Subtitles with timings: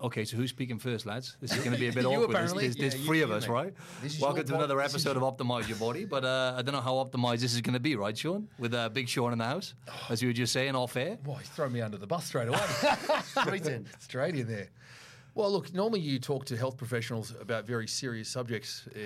[0.00, 1.36] Okay, so who's speaking first, lads?
[1.40, 2.30] This is going to be a bit awkward.
[2.30, 3.52] There's, there's, Yeah, three of us, mate.
[3.52, 3.74] right?
[4.20, 6.04] Welcome to another episode of Optimize Your Body.
[6.04, 8.48] But uh, I don't know how optimized this is going to be, right, Sean?
[8.60, 9.74] With uh, Big Sean in the house,
[10.08, 11.16] as you were just saying off air.
[11.16, 12.60] Boy, he's thrown me under the bus straight away.
[13.24, 13.86] Straight in.
[13.98, 14.68] straight in there.
[15.34, 18.98] Well, look, normally you talk to health professionals about very serious subjects uh,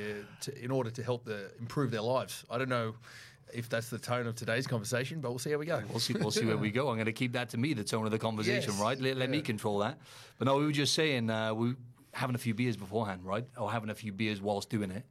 [0.43, 2.45] to, in order to help the, improve their lives.
[2.51, 2.95] I don't know
[3.53, 5.83] if that's the tone of today's conversation, but we'll see how we go.
[5.91, 6.15] We'll see.
[6.15, 6.89] We'll see where we go.
[6.89, 8.81] I'm going to keep that to me, the tone of the conversation, Yes.
[8.81, 9.01] right?
[9.01, 9.99] Let, let me control that.
[10.39, 11.75] But no, we were just saying uh, we
[12.13, 13.45] having a few beers beforehand, right?
[13.57, 15.05] Or having a few beers whilst doing it.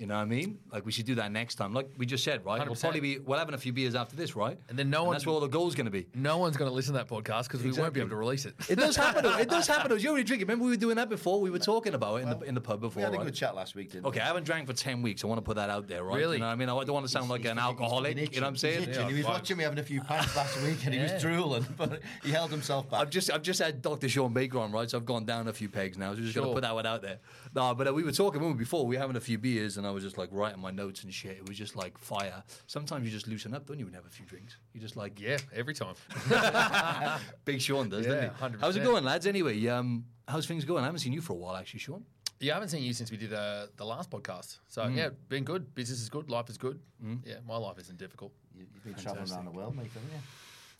[0.00, 0.58] You know what I mean?
[0.72, 1.74] Like we should do that next time.
[1.74, 2.66] Like we just said, right?
[2.66, 4.58] We'll probably be we're having a few beers after this, right?
[4.70, 6.06] And then no one- That's where all the goals going to be.
[6.14, 8.46] No one's going to listen to that podcast because we won't be able to release
[8.46, 8.54] it.
[8.68, 9.22] It does happen.
[9.24, 9.36] though.
[9.36, 9.90] It does happen.
[9.90, 9.96] though.
[10.00, 10.46] You already drink it.
[10.46, 11.40] Remember we were doing that before.
[11.40, 13.00] We were talking about it in the in the pub before.
[13.00, 15.22] We had a good chat last week, didn't Okay, I haven't drank for ten weeks.
[15.22, 16.16] I want to put that out there, right?
[16.16, 16.36] Really?
[16.36, 16.68] You know what I mean?
[16.70, 18.16] I don't want to sound like an alcoholic.
[18.16, 18.78] You know what I'm saying?
[18.80, 19.08] He's itching.
[19.08, 19.32] he was fine.
[19.34, 22.50] watching me having a few pints last week and he was drooling, but he held
[22.50, 23.00] himself back.
[23.02, 24.08] I've just I've just had Dr.
[24.08, 24.88] Shawn Baker on, right?
[24.88, 26.12] So I've gone down a few pegs now.
[26.14, 27.18] So we're just gonna put that one out there.
[27.54, 28.86] No, but uh, we were talking before.
[28.86, 31.12] We were having a few beers, and I was just like writing my notes and
[31.12, 31.32] shit.
[31.36, 32.42] It was just like fire.
[32.66, 33.84] Sometimes you just loosen up, don't you?
[33.84, 35.94] When you have a few drinks, you just like Yeah, every time.
[37.44, 38.56] Big Sean does, Yeah, doesn't he?
[38.58, 38.60] 100%.
[38.60, 39.26] How's it going, lads?
[39.26, 40.82] Anyway, um, how's things going?
[40.82, 42.04] I haven't seen you for a while, actually, Sean.
[42.38, 44.58] Yeah, I haven't seen you since we did uh, the last podcast.
[44.68, 45.74] So, yeah, been good.
[45.74, 46.30] Business is good.
[46.30, 46.80] Life is good.
[47.24, 48.32] Yeah, my life isn't difficult.
[48.54, 50.20] You- You've been travelling around the world, mate, haven't you?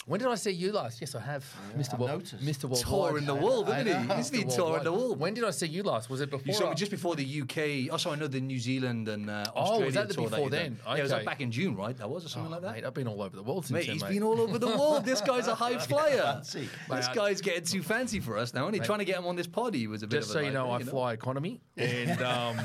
[0.06, 1.00] When did I see you last?
[1.00, 1.44] Yes, I have.
[1.76, 1.92] Mr.
[1.94, 2.38] I've Wo- noticed.
[2.44, 2.64] Mr.
[2.64, 2.82] Worldwide.
[3.10, 4.14] Touring the world, isn't he?
[4.16, 5.20] He's been touring the world.
[5.20, 6.08] When did I see you last?
[6.10, 6.46] Was it before?
[6.46, 7.92] You saw me just before the UK.
[7.92, 10.50] Also, I know the New Zealand and uh, Oh, Australia was that the before done.
[10.50, 10.78] then?
[10.86, 11.96] Yeah, it was like back in June, right?
[11.96, 12.74] That was or something Oh, like that.
[12.76, 14.10] Mate, I've been all over the world since Mate, then, he's mate.
[14.14, 15.04] been all over the world.
[15.04, 16.22] This guy's a high flyer.
[16.22, 16.68] Fancy.
[16.88, 18.64] This guy's getting too fancy for us now.
[18.66, 18.86] Only Mate.
[18.86, 19.74] trying to get him on this pod.
[19.74, 22.58] He was a bit Just of so you know, I fly economy, and um,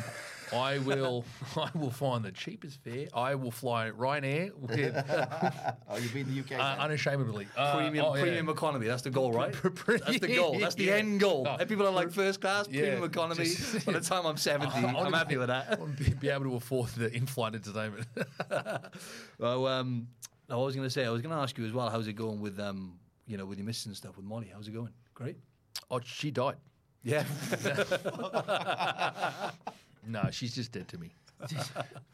[0.54, 3.08] I will I will find the cheapest fare.
[3.14, 6.50] I will fly Ryanair with, uh, Oh, you've been in the UK?
[6.50, 6.60] then?
[6.60, 7.48] unashamedly.
[7.58, 8.22] Uh, Premium, oh, yeah.
[8.22, 8.88] premium economy.
[8.88, 9.54] That's the goal, right?
[9.88, 10.60] That's the goal.
[10.60, 10.94] That's the yeah.
[10.96, 11.48] end goal.
[11.60, 13.46] If people are like first class, Yeah, premium economy.
[13.46, 15.80] just- By the time I'm 70, I I'm happy be- with that.
[15.80, 18.06] to be, able to afford the in-flight entertainment.
[19.39, 20.08] Well, um,
[20.50, 21.89] I was going to say, I was going to ask you as well.
[21.89, 24.52] How's it going with, um, you know, with your missus and stuff with Molly?
[24.54, 24.92] How's it going?
[25.14, 25.38] Great.
[25.89, 26.58] oh, she died.
[27.04, 27.23] Yeah.
[30.08, 31.11] No, she's just dead to me.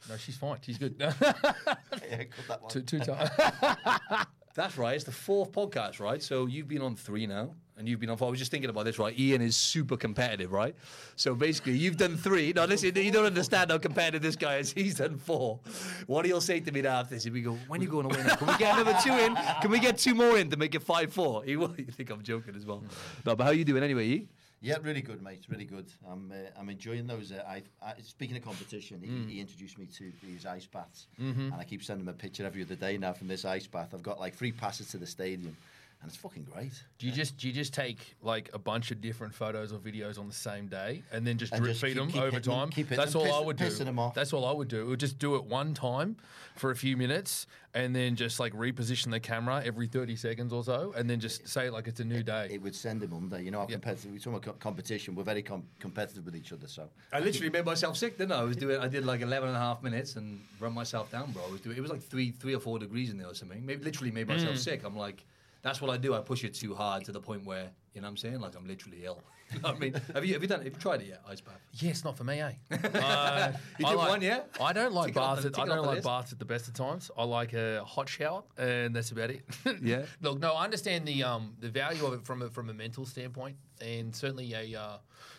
[0.10, 0.58] no, she's fine.
[0.62, 0.96] She's good.
[1.00, 2.72] yeah, cut that one.
[2.72, 3.30] two, two times.
[4.54, 4.96] That's right.
[4.96, 6.22] It's the fourth podcast, right?
[6.22, 8.28] So you've been on three now, and you've been on four.
[8.28, 9.18] I was just thinking about this, right?
[9.18, 10.76] Ian is super competitive, right?
[11.16, 12.52] So basically, you've done three.
[12.54, 14.74] Now, listen, you don't understand how competitive this guy is.
[14.74, 15.62] He's done four.
[16.08, 18.10] What he'll say to me now after this, if we go, when are you going
[18.10, 18.28] to win?
[18.28, 19.36] Can we get another two in?
[19.62, 21.44] Can we get two more in to make it five four?
[21.44, 21.74] He will.
[21.78, 22.84] You think I'm joking as well?
[23.26, 24.06] No, but how are you doing anyway?
[24.08, 24.30] E?
[24.64, 25.42] Yeah, really good, mate.
[25.50, 25.88] Really good.
[26.08, 27.32] I'm uh, I'm enjoying those.
[27.32, 29.28] Uh, I, I speaking of competition, he, Mm.
[29.30, 31.42] he introduced me to these ice baths, Mm-hmm.
[31.52, 33.94] and I keep sending him a picture every other day now from this ice bath.
[33.94, 35.58] I've got like free passes to the stadium,
[36.02, 36.72] and it's fucking great.
[36.98, 40.18] Do you just do you just take like a bunch of different photos or videos
[40.18, 42.32] on the same day and then just And drip just feed keep- them keep over
[42.38, 42.70] hitting time?
[42.70, 43.70] keep hitting That's all piss- I would do.
[43.70, 44.14] them off.
[44.16, 44.88] That's all I would do.
[44.88, 46.18] We'd just do it one time
[46.56, 50.64] for a few minutes and then just like reposition the camera every thirty seconds or
[50.64, 52.50] so, and then just say it like it's a new day.
[52.52, 53.42] It would send him under.
[53.42, 53.76] You know, how Yeah.
[53.76, 54.12] competitive.
[54.12, 55.16] We talk about competition.
[55.16, 56.68] We're very com- competitive with each other.
[56.68, 58.40] So I literally made myself sick, didn't I?
[58.42, 58.78] I was doing.
[58.80, 61.44] I did like 11 and a half minutes and run myself down, bro.
[61.48, 61.78] I was doing.
[61.78, 63.66] It was like three, three or four degrees in there or something.
[63.66, 64.60] Maybe literally made myself mm.
[64.60, 64.82] sick.
[64.84, 65.24] I'm like,
[65.62, 66.14] that's what I do.
[66.14, 68.40] I push it too hard to the point where you know what I'm saying.
[68.40, 69.22] Like I'm literally ill.
[69.54, 70.60] You know what I mean, have you have you done?
[70.64, 71.22] Have you tried it yet?
[71.28, 71.60] Ice bath.
[71.74, 72.54] Yes, not for me, eh?
[72.72, 74.44] Uh, You I did like- one, yeah?
[74.62, 75.44] I don't like Tick baths.
[75.44, 76.08] At, I don't like list.
[76.08, 77.12] baths at the best of times.
[77.18, 79.42] I like a hot shower, and that's about it.
[79.84, 80.04] Yeah.
[80.22, 83.06] Look, no, I understand the um, the value of it from a, from a mental
[83.06, 84.98] standpoint, and certainly a uh,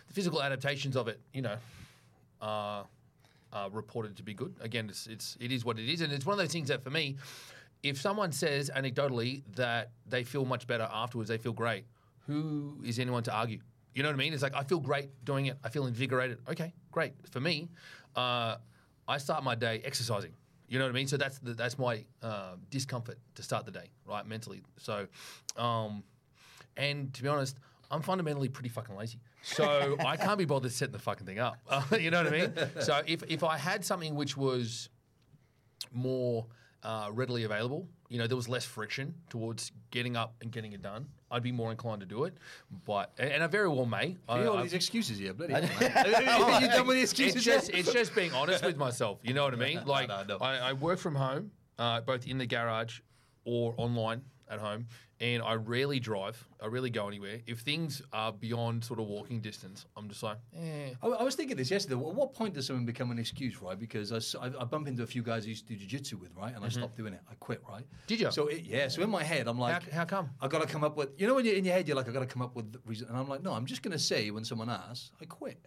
[0.09, 1.19] the physical adaptations of it.
[1.33, 1.57] You know,
[2.43, 2.85] are
[3.53, 4.55] are reported to be good.
[4.61, 6.83] Again, it's it's it is what it is, and it's one of those things that
[6.85, 7.17] for me,
[7.83, 11.85] if someone says anecdotally that they feel much better afterwards, they feel great.
[12.27, 13.61] Who is anyone to argue?
[13.95, 14.33] You know what I mean?
[14.33, 15.59] It's like I feel great doing it.
[15.65, 16.39] I feel invigorated.
[16.49, 17.13] Okay, great.
[17.31, 17.69] For me,
[18.17, 18.57] uh,
[19.09, 20.33] I start my day exercising.
[20.69, 21.09] You know what I mean?
[21.09, 24.27] So that's the, that's my uh, discomfort to start the day, right?
[24.27, 24.63] Mentally.
[24.79, 25.07] So,
[25.59, 26.03] um,
[26.77, 27.59] and to be honest,
[27.91, 29.19] I'm fundamentally pretty fucking lazy.
[29.43, 31.59] So I can't be bothered setting the fucking thing up.
[31.69, 32.53] Uh, you know what I mean?
[32.81, 34.89] So if, if I had something which was
[35.93, 36.47] more
[36.83, 40.83] uh, readily available, you know, there was less friction towards getting up and getting it
[40.83, 42.35] done, I'd be more inclined to do it.
[42.85, 44.17] But and and I very well may.
[44.29, 45.53] I, You all I- these excuses here, bloody.
[45.55, 45.63] hell,
[46.61, 47.37] you done with the excuses?
[47.37, 49.19] it's just it's just being honest with myself.
[49.23, 49.81] You know what I mean?
[49.87, 50.39] Like no, no.
[50.39, 53.01] I, I work from home, uh, both in the garage
[53.45, 54.87] or online at home,
[55.21, 56.45] and I rarely drive.
[56.63, 57.41] I rarely go anywhere.
[57.47, 60.91] If things are beyond sort of walking distance, I'm just like, eh.
[61.03, 61.95] I, I was thinking this yesterday.
[61.95, 63.79] At what point does something become an excuse, right?
[63.79, 66.55] Because I I bump into a few guys I used to do jiu-jitsu with, right?
[66.55, 67.21] And I stopped doing it.
[67.31, 67.85] I quit, right?
[67.85, 68.07] Mm-hmm.
[68.07, 68.31] Did you?
[68.31, 68.89] So it, yeah.
[68.89, 70.31] So in my head, I'm like, how come?
[70.41, 72.09] I got to come up with, you know, when you're in your head, you're like,
[72.09, 73.09] I got to come up with the reason.
[73.09, 75.67] And I'm like, no, I'm just going to say when someone asks, I quit.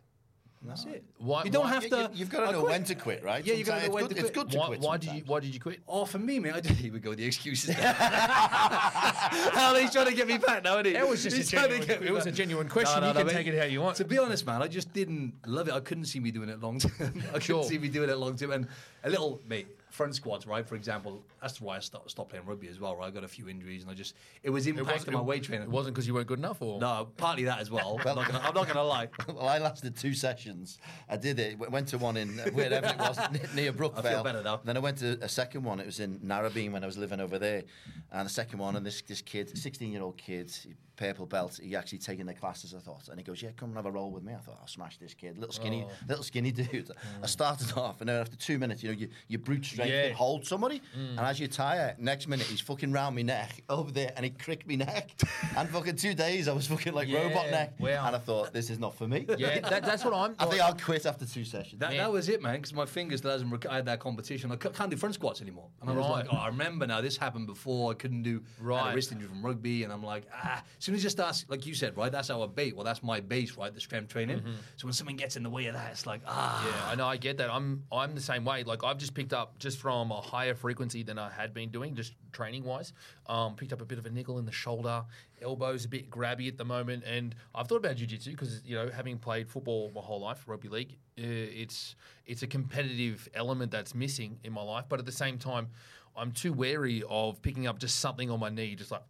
[0.66, 1.04] And that's it.
[1.20, 2.10] Why- you don't why- have to.
[2.12, 2.72] you- You've got to I know quit.
[2.72, 3.46] when to quit, right?
[3.46, 4.26] Yeah, you gotta know when it's to good, quit.
[4.26, 4.80] It's good to Why, quit.
[4.80, 5.30] why did you sometimes.
[5.30, 5.80] Why did you quit?
[5.88, 7.76] Oh, for me, man, I here we go, the excuses.
[7.76, 10.94] Hell, he's trying to get me back now, isn't he?
[10.94, 12.34] That was just a He's trying to genuine- get me it was back.
[12.34, 13.04] a genuine question.
[13.04, 13.98] You can take it how you want.
[13.98, 15.74] To be honest, man, I just didn't love it.
[15.74, 16.92] I couldn't see me doing it long term.
[17.00, 17.64] I couldn't Sure.
[17.64, 18.52] see me doing it long term.
[18.52, 18.68] And
[19.04, 20.68] a little, mate, front squats, right?
[20.68, 23.08] For example, that's why I stopped, stopped playing rugby as well, right?
[23.08, 24.14] I got a few injuries and I just,
[24.44, 25.68] it was It impacting my weight training.
[25.68, 27.98] It wasn't because you weren't good enough, or No, partly that as well.
[28.06, 29.08] I'm, not gonna, I'm not gonna lie.
[29.28, 30.78] Well, I lasted two sessions.
[31.10, 31.58] I did it.
[31.58, 33.18] Went to one in uh, wherever it was
[33.56, 34.06] near Brookvale.
[34.06, 34.62] I feel better now.
[34.64, 35.80] Then I went to a second one.
[35.80, 37.64] It was in Narrabeen when I was living over there.
[38.12, 40.52] And the second one, and this this kid, 16 year old kid,
[40.96, 41.60] purple belt.
[41.62, 42.74] He actually taken the classes.
[42.74, 44.58] I thought, and he goes, "Yeah, come and have a roll with me." I thought,
[44.62, 45.92] "I'll smash this kid, little skinny, Oh.
[46.10, 46.90] little skinny dude."
[47.22, 50.06] I started off, and then after two minutes, you know, you, you brute strength Yeah.
[50.06, 53.92] and hold somebody, and as you tire, next minute he's fucking round me neck over
[53.92, 55.12] there, and he cricked me neck,
[55.58, 58.06] and fucking two days I was fucking like Yeah, robot neck, wow.
[58.08, 60.36] and I thought, "This is not for me." yeah, that, that's what I'm.
[60.40, 61.80] I think I'll quit after two sessions.
[61.80, 63.52] That, that was it, man, because my fingers hasn't.
[63.52, 64.52] Rec- I had that competition.
[64.52, 66.26] I c- can't do front squats anymore, and I was Right.
[66.26, 67.02] like, "Oh, I remember now.
[67.02, 67.92] This happened before.
[67.92, 68.94] I couldn't do Right.
[68.96, 70.64] wrist injury from rugby, and I'm like, ah.
[70.86, 72.12] As soon as you start, like you said, right?
[72.12, 72.76] That's our bait.
[72.76, 73.74] Well, that's my base, right?
[73.74, 74.44] The strength training.
[74.78, 76.64] So when someone gets in the way of that, it's like, ah.
[76.64, 77.08] Yeah, I know.
[77.08, 77.50] I get that.
[77.50, 78.64] I'm I'm the same way.
[78.64, 81.96] Like I've just picked up just from a higher frequency than I had been doing,
[81.96, 82.94] just training wise.
[83.26, 85.04] Um, picked up a bit of a niggle in the shoulder,
[85.42, 88.92] elbows a bit grabby at the moment, and I've thought about jiu-jitsu because you know
[88.92, 91.96] having played football my whole life, rugby league, it's
[92.28, 94.86] it's a competitive element that's missing in my life.
[94.88, 95.70] But at the same time,
[96.16, 99.02] I'm too wary of picking up just something on my knee, just like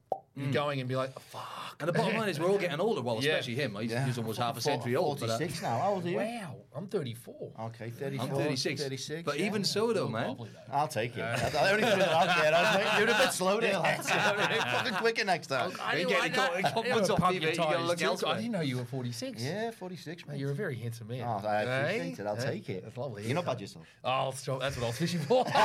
[0.51, 1.75] going and be like, fuck.
[1.79, 3.01] And the bottom line is, we're all getting older.
[3.01, 3.31] Well, Yeah.
[3.33, 3.75] especially him.
[3.79, 4.05] He's, Yeah.
[4.05, 5.19] he's almost half a century old.
[5.19, 5.77] but, uh, 46 now.
[5.79, 6.17] How old are you?
[6.17, 7.51] Wow, I'm 34.
[7.59, 8.25] Okay, 34.
[8.27, 8.81] I'm 36.
[8.81, 9.23] 36.
[9.23, 9.45] But yeah.
[9.45, 10.73] even so, though, man, Lovely, though.
[10.73, 11.21] I'll take it.
[11.21, 12.53] I only threw it out there.
[12.55, 14.09] I was like, You're a bit slow there, lads.
[14.09, 15.71] Fucking quicker next time.
[15.81, 17.49] I Ain't didn't- getting I- co- I- compliments I- off pump your.
[17.49, 19.41] You tires, look I didn't know you were 46.
[19.41, 20.39] Yeah, 46, Mate, mate.
[20.39, 21.21] you're a very handsome man.
[21.25, 22.23] Oh, I appreciate Hey?
[22.23, 22.27] it.
[22.27, 22.83] I'll take it.
[22.85, 23.25] That's lovely.
[23.25, 23.85] You're not bad yourself.
[24.03, 25.45] Oh, so that's what I was fishing for.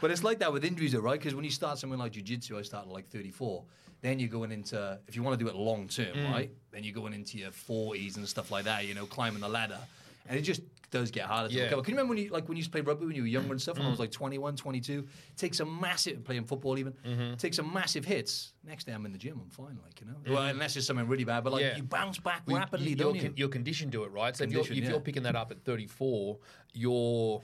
[0.00, 1.18] But it's like that with injuries, though, right?
[1.18, 3.64] Because when you start something like jiu-jitsu, I started at like 34.
[4.02, 6.30] Then you're going into, if you want to do it long term, Mm.
[6.30, 6.50] right?
[6.70, 8.86] Then you're going into your 40s and stuff like that.
[8.86, 9.80] You know, climbing the ladder,
[10.28, 10.60] and it just
[10.90, 11.64] does get harder to Yeah.
[11.64, 11.82] recover.
[11.82, 13.28] Can you remember when you like when you used to play rugby when you were
[13.28, 13.78] younger and stuff?
[13.78, 14.02] When I was mm.
[14.02, 17.34] like 21, 22, take some massive playing football even, mm-hmm.
[17.34, 18.52] take some massive hits.
[18.62, 20.18] Next day I'm in the gym, I'm fine, like you know.
[20.24, 20.34] Mm.
[20.34, 21.76] Well, unless it's something really bad, but like Yeah.
[21.76, 23.32] you bounce back Well, rapidly, you, don't you're, you?
[23.36, 24.36] you're conditioned to it, right?
[24.36, 24.90] So if, you're, if yeah.
[24.90, 26.38] you're picking that up at 34,
[26.74, 27.42] you're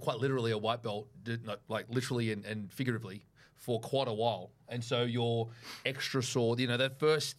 [0.00, 1.08] quite literally a white belt,
[1.44, 3.24] not- like literally and, and figuratively,
[3.60, 4.50] for quite a while.
[4.68, 5.48] And so you're
[5.84, 7.36] extra sword, you know, that first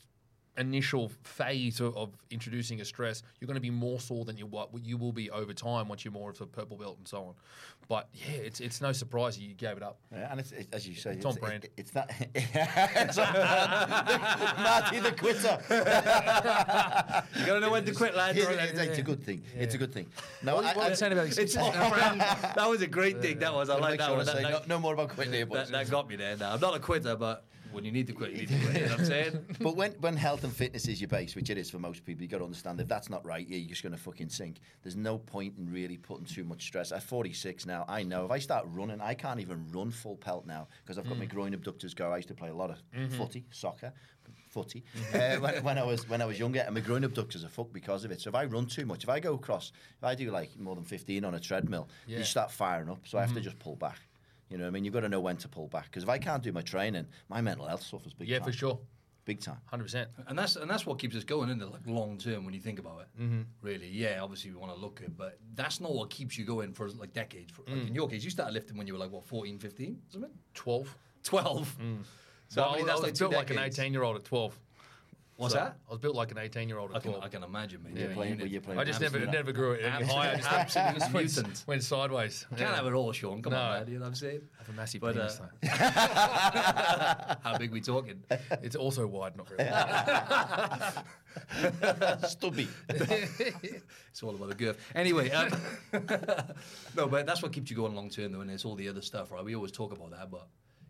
[0.58, 4.46] initial phase of, of introducing a stress, you're going to be more sore than you
[4.46, 7.24] what you will be over time once you're more of a purple belt and so
[7.24, 7.34] on.
[7.88, 10.00] But yeah, it's it's no surprise you gave it up.
[10.12, 11.66] Yeah, and it's, it, as you say, It's on it's, brand.
[11.66, 12.12] It, it's that.
[12.34, 14.64] it's on brand.
[14.64, 15.58] Marty the quitter.
[17.40, 18.38] you gotta know when to quit, lad.
[18.38, 19.44] It's, it's, it's a good thing.
[19.58, 20.08] It's a good thing.
[20.44, 22.22] No, I, What I, I'm saying about It's on brand.
[22.22, 23.40] That was a great thing.
[23.40, 23.70] That was.
[23.70, 24.30] I like that sure one.
[24.30, 25.70] I That- no, no more about quitting here, boys.
[25.70, 26.38] that, that got me there.
[26.38, 28.76] Now I'm not a quitter, but when you need to quit, you need to quit.
[28.76, 29.46] You know what I'm saying?
[29.62, 32.24] But when, when health and fitness is your base, which it is for most people,
[32.24, 34.58] you got to understand if that's not right, yeah, you're just going to fucking sink.
[34.84, 36.92] There's no point in really putting too much stress.
[36.92, 40.46] At 46 now, I know if I start running, I can't even run full pelt
[40.46, 41.30] now because I've got my mm.
[41.30, 42.12] groin abductors go.
[42.12, 43.16] I used to play a lot of mm-hmm.
[43.18, 43.94] footy, soccer,
[44.50, 45.44] footy mm-hmm.
[45.44, 47.74] uh, when, when I was when I was younger, and my groin abductors are fucked
[47.74, 48.22] because of it.
[48.22, 50.76] So if I run too much, if I go across, if I do like more
[50.76, 52.20] than 15 on a treadmill, Yeah.
[52.20, 53.00] you start firing up.
[53.06, 53.44] So I have to mm-hmm.
[53.44, 54.00] just pull back.
[54.52, 54.84] You know what I mean?
[54.84, 57.08] You've got to know when to pull back because if I can't do my training,
[57.30, 58.34] my mental health suffers big time.
[58.34, 58.48] Yeah, time.
[58.48, 58.80] for sure,
[59.24, 59.58] Big time.
[59.66, 60.10] hundred percent.
[60.28, 61.72] And that's and that's what keeps us going, isn't it?
[61.72, 63.42] Like long term, when you think about it, mm-hmm.
[63.62, 63.88] really.
[63.88, 66.90] Yeah, obviously we want to look good, but that's not what keeps you going for
[66.90, 67.52] like decades.
[67.52, 70.02] For, like in your case, you started lifting when you were like what 14, 15,
[70.10, 70.98] something, Twelve.
[71.24, 71.78] twelve.
[72.50, 74.60] So Well, I mean, that's was like two built like an eighteen-year-old at twelve.
[75.42, 75.78] What's So, that?
[75.88, 77.24] I was built like an eighteen-year-old I can, twelve.
[77.24, 77.98] I can imagine, mate.
[77.98, 80.34] You're Yeah, playing, you you're playing I just never absolute- never grew it any higher.
[80.34, 81.64] I just Absolute just went, mutant.
[81.66, 82.46] went sideways.
[82.56, 83.42] Can't have it all, Sean.
[83.42, 83.60] Come No.
[83.60, 83.88] on, man.
[83.88, 84.42] You know what I'm saying?
[84.60, 85.40] have a massive But, penis.
[85.40, 85.68] uh, though.
[87.50, 88.22] How big we talking?
[88.62, 89.64] It's also wide, not really.
[92.28, 92.68] Stubby.
[92.90, 94.78] It's all about the girth.
[94.94, 95.50] Anyway, um,
[96.96, 99.02] no, but that's what keeps you going long term, though, and it's all the other
[99.02, 99.44] stuff, right?
[99.44, 100.48] We always talk about that, but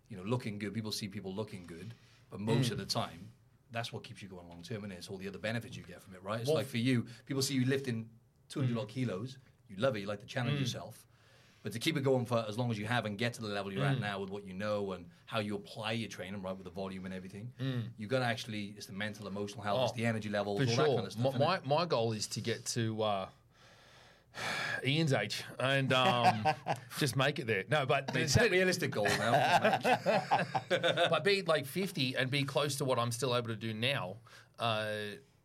[0.10, 0.74] you know, looking good.
[0.74, 1.94] People see people looking good,
[2.30, 2.72] but most Mm.
[2.74, 3.30] of the time,
[3.72, 6.02] that's what keeps you going long term, and it's all the other benefits you get
[6.02, 6.40] from it, right?
[6.42, 8.10] It's like for you, people see you lifting
[8.50, 8.82] 200 Mm.
[8.82, 9.38] odd kilos,
[9.70, 11.06] you love it, you like to challenge yourself.
[11.64, 13.48] But to keep it going for as long as you have and get to the
[13.48, 14.02] level you're at Mm.
[14.02, 17.06] now with what you know and how you apply your training, right, with the volume
[17.06, 17.54] and everything,
[17.98, 19.96] you've got to actually, it's the mental, emotional health, it's Mm.
[19.96, 20.76] Oh, the energy level, all sure.
[20.76, 21.34] that kind of stuff.
[21.40, 23.28] my, my my goal is to get to uh,
[24.86, 26.46] Ian's age and um,
[26.98, 27.64] just make it there.
[27.70, 29.80] No, but it's a realistic goal now.
[30.70, 34.18] but be like 50 and be close to what I'm still able to do now,
[34.60, 34.88] uh,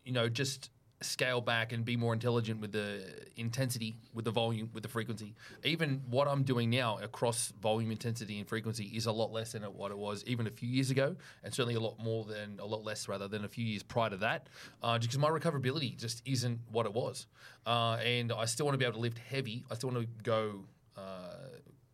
[0.03, 0.69] you know, just
[1.01, 3.03] scale back and be more intelligent with the
[3.35, 5.35] intensity, with the volume, with the frequency.
[5.63, 9.61] Even what I'm doing now across volume, intensity, and frequency is a lot less than
[9.63, 12.65] what it was even a few years ago, and certainly a lot more than a
[12.65, 14.49] lot less rather than a few years prior to that,
[14.81, 17.27] uh, because my recoverability just isn't what it was,
[17.67, 19.65] uh, and I still want to be able to lift heavy.
[19.69, 20.65] I still want to go.
[20.95, 21.35] Uh,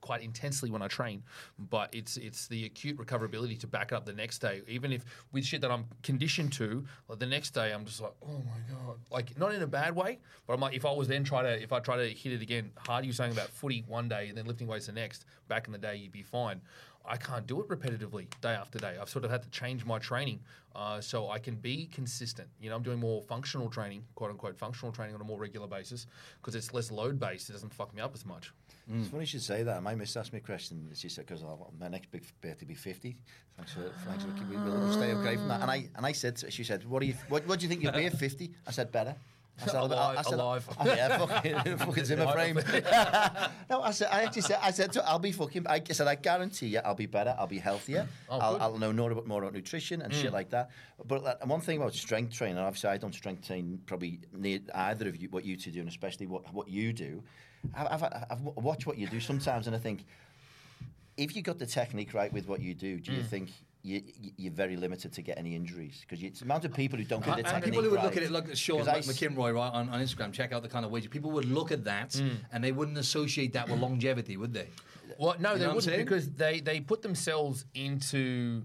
[0.04, 1.24] quite intensely when I train,
[1.58, 4.62] but it's it's the acute recoverability to back up the next day.
[4.68, 8.12] Even if with shit that I'm conditioned to, like the next day I'm just like,
[8.22, 11.08] oh my god, like not in a bad way, but I'm like, if I was
[11.08, 13.86] then try to if I try to hit it again hard, you saying about footy
[13.88, 16.60] one day and then lifting weights the next, back in the day you'd be fine.
[17.06, 18.96] I can't do it repetitively day after day.
[19.00, 20.40] I've sort of had to change my training
[20.76, 22.48] uh, so I can be consistent.
[22.62, 25.68] You know, I'm doing more functional training, quote unquote functional training on a more regular
[25.68, 26.08] basis
[26.42, 27.50] because it's less load based.
[27.50, 28.54] It doesn't fuck me up as much.
[29.00, 29.82] It's funny you should say that.
[29.82, 30.90] My miss asked me a question.
[30.94, 31.44] She said, because
[31.80, 33.16] my next big birthday to be 50.
[33.56, 34.58] Thanks for, thanks for keeping me.
[34.58, 35.62] We'll stay okay from that.
[35.62, 37.82] And I, and I said, she said, what do you, what, what do you think
[37.82, 38.52] you'll be at 50?
[38.68, 39.16] I said, better.
[39.62, 40.68] I said, Alive- I said, alive.
[40.80, 42.56] Oh, yeah, fucking, fucking Zimmer frame.
[43.70, 46.16] no, I said, I actually said, I said, to, I'll be fucking, I said, I
[46.16, 48.62] guarantee you, I'll be better, I'll be healthier, Oh, I'll.
[48.62, 50.72] I'll know more about, more about nutrition and shit like that.
[51.06, 55.08] But uh, one thing about strength training, obviously I don't strength train probably near either
[55.08, 57.22] of you, what you two do, and especially what, what you do.
[57.76, 60.06] I've, I've, I've watched what you do sometimes, and I think
[61.16, 63.28] if you got the technique right with what you do, do you Mm.
[63.28, 63.50] think
[63.84, 66.00] you, you- you're very limited to get any injuries?
[66.02, 67.98] Because it's the amount of people who don't get the And technique people who would
[67.98, 68.06] right.
[68.06, 70.64] look at it like Sean 'Cause I like McKinroy right, on, on Instagram, check out
[70.64, 71.10] the kind of wages.
[71.10, 72.16] People would look at that
[72.52, 74.68] and they wouldn't associate that with longevity, would they?
[75.20, 78.64] Well, no, You they know what I'm wouldn't because they, they put themselves into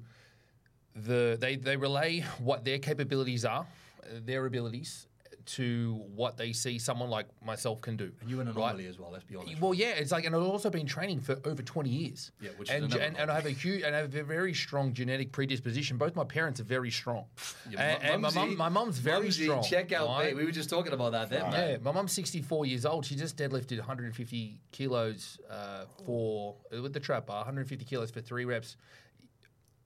[0.94, 3.66] the they they relay what their capabilities are,
[4.04, 5.07] uh, their abilities
[5.48, 8.12] to what they see someone like myself can do.
[8.20, 8.56] And you're an right?
[8.56, 9.10] anomaly as well.
[9.10, 9.58] Let's be honest.
[9.60, 12.32] Well, yeah, it's like, and I've also been training for over twenty years.
[12.40, 14.52] Yeah, which and, another and, and I have a huge and I have a very
[14.52, 15.96] strong genetic predisposition.
[15.96, 17.24] Both my parents are very strong,
[17.70, 19.62] Your and, mu- and my mumsy- mum, my mum's very mumsy, strong.
[19.62, 20.26] Check out, right?
[20.26, 20.36] mate.
[20.36, 21.50] We were just talking about that then.
[21.50, 21.70] man.
[21.70, 23.06] Yeah, my mum's 64 years old.
[23.06, 28.44] She just deadlifted 150 kilos uh, for with the trap bar, 150 kilos for three
[28.44, 28.76] reps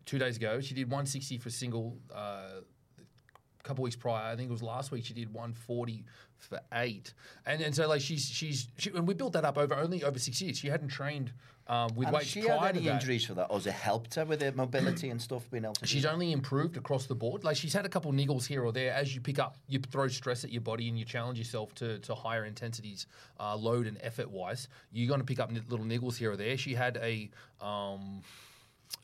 [0.06, 0.60] two days ago.
[0.60, 1.96] She did 160 for single.
[2.12, 2.62] Uh,
[3.62, 6.04] couple weeks prior, I think it was last week, she did 140
[6.38, 7.14] for eight,
[7.46, 10.18] and and so like she's she's she, and we built that up over only over
[10.18, 10.58] six years.
[10.58, 11.32] She hadn't trained
[11.68, 14.16] um, with And weights she prior had any injuries for that, or has it helped
[14.16, 15.86] her with her mobility and stuff being able to?
[15.86, 17.44] She's only improved across the board.
[17.44, 18.92] Like she's had a couple niggles here or there.
[18.92, 21.98] As you pick up, you throw stress at your body and you challenge yourself to,
[22.00, 23.06] to higher intensities,
[23.38, 24.68] uh, load and effort wise.
[24.92, 26.56] You're going to pick up little niggles here or there.
[26.56, 27.30] She had a
[27.64, 28.22] um,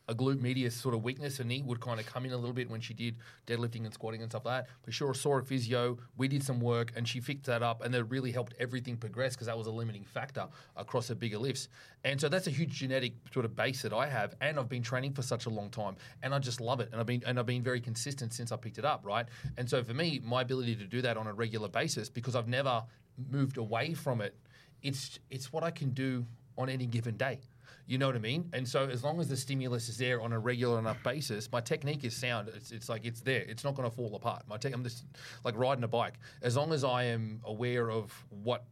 [0.08, 1.36] a glute medius sort of weakness.
[1.36, 3.16] Her knee would kind of come in a little bit when she did
[3.46, 4.70] deadlifting and squatting and stuff like that.
[4.84, 5.98] But sure, saw a physio.
[6.16, 9.34] We did some work and she fixed that up, and that really helped everything progress
[9.34, 11.68] because that was a limiting factor across her bigger lifts.
[12.04, 14.82] And so that's a huge genetic sort of base that I have, and I've been
[14.82, 16.88] training for such a long time, and I just love it.
[16.90, 19.26] And I've been and I've been very consistent since I picked it up, right?
[19.58, 22.48] And so for me, my ability to do that on a regular basis because I've
[22.48, 22.82] never
[23.30, 24.34] moved away from it,
[24.82, 26.24] it's it's what I can do
[26.56, 27.40] on any given day.
[27.88, 28.50] You know what I mean?
[28.52, 31.62] And so as long as the stimulus is there on a regular enough basis, my
[31.62, 32.50] technique is sound.
[32.54, 33.40] It's, it's like it's there.
[33.48, 34.42] It's not going to fall apart.
[34.46, 35.06] My tech, I'm just
[35.42, 36.18] like riding a bike.
[36.42, 38.64] As long as I am aware of what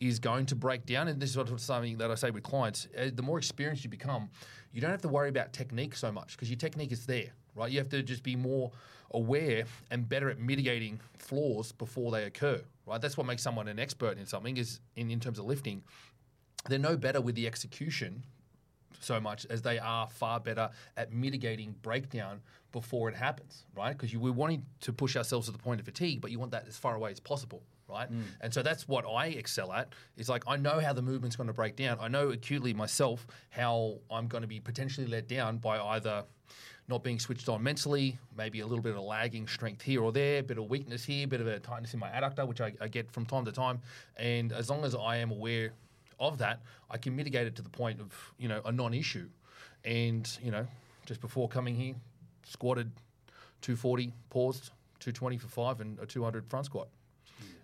[0.00, 3.08] is going to break down, and this is something that I say with clients, uh,
[3.14, 4.28] the more experienced you become,
[4.70, 7.70] you don't have to worry about technique so much because your technique is there, right?
[7.70, 8.70] You have to just be more
[9.12, 13.00] aware and better at mitigating flaws before they occur, right?
[13.00, 15.82] That's what makes someone an expert in something is in, in terms of lifting.
[16.68, 18.22] They're no better with the execution
[19.04, 22.40] so much as they are far better at mitigating breakdown
[22.72, 23.96] before it happens, right?
[23.96, 26.66] Because we're wanting to push ourselves to the point of fatigue, but you want that
[26.66, 28.10] as far away as possible, right?
[28.10, 28.22] Mm.
[28.40, 29.92] And so that's what I excel at.
[30.16, 31.98] Is like I know how the movement's going to break down.
[32.00, 36.24] I know acutely myself how I'm going to be potentially let down by either
[36.88, 40.12] not being switched on mentally, maybe a little bit of a lagging strength here or
[40.12, 42.60] there, a bit of weakness here, a bit of a tightness in my adductor, which
[42.60, 43.80] I, I get from time to time.
[44.16, 45.72] And as long as I am aware
[46.22, 46.60] of that,
[46.90, 49.28] I can mitigate it to the point of you know a non-issue.
[49.84, 50.66] And you know,
[51.06, 51.94] just before coming here,
[52.44, 52.90] squatted
[53.62, 56.88] 240, paused 220 for five, and a 200 front squat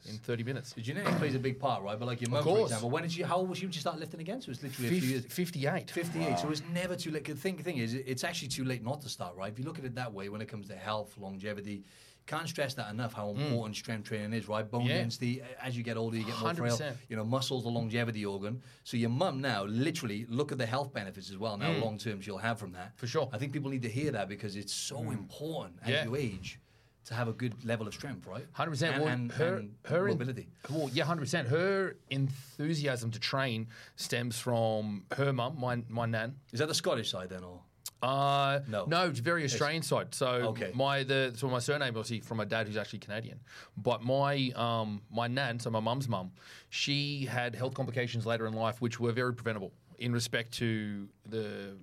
[0.08, 0.72] in 30 minutes.
[0.72, 1.98] The genetics plays a big part, right?
[1.98, 3.24] But like your mum, for example, when did you?
[3.24, 4.40] How old was you when you start lifting again?
[4.40, 5.24] So it's literally a few Fif- years.
[5.26, 5.90] 58.
[5.90, 6.38] 58.
[6.38, 7.24] So it's never too late.
[7.24, 9.52] The thing, thing is, it's actually too late not to start, right?
[9.52, 11.84] If you look at it that way, when it comes to health, longevity,
[12.28, 14.70] can't stress that enough how important strength training is, right?
[14.70, 14.88] Bone Mm.
[14.88, 14.98] Yeah.
[14.98, 16.76] density, as you get older, you get more frail.
[16.76, 16.96] 100%.
[17.08, 18.62] You know, muscles, the longevity organ.
[18.84, 21.56] So your mum now, literally, look at the health benefits as well.
[21.56, 22.94] Now, long term, she'll have from that.
[22.94, 22.98] Mm.
[22.98, 23.28] For sure.
[23.32, 26.04] I think people need to hear that because it's so important as Yeah.
[26.04, 26.60] you age
[27.06, 28.46] to have a good level of strength, right?
[28.52, 28.94] Hundred percent.
[28.96, 30.46] And, Well, and, her and her mobility.
[30.68, 31.48] well, yeah, hundred percent.
[31.48, 36.36] Her enthusiasm to train stems from her mum, my my nan.
[36.52, 37.62] Is that the Scottish side then, or?
[38.02, 38.84] Uh, No.
[38.86, 40.14] no, it's very Australian side.
[40.14, 40.70] So Okay.
[40.74, 43.40] my the so my surname obviously from my dad who's actually Canadian,
[43.76, 46.30] but my um my nan, so my mum's mum,
[46.70, 51.76] she had health complications later in life which were very preventable in respect to the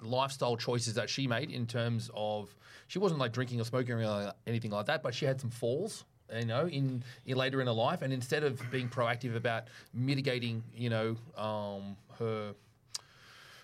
[0.00, 2.54] lifestyle choices that she made in terms of
[2.86, 5.40] she wasn't like drinking or smoking or anything like- anything like that, but she had
[5.40, 6.04] some falls.
[6.30, 10.62] You know, in, in later in her life, and instead of being proactive about mitigating,
[10.74, 12.54] you know, um, her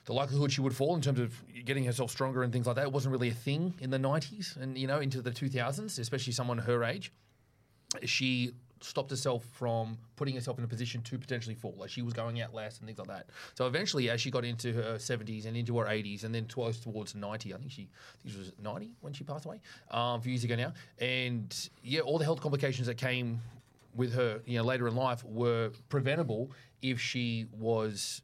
[0.04, 1.32] the likelihood she would fall in terms of
[1.64, 4.76] getting herself stronger and things like that wasn't really a thing in the 90s and
[4.76, 7.12] you know into the 2000s especially someone her age.
[8.04, 12.12] She stopped herself from putting herself in a position to potentially fall like she was
[12.12, 13.26] going out last and things like that.
[13.54, 16.78] So eventually as she got into her 70s and into her 80s and then close
[16.78, 20.18] towards 90 i think she, I think she was 90 when she passed away um,
[20.18, 20.74] a few years ago now.
[20.98, 23.40] And yeah all the health complications that came
[23.94, 26.50] with her you know later in life were preventable
[26.82, 28.20] if she was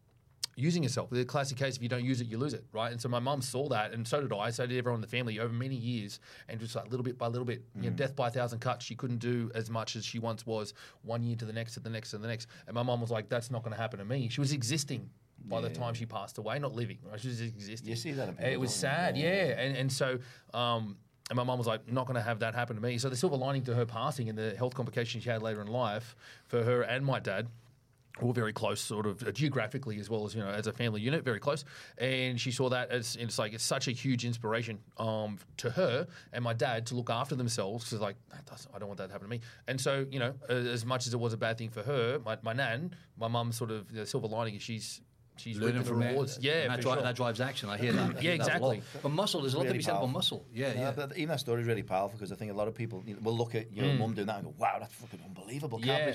[0.60, 1.10] using yourself.
[1.10, 2.92] The classic case: if you don't use it, you lose it, right?
[2.92, 4.50] And so my mum saw that, and so did I.
[4.50, 7.26] So did everyone in the family over many years, and just like little bit by
[7.26, 8.84] little bit, you know, death by a thousand cuts.
[8.84, 10.74] She couldn't do as much as she once was.
[11.02, 12.48] One year to the next, to the next, to the next.
[12.66, 15.08] And my mum was like, "That's not going to happen to me." She was existing
[15.46, 16.98] by the time she passed away, not living.
[17.10, 17.20] Right?
[17.20, 17.88] She was existing.
[17.88, 19.58] You see that It was sad, yeah.
[19.58, 20.18] And and so.
[20.54, 20.96] Um,
[21.30, 22.98] and my mum was like, not going to have that happen to me.
[22.98, 25.68] So the silver lining to her passing and the health complications she had later in
[25.68, 26.16] life
[26.48, 27.46] for her and my dad
[28.20, 31.00] all very close, sort of uh, geographically as well as you know as a family
[31.00, 31.64] unit, very close.
[31.98, 36.06] And she saw that as it's like it's such a huge inspiration um, to her
[36.32, 39.06] and my dad to look after themselves because like that doesn't, I don't want that
[39.06, 39.40] to happen to me.
[39.68, 42.18] And so you know, uh, as much as it was a bad thing for her,
[42.24, 45.00] my, my nan, my mum, sort of the silver lining is she's
[45.36, 46.36] she's learning reaping from rewards.
[46.36, 46.44] it.
[46.44, 47.02] Yeah, and that, dri- sure.
[47.02, 47.70] that drives action.
[47.70, 48.02] I hear that.
[48.02, 48.74] I Yeah, hear that a lot.
[48.76, 48.82] exactly.
[49.02, 50.44] But muscle, there's a lot to Really be said about muscle.
[50.52, 50.90] Yeah, Yeah, yeah.
[50.92, 53.14] but even that story is really powerful because I think a lot of people you
[53.14, 53.98] know, will look at your Mm.
[54.00, 56.12] mum doing that and go, "Wow, that's fucking unbelievable." Yeah.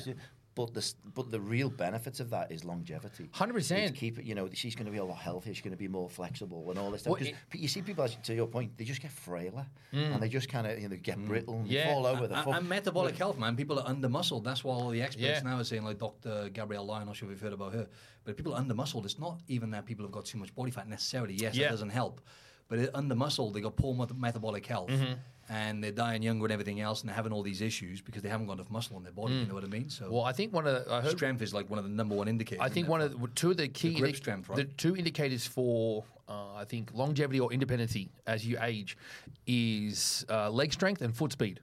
[0.55, 3.29] Cadbury's doing-" But the but the real benefits of that is longevity.
[3.33, 3.95] 100%.
[3.95, 4.25] Keep it.
[4.25, 5.53] You know, she's going to be a lot healthier.
[5.53, 7.19] She's going to be more flexible and all this stuff.
[7.19, 10.29] Well, it- you see people, as- to your point, they just get frailer and they
[10.29, 11.71] just kind of you know get brittle and Mm.
[11.71, 11.93] Yeah.
[11.93, 12.27] fall over.
[12.27, 13.55] The And, and metabolic health, man.
[13.55, 14.43] People are under muscled.
[14.43, 15.41] That's why all the experts Yeah.
[15.41, 16.49] now are saying, like Dr.
[16.49, 17.87] Gabrielle Lyon, I'm not sure if you've heard about her,
[18.23, 20.53] but if people are under muscled, it's not even that people have got too much
[20.55, 21.33] body fat necessarily.
[21.35, 21.65] Yes, Yeah.
[21.67, 22.21] that doesn't help.
[22.67, 24.89] But under muscled, they got poor metabolic health.
[24.89, 25.13] Mm-hmm.
[25.47, 28.29] And they're dying younger and everything else, and they're having all these issues because they
[28.29, 29.35] haven't got enough muscle in their body.
[29.35, 29.89] You know what I mean?
[29.91, 30.09] So Mm.
[30.11, 32.61] Well, I think one of the, strength is like one of the number one indicators.
[32.65, 34.55] I think one of the, two of the key The grip strength, right?
[34.57, 38.97] the two indicators for uh, I think longevity or independency as you age
[39.45, 41.59] is uh, leg strength and foot speed,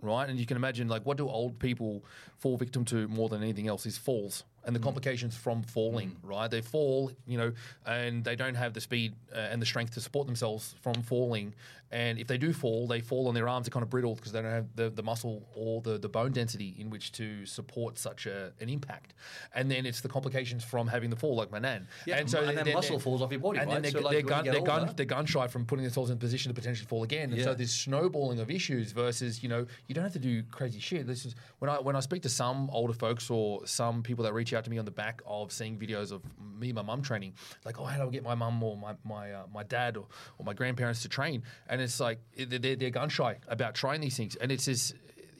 [0.00, 0.28] right?
[0.28, 2.02] And you can imagine like what do old people
[2.38, 4.80] fall victim to more than anything else is falls and Mm.
[4.80, 6.50] the complications from falling, right?
[6.50, 7.52] They fall, you know,
[7.86, 11.54] and they don't have the speed uh, and the strength to support themselves from falling.
[11.90, 14.32] And if they do fall, they fall on their arms are kind of brittle because
[14.32, 17.98] they don't have the, the muscle or the, the bone density in which to support
[17.98, 19.14] such a, an impact.
[19.54, 21.88] And then it's the complications from having the fall, like my nan.
[22.06, 23.74] Yeah, and so and then muscle falls off your body, and right?
[23.74, 26.10] then they're, So, like, they're, when gun, they're, gun, they're gun shy from putting themselves
[26.10, 27.32] in a position to potentially fall again.
[27.32, 30.80] And so this snowballing of issues versus, you know, you don't have to do crazy
[30.80, 31.06] shit.
[31.06, 34.34] This is when I when I speak to some older folks or some people that
[34.34, 36.22] reach out to me on the back of seeing videos of
[36.58, 38.94] me and my mum training, like, oh, how do I get my mum or my
[39.04, 40.06] my uh, my dad or,
[40.38, 41.42] or my grandparents to train?
[41.68, 44.36] And it's like they're, they're, they're gun shy about trying these things.
[44.36, 44.94] And it's this,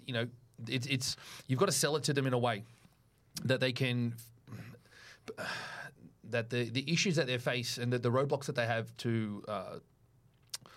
[0.06, 0.26] you know,
[0.66, 2.64] it's it's you've got to sell it to them in a way
[3.44, 4.14] that they can
[6.24, 9.42] that the, the issues that they face and the, the roadblocks that they have to
[9.48, 9.78] uh,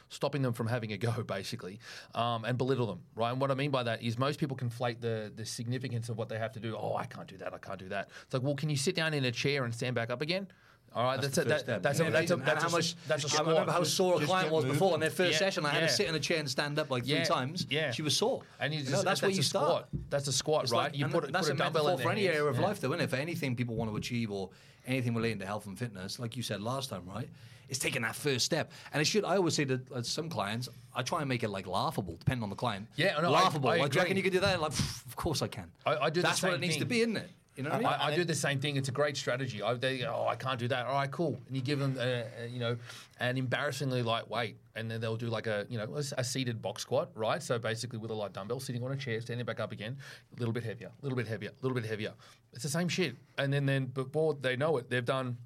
[0.09, 1.79] stopping them from having a go, basically,
[2.15, 3.31] um, and belittle them, right?
[3.31, 6.29] And what I mean by that is most people conflate the the significance of what
[6.29, 6.75] they have to do.
[6.77, 7.53] Oh, I can't do that.
[7.53, 8.09] I can't do that.
[8.23, 10.47] It's like, well, can you sit down in a chair and stand back up again?
[10.93, 11.81] All right, that's, the a, first that, step.
[11.83, 12.45] that's, Yeah, a, that's a amazing.
[12.45, 12.95] that's And a how much?
[13.07, 13.47] that's a I squat.
[13.47, 15.65] remember how sore a client get was before on their first Yeah, session.
[15.65, 15.87] I had yeah.
[15.87, 17.65] to sit in a chair and stand up like three Yeah, times.
[17.69, 17.91] yeah.
[17.91, 18.41] she was sore.
[18.59, 19.65] and you You just, know, that's where you start.
[19.87, 19.87] Squat.
[20.09, 20.91] That's a squat, It's right?
[20.91, 22.37] like- you and put, put that's a a dumbbell metaphor in for any hands.
[22.37, 23.09] area of life, though, isn't it?
[23.09, 24.49] For anything people want to achieve or
[24.85, 27.29] anything relating to health and fitness, like you said last time, right?
[27.69, 29.23] It's taking that first step, and it should.
[29.23, 32.43] I always say to uh, some clients, I try and make it like laughable, depending
[32.43, 32.85] on the client.
[32.97, 33.69] Yeah, no, laughable.
[33.69, 34.59] I like, do you reckon you could do that?
[34.59, 34.71] Like,
[35.07, 35.71] of course I can.
[35.85, 37.29] I- I do That's what it needs to be, isn't it?
[37.55, 37.87] You know what I mean?
[37.87, 38.77] I, I do the same thing.
[38.77, 39.61] It's a great strategy.
[39.61, 40.85] I, they, oh, I can't do that.
[40.85, 41.37] All right, cool.
[41.47, 42.77] And you give them, a, a, you know,
[43.19, 46.61] an embarrassingly light weight, and then they'll do like a, you know, a, a seated
[46.61, 47.43] box squat, right?
[47.43, 49.97] So basically, with a light dumbbell, sitting on a chair, standing back up again,
[50.35, 52.13] a little bit heavier, a little bit heavier, a little bit heavier.
[52.53, 53.17] It's the same shit.
[53.37, 55.37] And then, then before they know it, they've done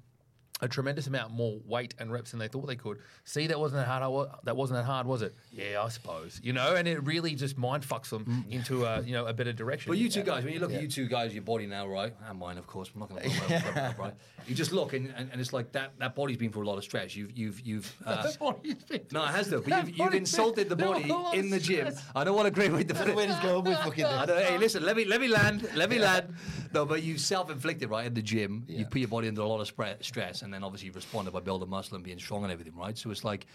[0.62, 2.98] a tremendous amount more weight and reps than they thought they could.
[3.24, 4.02] See, that wasn't that hard.
[4.02, 5.34] I wa- That wasn't that hard, was it?
[5.52, 6.40] Yeah, I suppose.
[6.42, 9.52] You know, and it really just mind fucks them into a you know a better
[9.52, 9.90] direction.
[9.90, 12.14] But you two guys, when you look at you two guys, your body now, right,
[12.28, 14.14] and mine, of course, I'm not going to about it, right?
[14.46, 16.78] You just look, and, and, and it's like that that body's been through a lot
[16.78, 17.14] of stress.
[17.14, 17.94] You've you've you've.
[18.06, 18.22] Uh,
[19.12, 19.60] no, it has though.
[19.60, 21.92] But you've, you've insulted the body in the gym.
[22.14, 23.16] I don't want a great way to put it.
[23.16, 24.48] Where he's going with fucking this.
[24.48, 26.34] hey, listen, let me let me land, let me land.
[26.72, 28.64] No, but you self-inflicted, right, in the gym.
[28.68, 29.66] You put your body under a lot of
[30.04, 32.96] stress, and then obviously responded by building muscle and being strong and everything, right?
[32.96, 33.46] So it's like,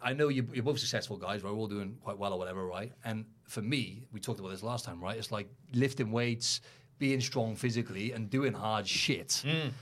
[0.00, 1.52] I know you're, you're both successful guys, right?
[1.52, 2.90] We're all doing quite well or whatever, right?
[3.04, 5.18] And for me, we talked about this last time, right?
[5.18, 6.62] It's like lifting weights,
[6.98, 9.42] being strong physically, and doing hard shit.
[9.44, 9.72] Mm.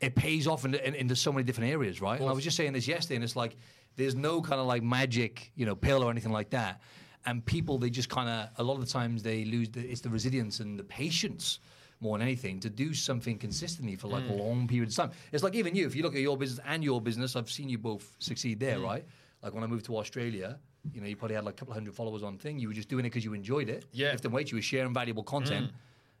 [0.00, 2.20] It pays off in, in, into so many different areas, right?
[2.20, 3.56] And I was just saying this yesterday, and it's like
[3.96, 6.82] there's no kind of like magic, you know, pill or anything like that.
[7.24, 9.70] And people, they just kind of a lot of the times they lose.
[9.70, 11.60] The, it's the resilience and the patience
[12.02, 14.38] more than anything to do something consistently for like mm.
[14.38, 15.16] long periods of time.
[15.30, 17.68] It's like even you, if you look at your business and your business, I've seen
[17.68, 18.84] you both succeed there, mm.
[18.84, 19.04] right?
[19.42, 20.58] Like when I moved to Australia,
[20.92, 22.58] you know, you probably had like a couple of hundred followers on thing.
[22.58, 23.86] You were just doing it because you enjoyed it.
[23.92, 24.10] Yeah.
[24.10, 25.68] Lifting weights, you were sharing valuable content.
[25.68, 25.74] Mm.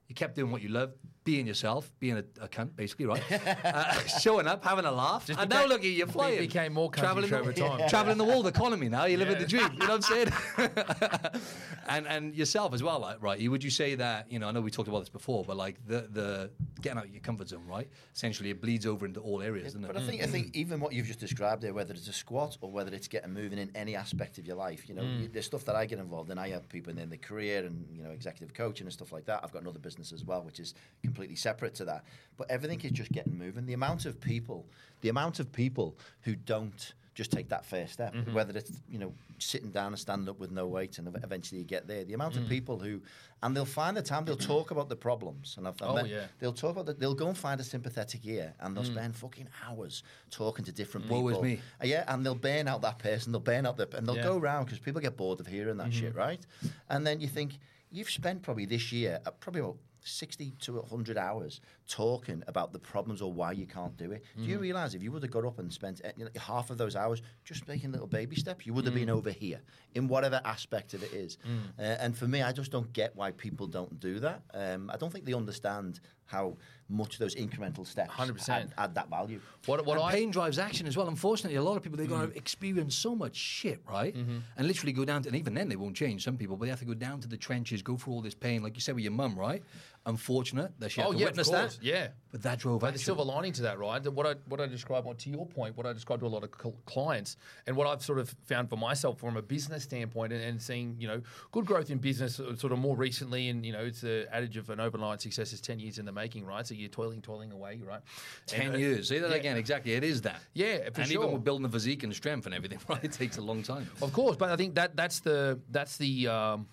[0.08, 0.92] You kept doing what you love,
[1.24, 3.22] being yourself, being a, a cunt, basically, right?
[3.64, 5.28] uh, showing up, having a laugh.
[5.28, 6.38] and now look at you, you're be- flying.
[6.38, 7.88] became more traveling cuntish over time.
[7.88, 9.04] Traveling the world economy now.
[9.04, 9.70] You're living the dream.
[9.72, 10.32] You know what I'm saying?
[11.88, 13.50] and and yourself as well, like, right?
[13.50, 14.48] Would you say that you know?
[14.48, 17.20] I know we talked about this before, but like the the getting out of your
[17.20, 17.88] comfort zone, right?
[18.14, 19.86] Essentially, it bleeds over into all areas, doesn't it?
[19.88, 22.56] But I think I think even what you've just described there, whether it's a squat
[22.60, 25.32] or whether it's getting moving in any aspect of your life, you know, Mm.
[25.32, 28.02] the stuff that I get involved in, I have people in the career and you
[28.02, 29.40] know executive coaching and stuff like that.
[29.42, 30.74] I've got another business as well, which is
[31.12, 32.04] completely separate to that.
[32.38, 33.66] But everything is just getting moving.
[33.66, 34.66] The amount of people,
[35.02, 38.32] the amount of people who don't just take that first step, Mm-hmm.
[38.32, 41.66] whether it's you know sitting down and standing up with no weight, and eventually you
[41.66, 42.04] get there.
[42.04, 42.42] The amount Mm.
[42.44, 43.02] of people who,
[43.42, 46.08] and they'll find the time, they'll talk about the problems, and I've, I've Oh, met-
[46.08, 46.24] yeah.
[46.38, 46.98] they'll talk about that.
[47.00, 51.04] They'll go and find a sympathetic ear, and they'll spend fucking hours talking to different
[51.06, 51.22] people.
[51.24, 51.60] Woe is me.
[51.82, 53.30] Uh, Yeah, and they'll burn out that person.
[53.32, 54.22] They'll burn out the, and they'll Yeah.
[54.32, 56.40] go around because people get bored of hearing that shit, right?
[56.88, 57.58] And then you think
[57.90, 59.76] you've spent probably this year uh, probably about.
[60.04, 64.24] 60 to 100 hours talking about the problems or why you can't do it.
[64.36, 64.62] Do you mm.
[64.62, 66.96] realize if you would have got up and spent eh, you know, half of those
[66.96, 69.16] hours just making little baby steps, you would have been mm.
[69.16, 69.60] over here
[69.94, 71.38] in whatever aspect of it is.
[71.46, 71.78] Mm.
[71.78, 74.42] Uh, and for me, I just don't get why people don't do that.
[74.54, 76.56] Um, I don't think they understand how
[76.88, 78.48] much those incremental steps 100%.
[78.48, 79.40] add, add that value.
[79.66, 81.08] What, what and I pain drives action as well.
[81.08, 84.14] Unfortunately, a lot of people they're going to experience so much shit, right?
[84.14, 84.38] Mm-hmm.
[84.56, 86.24] And literally go down to, and even then they won't change.
[86.24, 88.34] Some people, but they have to go down to the trenches, go through all this
[88.34, 89.62] pain, like you said with your mum, right?
[90.04, 91.78] Unfortunate that she had Oh to yeah, witness that.
[91.80, 92.08] Yeah.
[92.32, 94.04] But that drove But the silver lining to that, right?
[94.12, 96.50] What I what I describe, to your point, what I describe to a lot of
[96.60, 97.36] cl- clients,
[97.68, 100.96] and what I've sort of found for myself from a business standpoint, and, and seeing
[100.98, 101.20] you know
[101.52, 104.56] good growth in business, uh, sort of more recently, and you know it's the adage
[104.56, 106.66] of an overnight success is ten years in the making, right?
[106.66, 108.00] So you're toiling, toiling away, right?
[108.46, 109.08] Ten And, uh, years.
[109.08, 109.36] Say that yeah.
[109.36, 109.56] again.
[109.56, 109.92] Exactly.
[109.92, 110.40] It is that.
[110.52, 111.22] Yeah, for and sure.
[111.22, 113.04] even with building the physique and strength and everything, right?
[113.04, 113.88] It takes a long time.
[114.00, 116.66] Of course, but I think that that's the that's the um,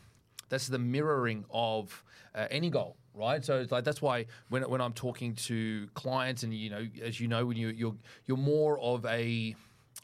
[0.47, 3.43] that's the mirroring of uh, any goal, right?
[3.43, 7.19] So it's like that's why when when I'm talking to clients, and you know, as
[7.19, 7.95] you know, when you you're
[8.25, 9.55] you're more of a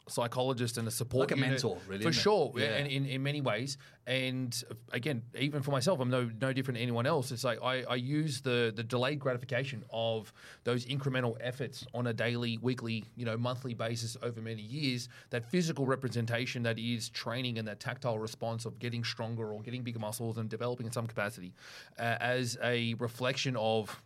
[0.08, 2.14] psychologist and a support Like a mentor, really, for it?
[2.14, 2.66] sure, Yeah.
[2.76, 3.76] and in, in many ways.
[4.06, 4.56] And
[4.92, 7.32] again, even for myself, I'm no no different to anyone else.
[7.32, 12.12] It's like I, I use the the delayed gratification of those incremental efforts on a
[12.12, 15.08] daily, weekly, you know, monthly basis over many years.
[15.30, 19.82] That physical representation that is training and that tactile response of getting stronger or getting
[19.82, 21.52] bigger muscles and developing in some capacity,
[21.98, 24.00] uh, as a reflection of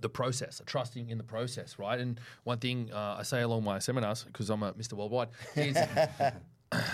[0.00, 1.98] the process, trusting in the process, right?
[1.98, 4.94] And one thing uh, I say along my seminars, because I'm a Mr.
[4.94, 5.76] Worldwide, is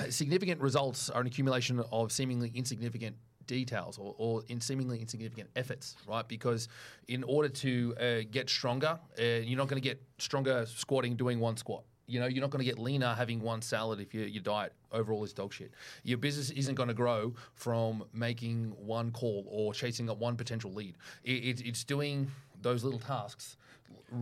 [0.15, 5.97] significant results are an accumulation of seemingly insignificant details or, or in seemingly insignificant efforts,
[6.07, 6.27] right?
[6.29, 6.69] Because
[7.09, 11.41] in order to uh, get stronger, uh, you're not going to get stronger squatting doing
[11.41, 11.83] one squat.
[12.07, 14.73] You know, you're not going to get leaner having one salad if your, your diet
[14.91, 15.73] overall is dog shit.
[16.03, 20.73] Your business isn't going to grow from making one call or chasing up one potential
[20.73, 20.97] lead.
[21.23, 22.31] It, it, it's doing
[22.63, 23.57] those little tasks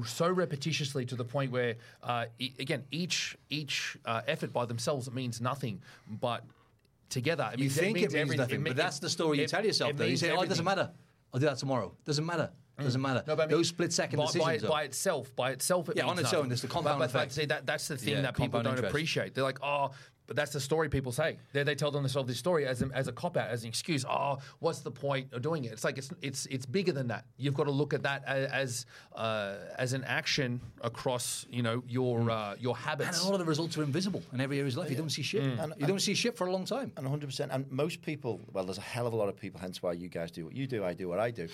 [0.06, 5.10] so repetitiously to the point where, uh, e- again, each each uh, effort by themselves
[5.10, 5.80] means nothing,
[6.20, 6.44] but
[7.08, 8.36] together it You means, think it means means everything.
[8.38, 9.90] nothing, It but that's the story you tell yourself.
[9.92, 10.90] it Though you means say, "Oh, it doesn't matter.
[11.32, 12.50] I'll do that tomorrow." Doesn't matter.
[12.78, 13.24] Doesn't matter.
[13.26, 14.62] No, but I mean, Those split second by, decisions.
[14.62, 16.38] by, by itself, by itself, it Yeah, means on its nothing.
[16.40, 17.32] own, there's the compound but, but effect.
[17.32, 18.90] see, that that's the thing Yeah, that people don't interest.
[18.92, 19.34] appreciate.
[19.34, 19.90] They're like, oh,
[20.28, 21.38] but that's the story people say.
[21.52, 24.04] They, they tell themselves this story as a, as a cop out, as an excuse.
[24.08, 25.72] Oh, what's the point of doing it?
[25.72, 27.24] It's like it's it's it's bigger than that.
[27.38, 28.86] You've got to look at that a- as
[29.16, 33.18] uh, as an action across you know your uh, your habits.
[33.18, 34.90] and a lot of the results are invisible in every area of life.
[34.90, 35.42] You don't see shit.
[35.42, 36.92] And- you don't see shit for a long time.
[36.96, 37.48] And 100%.
[37.50, 40.08] And most people, well, there's a hell of a lot of people, hence why you
[40.08, 41.48] guys do what you do, I do what I do,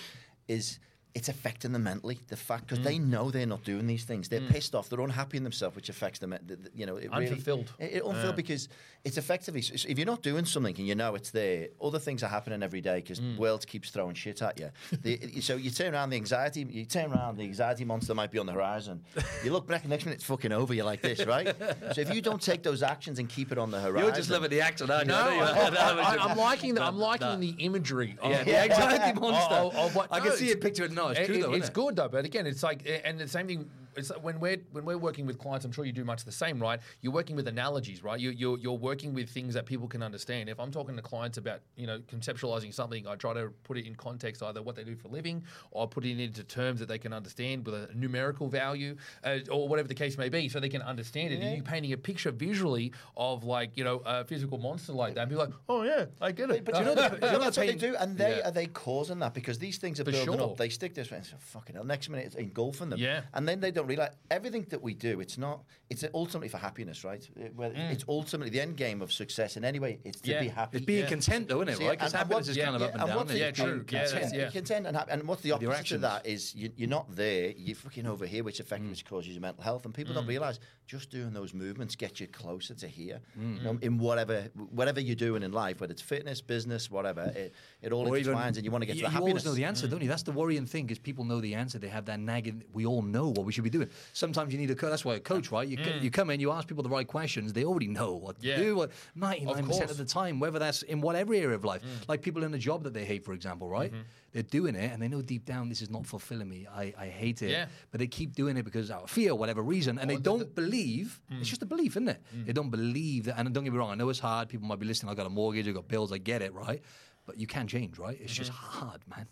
[0.47, 0.79] is
[1.15, 2.19] it's affecting them mentally.
[2.27, 2.83] The fact because Mm.
[2.83, 5.87] they know they're not doing these things, they're pissed off, they're unhappy in themselves, which
[5.89, 6.31] affects them.
[6.31, 7.71] th- th- You know, it really- Unfulfilled.
[7.79, 8.31] it, it unfulfilled Yeah.
[8.35, 8.67] because
[9.05, 12.21] it's effectively so if you're not doing something and you know it's there, other things
[12.21, 13.35] are happening every day because Mm.
[13.35, 14.71] the world keeps throwing shit at you.
[15.03, 18.37] The, so you turn around the anxiety, you turn around the anxiety monster might be
[18.39, 19.01] on the horizon.
[19.43, 20.73] You look back, and next minute it's fucking over.
[20.73, 21.47] You're like this, right?
[21.93, 24.29] So if you don't take those actions and keep it on the horizon, You're just
[24.29, 25.11] loving the accent, aren't you?
[25.13, 25.71] No, I know you I, are.
[25.71, 28.17] That was I, just- am liking the, I'm liking that- the imagery.
[28.21, 29.55] Of, Yeah, the anxiety monster.
[29.55, 31.41] of- of what- I no, can see it's- it picture it It's it- true, it-
[31.41, 31.73] though, It's it?
[31.73, 33.69] good though, but again, it's like, and the same thing.
[33.97, 36.31] It's like when we're when we're working with clients, I'm sure you do much the
[36.31, 36.79] same, right?
[37.01, 38.19] You're working with analogies, right?
[38.19, 40.49] You, you're you're working with things that people can understand.
[40.49, 43.85] If I'm talking to clients about you know conceptualizing something, I try to put it
[43.85, 46.87] in context, either what they do for a living, or put it into terms that
[46.87, 50.59] they can understand with a numerical value, uh, or whatever the case may be, so
[50.59, 51.41] they can understand it.
[51.41, 55.21] And you painting a picture visually of like you know a physical monster like that,
[55.21, 56.65] and be like, oh yeah, I get it.
[56.65, 58.49] But you know, the, you know that's what they do, and they Yeah.
[58.49, 60.51] are they causing that because these things are For building sure.
[60.51, 60.57] up.
[60.57, 61.83] They stick this way, and say, fucking hell.
[61.85, 62.99] Next minute, it's engulfing them.
[62.99, 63.21] Yeah.
[63.33, 65.19] and then they don't realize everything that we do.
[65.19, 65.63] It's not.
[65.89, 67.27] It's ultimately for happiness, right?
[67.35, 69.55] It- well, It's ultimately the end game of success.
[69.57, 70.33] In any way, it's to Mm.
[70.33, 70.41] Yeah.
[70.41, 70.77] be happy.
[70.77, 71.09] It's being Yeah.
[71.09, 71.77] content, though, isn't it?
[71.77, 71.97] See, Right?
[71.99, 73.25] Because happiness is kind of up and down.
[73.25, 73.83] isn't Yeah, true.
[73.83, 74.33] Content.
[74.35, 74.49] yeah.
[74.49, 75.11] Content and, happy.
[75.11, 77.51] and what's the opposite of that is you, you're not there.
[77.51, 79.05] You're fucking over here, which effectively Mm.
[79.05, 79.85] causes your mental health.
[79.85, 83.21] And people don't realize just doing those movements get you closer to here.
[83.39, 83.57] Mm.
[83.57, 87.53] You know, in whatever whatever you're doing in life, whether it's fitness, business, whatever, it,
[87.85, 89.31] it all Or even- intertwines, and you want to get to you, the you happiness.
[89.31, 89.91] always know the answer, mm.
[89.91, 90.07] don't you?
[90.07, 91.77] That's the worrying thing, because people know the answer.
[91.79, 92.63] They have that nagging.
[92.73, 93.89] We all know what we should be doing.
[94.13, 94.89] Sometimes you need a coach.
[94.89, 95.67] That's why a coach, right?
[95.67, 97.53] You, co- you come in, you ask people the right questions.
[97.53, 98.57] They already know what to Yeah.
[98.57, 98.75] do.
[98.75, 99.91] What ninety-nine percent course.
[99.91, 102.83] of the time, whether that's in whatever area of life, like people in a job
[102.83, 103.93] that they hate, for example, right?
[104.33, 106.67] They're doing it, and they know deep down this is not fulfilling me.
[106.69, 107.67] I, I hate it, Yeah.
[107.91, 110.39] but they keep doing it because out of fear, whatever reason, and they the- don't
[110.39, 111.21] the- believe.
[111.39, 112.21] It's just a belief, isn't it?
[112.45, 113.37] They don't believe that.
[113.39, 113.91] And don't get me wrong.
[113.91, 114.49] I know it's hard.
[114.49, 115.09] People might be listening.
[115.11, 115.67] I got a mortgage.
[115.69, 116.11] I got bills.
[116.11, 116.81] I get it, right?
[117.25, 118.17] But you can change, right?
[118.21, 118.85] It's just mm-hmm.
[118.85, 119.27] hard, man.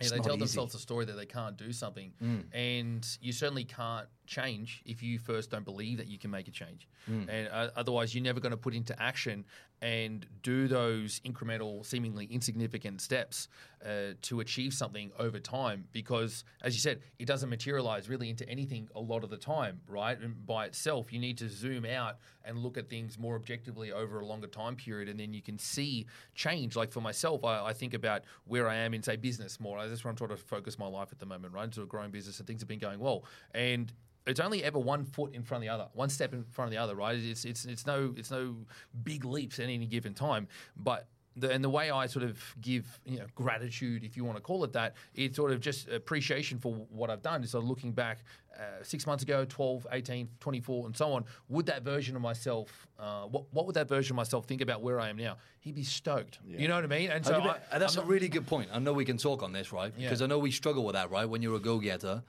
[0.00, 0.38] Yeah, they tell easy.
[0.40, 2.44] themselves a story that they can't do something, mm.
[2.52, 6.50] and you certainly can't change if you first don't believe that you can make a
[6.50, 6.88] change.
[7.28, 9.44] And uh, otherwise, you're never going to put into action
[9.82, 13.48] and do those incremental, seemingly insignificant steps
[13.84, 15.84] uh, to achieve something over time.
[15.92, 19.80] Because, as you said, it doesn't materialize really into anything a lot of the time,
[19.86, 20.18] right?
[20.18, 24.20] And by itself, you need to zoom out and look at things more objectively over
[24.20, 26.74] a longer time period, and then you can see change.
[26.74, 29.86] Like for myself, I, I think about where I am in, say, business more.
[29.86, 31.64] That's where I'm trying to focus my life at the moment, right?
[31.64, 33.24] Into a growing business, and things have been going well.
[33.54, 33.92] And
[34.26, 36.72] it's only ever one foot in front of the other, one step in front of
[36.72, 37.16] the other, right?
[37.18, 38.56] It's it's it's no it's no
[39.04, 41.08] big leaps at any given time, but.
[41.38, 44.42] The, and the way I sort of give, you know, gratitude, if you want to
[44.42, 47.46] call it that, it's sort of just appreciation for what I've done.
[47.46, 48.24] So looking back
[48.58, 52.88] uh, six months ago, 12, 18, 24, and so on, would that version of myself,
[52.98, 55.36] uh, what, what would that version of myself think about where I am now?
[55.60, 56.38] He'd be stoked.
[56.48, 57.10] You know what I mean?
[57.10, 58.70] And so I, that's I'm a not- really good point.
[58.72, 59.92] I know we can talk on this, right?
[59.98, 60.06] Yeah.
[60.08, 61.26] Because I know we struggle with that, right?
[61.28, 62.22] When you're a go-getter.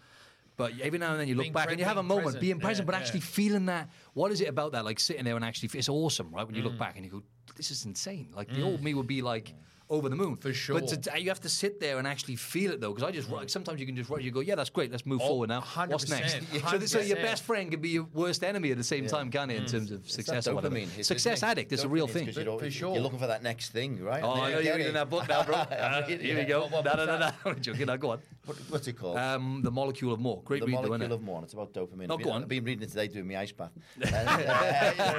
[0.57, 2.25] But every now and then you look Being back pre- and you have a moment,
[2.25, 2.41] present.
[2.41, 3.89] being present, Yeah, but actually feeling that.
[4.13, 4.83] What is it about that?
[4.83, 6.45] Like sitting there and actually, it's awesome, right?
[6.45, 6.65] When you Mm.
[6.65, 7.23] look back and you go,
[7.55, 9.53] "This is insane." Like the old me would be like
[9.89, 10.79] over the moon For sure.
[10.79, 13.29] But to, you have to sit there and actually feel it though, because I just
[13.29, 14.21] like sometimes you can just rush.
[14.23, 14.91] You go, "Yeah, that's great.
[14.91, 15.61] Let's move Oh, forward now.
[15.61, 18.77] What's next?" 100%, So, th- so your best friend can be your worst enemy at
[18.77, 19.57] the same time, can it?
[19.57, 20.75] In terms of It's success that or whatever.
[20.77, 22.25] hit, Success isn't addict is a real thing.
[22.25, 22.33] thing.
[22.33, 22.93] 'cause You're, For sure.
[22.93, 24.23] you're looking for that next thing, right?
[24.23, 25.55] Oh, I know you you're get reading that book now, bro.
[25.71, 26.61] Uh, here we go.
[26.61, 27.31] What- what No, no, no, no.
[27.45, 27.85] I'm joking.
[27.85, 28.19] No, go on.
[28.45, 29.17] What, what's it called?
[29.17, 30.41] Um, the molecule of more.
[30.43, 31.43] Great the read, though, molecule isn't of more.
[31.43, 32.07] It's about dopamine.
[32.09, 32.41] Oh, I've go been, on.
[32.43, 33.71] I've been reading it today doing my ice bath.
[34.01, 34.53] And, uh, you know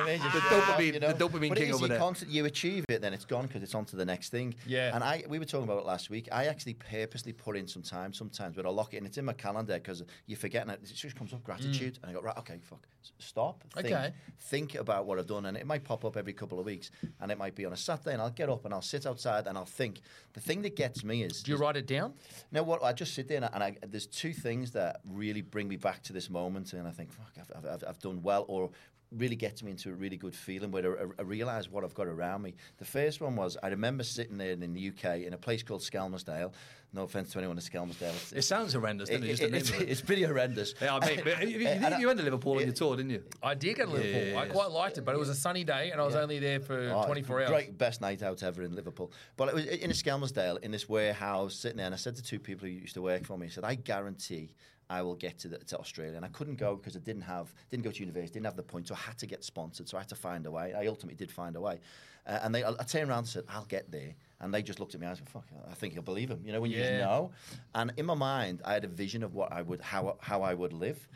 [0.03, 0.19] I mean?
[0.19, 1.13] The show off, dopamine- you know?
[1.13, 1.99] the dopamine But it king is, over you there.
[1.99, 4.55] Constant, you achieve it, then it's gone because it's on to the next thing.
[4.67, 4.95] Yeah.
[4.95, 6.29] And I, we were talking about it last week.
[6.33, 9.25] I actually purposely put in some time sometimes, but I lock it and it's in
[9.25, 11.45] my calendar because you forget and it It just comes up mm.
[11.45, 12.87] gratitude, and I go right, okay, fuck,
[13.19, 14.13] stop, think, Okay.
[14.41, 16.91] think about what I've done, and it might pop up every couple of weeks,
[17.21, 19.47] and it might be on a Saturday, and I'll get up and I'll sit outside
[19.47, 20.01] and I'll think.
[20.35, 22.15] The thing that gets me is Do you write it down?
[22.53, 25.43] no, what I just sit there and, I, and I, there's two things that really
[25.43, 28.45] bring me back to this moment, and I think, fuck, I've- I've, I've done well,
[28.49, 28.71] or
[29.11, 32.07] really gets me into a really good feeling where I, I realise what I've got
[32.09, 32.55] around me.
[32.79, 35.81] The first one was I remember sitting there in the UK in a place called
[35.81, 36.53] Skelmersdale.
[36.93, 38.33] No offence to anyone in Skelmersdale.
[38.35, 39.27] It sounds horrendous, doesn't it?
[39.29, 39.89] Just the name it's, it.
[39.91, 40.75] it's pretty horrendous.
[40.81, 41.21] Yeah, mate.
[41.23, 43.23] But you, you, And I- you went to Liverpool on your tour, didn't you?
[43.43, 44.27] I did go to Liverpool.
[44.33, 46.39] yeah, I quite liked it, but it was a sunny day, and I was only
[46.39, 47.51] there for Oh, 24 hours.
[47.51, 49.13] Great, best night out ever in Liverpool.
[49.37, 52.23] But it was in a Skelmersdale in this warehouse sitting there, and I said to
[52.23, 54.55] two people who used to work for me, I said, I guarantee
[54.91, 56.17] I will get to, the, to Australia.
[56.17, 58.63] And I couldn't go because I didn't have, didn't go to university, didn't have the
[58.63, 59.89] point, so I had to get sponsored.
[59.89, 60.73] So I had to find a way.
[60.75, 61.81] I ultimately did find a way.
[62.27, 64.15] Uh, and they, I, I turned around and said, I'll get there.
[64.41, 66.41] And they just looked at me and I said, fuck, I think you'll believe him.
[66.45, 66.85] You know, when you Yeah.
[66.85, 67.33] just know.
[67.75, 70.55] And in my mind, I had a vision of what I would, how, how I
[70.55, 71.07] would live.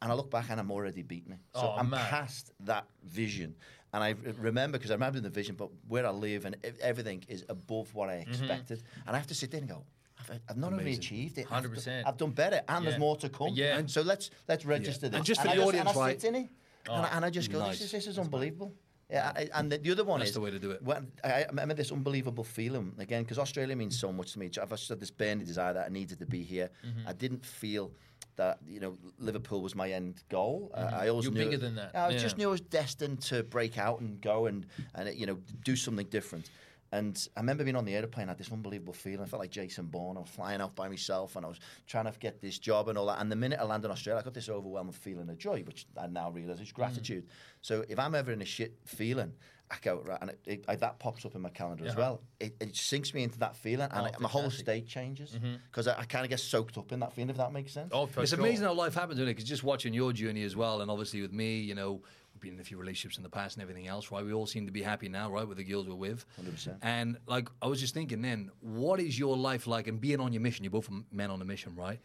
[0.00, 1.38] And I look back and I'm already beaten it.
[1.54, 1.68] So Mm-hmm.
[1.76, 2.06] Oh, I'm man.
[2.06, 3.56] past that vision.
[3.92, 7.44] And I remember, because I remember the vision, but where I live and everything is
[7.48, 8.30] above what I Mm-hmm.
[8.32, 8.82] expected.
[9.06, 9.82] And I have to sit there and go,
[10.20, 12.02] I've, I've not only achieved it, I've done- 100%.
[12.06, 12.90] I've done better, and Yeah.
[12.90, 13.50] there's more to come.
[13.54, 13.78] Yeah.
[13.78, 15.10] And so let's let's register Yeah.
[15.10, 15.16] this.
[15.18, 16.20] And just for I the just- audience, and I right?
[16.20, 16.48] sit in it,
[16.90, 17.78] and, I, and I just go, Nice.
[17.78, 18.74] this is, this is unbelievable.
[19.10, 20.82] Yeah, I, and the, the other one That's is the way to do it.
[20.82, 24.50] When, I, I remember this unbelievable feeling again because Australia means so much to me.
[24.60, 26.68] I've just had this burning desire that I needed to be here.
[26.86, 27.08] Mm-hmm.
[27.08, 27.90] I didn't feel
[28.36, 30.70] that you know Liverpool was my end goal.
[30.74, 31.50] Uh, I always You're knew Mm-hmm.
[31.50, 31.90] bigger than that.
[31.96, 32.18] I Yeah.
[32.18, 35.74] just knew I was destined to break out and go and and you know do
[35.74, 36.50] something different.
[36.92, 39.20] And I remember being on the airplane, I had this unbelievable feeling.
[39.20, 40.16] I felt like Jason Bourne.
[40.16, 42.96] I was flying off by myself and I was trying to get this job and
[42.96, 43.20] all that.
[43.20, 45.86] And the minute I landed in Australia, I got this overwhelming feeling of joy, which
[46.00, 46.74] I now realise is mm.
[46.74, 47.26] gratitude.
[47.60, 49.32] So if I'm ever in a shit feeling,
[49.70, 52.22] I go, right, and it, it, I, that pops up in my calendar as well.
[52.40, 55.56] It, it sinks me into that feeling and Oh, it, my whole state changes mm-hmm.
[55.70, 57.90] because I, I kind of get soaked up in that feeling, if that makes sense.
[57.92, 58.40] Oh, for It's sure.
[58.40, 59.34] amazing how life happens, isn't it?
[59.34, 62.02] Because just watching your journey as well, and obviously with me, you know, we've
[62.40, 64.24] been in a few relationships in the past and everything else, right?
[64.24, 66.24] We all seem to be happy now, right, with the girls we're with.
[66.42, 66.78] 100%.
[66.82, 69.86] And like, I was just thinking then, what is your life like?
[69.86, 72.00] And being on your mission, you're both men on a mission, right?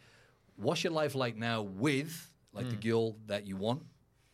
[0.56, 3.82] What's your life like now with like the girl that you want,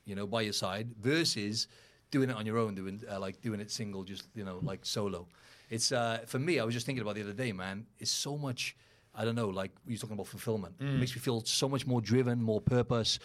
[0.05, 1.69] you know, by your side, versus
[2.11, 4.85] doing it on your own, doing uh, like doing it single, just you know, like
[4.85, 5.27] solo.
[5.71, 6.59] It's uh, for me.
[6.59, 7.87] I was just thinking about the other day, man.
[7.99, 8.77] It's so much.
[9.15, 9.49] I don't know.
[9.49, 10.75] Like we were talking about fulfillment.
[10.79, 13.19] It makes me feel so much more driven, more purpose,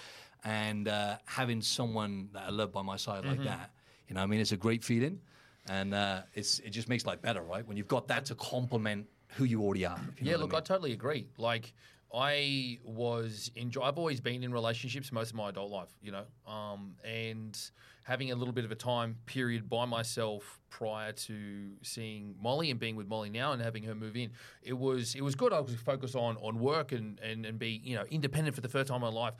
[0.45, 3.71] and uh, having someone that I love by my side like that.
[4.07, 5.19] You know, what I mean, it's a great feeling,
[5.67, 7.67] and uh, it's it just makes life better, right?
[7.67, 9.99] When you've got that to complement who you already are.
[10.19, 11.27] you know Yeah, look, I I totally agree.
[11.39, 11.73] Like,
[12.13, 13.81] I was enjoy.
[13.81, 17.59] I've always been in relationships most of my adult life, you know, um, and
[18.03, 22.79] having a little bit of a time period by myself prior to seeing Molly and
[22.79, 24.29] being with Molly now and having her move in,
[24.61, 25.51] it was it was good.
[25.51, 28.69] I was focused on on work and and and be you know independent for the
[28.69, 29.33] first time in my life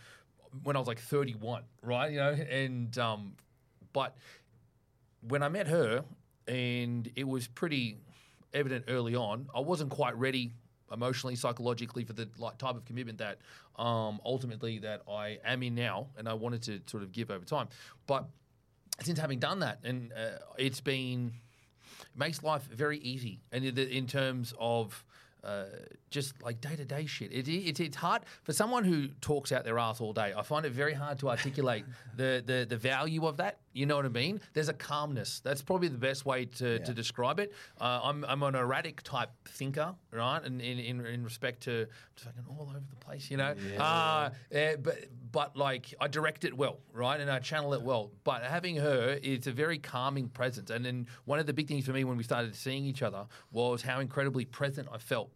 [0.63, 2.11] when I was like 31, right?
[2.11, 3.33] You know, and um,
[3.93, 4.15] but
[5.27, 6.03] when I met her,
[6.47, 7.97] and it was pretty
[8.53, 10.51] evident early on, I wasn't quite ready
[10.91, 13.39] emotionally, psychologically for the like, type of commitment that
[13.77, 17.45] um, ultimately that I am in now, and I wanted to sort of give over
[17.45, 17.67] time.
[18.07, 18.25] But
[19.01, 21.33] since having done that, and uh, it's been
[22.01, 25.03] it makes life very easy, and in, in terms of.
[25.45, 25.65] Uh,
[26.09, 27.31] just like day to day shit.
[27.31, 30.33] It, it, it's hard for someone who talks out their ass all day.
[30.35, 31.85] I find it very hard to articulate
[32.17, 33.59] the, the, the value of that.
[33.75, 34.39] You know what I mean?
[34.53, 35.41] There's a calmness.
[35.41, 37.51] That's probably the best way to, to describe it.
[37.79, 40.41] Uh, I'm, I'm an erratic type thinker, right?
[40.41, 41.85] And in, in, in respect to
[42.15, 43.53] just fucking all over the place, you know?
[43.77, 44.97] Uh, eh, but,
[45.33, 47.19] but like I direct it well, right?
[47.19, 48.11] And I channel it well.
[48.23, 50.69] But having her, it's a very calming presence.
[50.69, 53.25] And then one of the big things for me when we started seeing each other
[53.51, 55.31] was how incredibly present I felt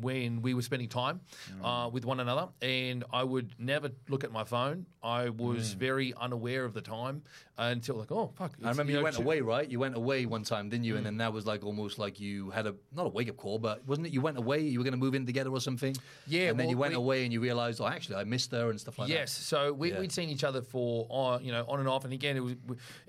[0.00, 1.20] when we were spending time
[1.62, 4.86] uh, with one another, and I would never look at my phone.
[5.02, 7.22] I was very unaware of the time
[7.56, 8.52] until like, oh fuck!
[8.62, 9.68] I remember you, know, went away, right?
[9.68, 10.96] You went away one time, didn't you?
[10.96, 13.58] And then that was like almost like you had a not a wake up call,
[13.58, 14.12] but wasn't it?
[14.12, 14.60] You went away.
[14.60, 15.94] You were going to move in together or something.
[16.26, 18.50] Yeah, And then well, you went we- away and you realized, oh, actually, I missed
[18.52, 19.14] her and stuff like that.
[19.14, 20.00] yes, so we, Yeah.
[20.00, 22.54] we'd seen each other for on, you know on and off, and again it was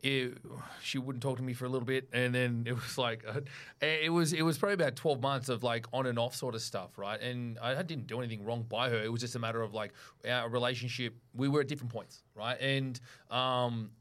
[0.01, 0.37] it,
[0.81, 3.41] she wouldn't talk to me for a little bit, and then it was like uh,
[3.81, 6.61] it was it was probably about twelve months of like on and off sort of
[6.61, 7.19] stuff, right?
[7.21, 9.01] And I didn't do anything wrong by her.
[9.01, 9.93] It was just a matter of like
[10.27, 11.15] our relationship.
[11.35, 12.59] We were at different points, right?
[12.59, 13.91] And um,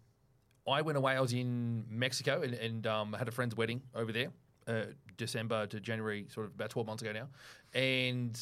[0.69, 1.15] I went away.
[1.15, 4.29] I was in Mexico and, and um, had a friend's wedding over there,
[4.67, 4.85] uh,
[5.17, 7.29] December to January, sort of about twelve months ago now,
[7.79, 8.39] and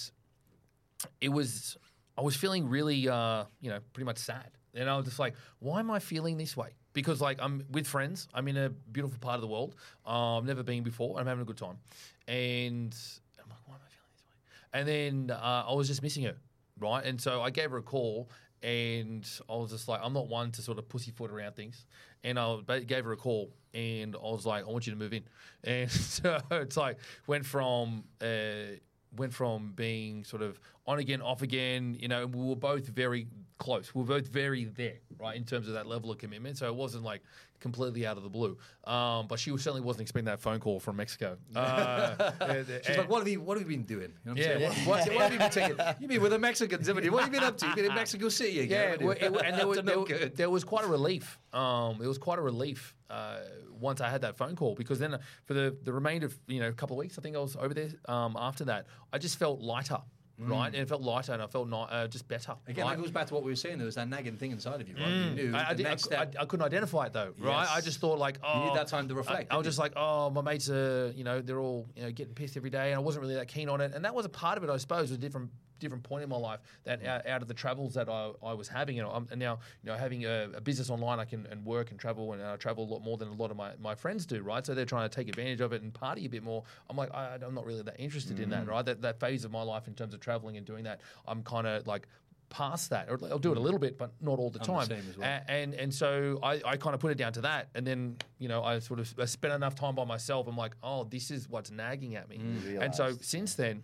[1.20, 1.76] it was
[2.16, 5.34] I was feeling really uh, you know pretty much sad, and I was just like,
[5.60, 6.70] why am I feeling this way?
[6.92, 9.76] Because like I'm with friends, I'm in a beautiful part of the world.
[10.06, 11.18] Uh, I've never been before.
[11.18, 11.78] I'm having a good time,
[12.26, 12.94] and
[13.42, 14.34] I'm like, why am I feeling this way?
[14.72, 16.36] And then uh, I was just missing her,
[16.78, 17.04] right?
[17.04, 18.30] And so I gave her a call,
[18.62, 21.86] and I was just like, I'm not one to sort of pussyfoot around things,
[22.24, 25.12] and I gave her a call, and I was like, I want you to move
[25.12, 25.24] in,
[25.64, 28.04] and so it's like went from.
[28.20, 28.76] Uh,
[29.16, 31.96] went from being sort of on again, off again.
[31.98, 33.26] You know, we were both very
[33.58, 33.94] close.
[33.94, 36.56] We were both very there, right, in terms of that level of commitment.
[36.58, 37.22] So it wasn't like
[37.60, 38.56] completely out of the blue.
[38.84, 41.36] Um, but she certainly wasn't expecting that phone call from Mexico.
[41.56, 44.12] Uh, and- She's and- like, what have you, what have you been doing?
[44.24, 44.68] You know what I'm Yeah.
[44.68, 45.76] What, what, what have you been taking?
[46.00, 47.10] You've been with the Mexicans, haven't you?
[47.12, 47.66] What have you been up to?
[47.66, 48.98] You've been in Mexico City again.
[49.00, 50.36] Yeah, it, it- and there was, there, good.
[50.36, 51.38] there was quite a relief.
[51.52, 53.38] Um, it was quite a relief uh,
[53.80, 56.60] once I had that phone call because then uh, for the, the remainder of you
[56.60, 57.90] know a couple of weeks, I think I was over there.
[58.06, 59.98] Um, after that, I just felt lighter,
[60.38, 60.66] right?
[60.66, 62.52] And it felt lighter, and I felt ni- uh, just better.
[62.52, 62.68] Mm.
[62.68, 62.96] Again, right?
[62.96, 63.78] that goes back to what we were saying.
[63.78, 65.08] There was that nagging thing inside of you, right?
[65.08, 65.54] You knew Mm.
[65.54, 66.34] I, I, did, I, step.
[66.38, 67.68] I couldn't identify it though, right?
[67.70, 69.92] I just thought like, oh, need that time to reflect, I, I was just like,
[69.96, 72.96] oh, my mates are, you know, they're all, you know, getting pissed every day, and
[72.96, 74.76] I wasn't really that keen on it, and that was a part of it, I
[74.76, 77.08] suppose, was different different point in my life that mm.
[77.08, 79.58] out, out of the travels that I, I was having, you know, I'm, and now
[79.82, 82.56] you know having a, a business online, I can and work and travel, and I
[82.56, 84.64] travel a lot more than a lot of my, my friends do, right?
[84.64, 86.64] So they're trying to take advantage of it and party a bit more.
[86.88, 88.70] I'm like, I, I'm not really that interested in that, mm.
[88.70, 88.84] right?
[88.84, 91.66] That that phase of my life in terms of traveling and doing that, I'm kind
[91.66, 92.06] of like
[92.50, 93.64] past that, or I'll do it a mm.
[93.64, 95.04] little bit, but not all the I'm the time.
[95.08, 95.28] as well.
[95.28, 98.16] A- and and so I, I kind of put it down to that, and then
[98.38, 100.46] you know I sort of I spent enough time by myself.
[100.48, 102.40] I'm like, oh, this is what's nagging at me.
[102.80, 103.82] and so since then.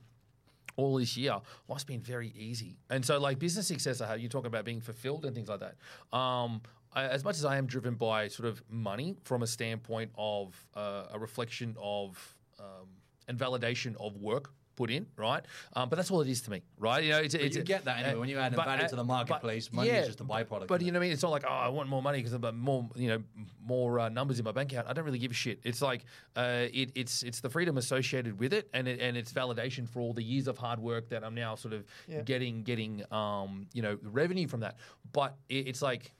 [0.77, 4.47] All this year, life's been very easy, and so like business success, have you talk
[4.47, 5.77] about being fulfilled and things like that.
[6.16, 6.62] Um,
[6.93, 10.55] I, as much as I am driven by sort of money from a standpoint of
[10.75, 12.89] uh, a reflection of um,
[13.29, 15.45] and validation of work put in, right?
[15.75, 17.05] Um, but that's all it is to me, right?
[17.05, 18.14] You know, it's, it's you get that anyway.
[18.14, 20.66] uh, when you add but- value uh, to the marketplace, money is just a byproduct.
[20.66, 21.12] But you know what I mean?
[21.12, 23.22] It's not like, oh, I want more money because I've more, you know,
[23.64, 24.89] more uh, numbers in my bank account.
[24.89, 25.61] I don't really give a shit.
[25.64, 26.05] It's like
[26.37, 30.01] uh, it, it's it's the freedom associated with it, and it, and it's validation for
[30.01, 31.85] all the years of hard work that I'm now sort of
[32.25, 34.77] getting getting um, you know revenue from that.
[35.12, 36.12] But it, it's like.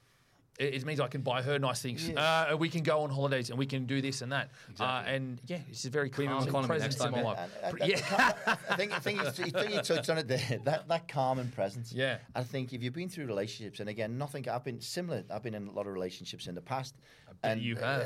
[0.57, 2.09] It it means I can buy her nice things.
[2.09, 4.49] Uh, we can go on holidays and we can do this and that.
[4.79, 7.39] Uh, and yeah, it's a very Premium calming economy presence in my life.
[7.63, 8.33] And- and- yeah.
[8.69, 10.59] I think, I think, you, I think you touched on it there.
[10.63, 11.91] That, that calm and presence.
[11.91, 12.17] Yeah.
[12.33, 15.23] I think if you've been through relationships, and again, nothing, I've been similar.
[15.29, 16.95] I've been in a lot of relationships in the past.
[17.41, 18.01] bet and you have.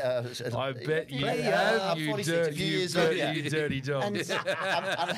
[0.51, 3.33] uh, I bet you Yeah, have, I'm you 46, a you years dirt- older.
[3.33, 4.03] you dirty dog.
[4.03, 5.17] And, and, and,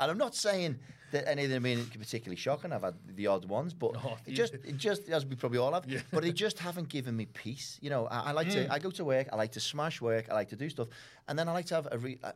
[0.00, 0.78] and I'm not saying
[1.12, 2.72] that any of them been particularly shocking.
[2.72, 5.72] I've had the odd ones, but Oh, it just, it just as we probably all
[5.72, 5.86] have.
[6.12, 7.78] But they just haven't given me peace.
[7.80, 8.52] You know, I, I like Mm.
[8.66, 8.72] to.
[8.72, 9.28] I go to work.
[9.32, 10.26] I like to smash work.
[10.30, 10.88] I like to do stuff,
[11.28, 11.98] and then I like to have a.
[11.98, 12.32] Re, a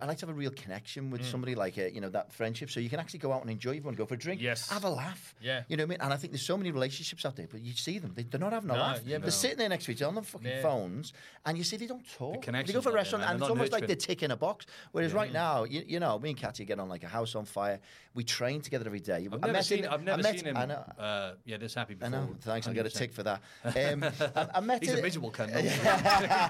[0.00, 1.10] I like to have a real connection Mm.
[1.10, 3.50] with somebody, like a, you know that friendship, so you can actually go out and
[3.50, 3.78] enjoy.
[3.80, 4.70] To go for a drink, Yes.
[4.70, 5.34] have a laugh.
[5.42, 5.64] Yeah.
[5.68, 5.98] you know what I mean.
[6.00, 8.40] And I think there's so many relationships out there, but you see them, they, they're
[8.40, 9.00] not having a No, laugh.
[9.04, 9.28] yeah, they're no.
[9.30, 10.62] sitting there next to each other on their fucking Yeah.
[10.62, 11.12] phones,
[11.44, 12.46] and you see they don't talk.
[12.46, 14.36] they go for a not there, restaurant, and They're it's almost like they're ticking a
[14.36, 14.64] box.
[14.92, 17.44] Whereas right now, you, you know, me and Katia get on like a house on
[17.44, 17.78] fire.
[18.14, 19.28] We train together every day.
[19.30, 19.84] I've I never seen.
[19.84, 20.56] him- I've never met- seen him.
[20.56, 20.84] I know.
[20.98, 22.34] Uh, yeah, this happy I know.
[22.40, 22.66] Thanks.
[22.68, 23.42] I'll get a tick for that.
[23.64, 24.04] Um,
[24.36, 25.50] I, I met He's it, a miserable cunt.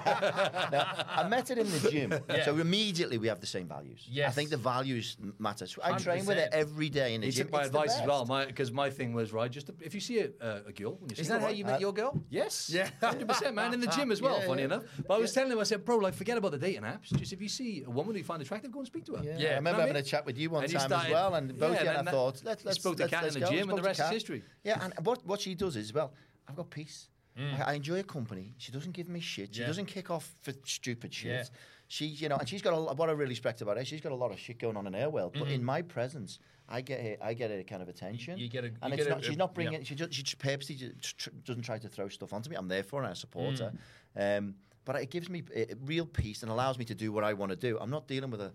[0.05, 2.13] I met it in the gym.
[2.45, 4.01] So immediately we have the same values.
[4.19, 4.29] Yes.
[4.31, 5.65] I think the values matter.
[5.65, 6.45] So I train with 100%.
[6.45, 7.47] it every day in the He gym.
[7.47, 9.51] took my It's advice as well, because my, thing was right.
[9.57, 11.55] Just if you see a, uh, a girl, when you're Is single, that how right?
[11.59, 12.13] you met your girl?
[12.29, 12.53] Yes.
[12.69, 12.87] Yeah.
[13.01, 13.73] Hundred percent, man.
[13.73, 14.37] In the gym as well.
[14.39, 14.65] Yeah, funny yeah.
[14.71, 14.83] enough.
[15.07, 17.07] But I was telling him, I said, bro, like, forget about the dating apps.
[17.21, 19.23] Just if you see a woman who you find attractive, go and speak to her.
[19.23, 20.03] Yeah, Yeah, I remember know I having mean?
[20.03, 21.89] a chat with you one And you time started- as well, and both yeah, you
[21.89, 23.49] and I and that- thought, let's you let's spoke to let's, Kat in the go.
[23.49, 24.43] gym and Spoke the rest is history.
[24.63, 26.13] Yeah, and what what she does is well,
[26.47, 27.09] I've got peace.
[27.37, 28.53] I, I enjoy her company.
[28.57, 29.53] She doesn't give me shit.
[29.53, 29.67] She Yeah.
[29.67, 31.31] doesn't kick off for stupid shit.
[31.31, 31.43] Yeah.
[31.87, 33.85] She, you know, and she's got a, what I really respect about her.
[33.85, 36.39] She's got a lot of shit going on in her world, but in my presence,
[36.67, 38.39] I get her, I get her kind of attention.
[38.39, 39.73] you get a- and you it's get a- she's not bringing.
[39.73, 39.79] yeah.
[39.83, 42.55] She just, she just purposely just tr- doesn't try to throw stuff onto me.
[42.55, 43.05] I'm there for her.
[43.05, 43.71] and I support Mm.
[44.15, 44.37] her.
[44.37, 45.43] Um, but it gives me
[45.85, 47.77] real peace and allows me to do what I want to do.
[47.79, 48.51] I'm not dealing with a,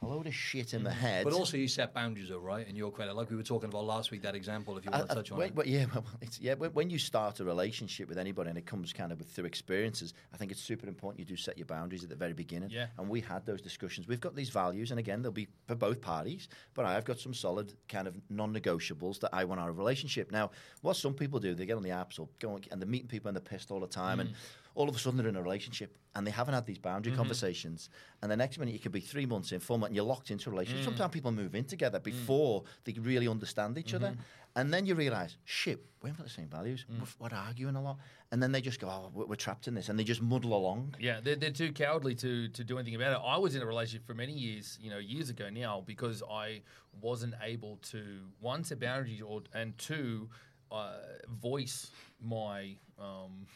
[0.00, 0.94] a load of shit in the mm.
[0.94, 1.24] head.
[1.24, 2.66] But also, you set boundaries, though, right?
[2.68, 4.76] In your credit, like we were talking about last week, that example.
[4.78, 5.54] If you I- want to I- touch on when- it.
[5.56, 6.54] when- yeah, well, it's, yeah.
[6.54, 9.46] When, when you start a relationship with anybody and it comes kind of with, through
[9.46, 12.70] experiences, I think it's super important you do set your boundaries at the very beginning.
[12.70, 12.86] Yeah.
[12.96, 14.06] And we had those discussions.
[14.06, 16.48] We've got these values, and again, they'll be for both parties.
[16.74, 20.30] But I've got some solid kind of non-negotiables that I want out of a relationship.
[20.30, 20.50] Now,
[20.82, 23.08] what some people do, they get on the apps or go on, and they're meeting
[23.08, 24.22] people and they're pissed all the time, Mm.
[24.22, 24.30] and
[24.74, 27.20] all of a sudden they're in a relationship and they haven't had these boundary Mm-hmm.
[27.20, 27.90] conversations.
[28.22, 30.30] And the next minute, you could be three months in, four months, and you're locked
[30.30, 30.56] into a Mm.
[30.56, 30.84] relationship.
[30.84, 34.08] Sometimes people move in together before they really understand each other.
[34.08, 34.20] Mm-hmm.
[34.56, 36.84] And then you realise, shit, we haven't got the same values.
[36.90, 37.00] Mm.
[37.20, 37.98] We're, we're arguing a lot.
[38.32, 39.88] And then they just go, oh, we're, we're trapped in this.
[39.88, 40.96] And they just muddle along.
[40.98, 43.20] Yeah, they're, they're too cowardly to, to do anything about it.
[43.24, 46.62] I was in a relationship for many years, you know, years ago now, because I
[47.00, 48.02] wasn't able to
[48.40, 50.28] one set boundaries or and two
[50.72, 50.94] uh,
[51.40, 51.90] voice
[52.20, 53.46] my um,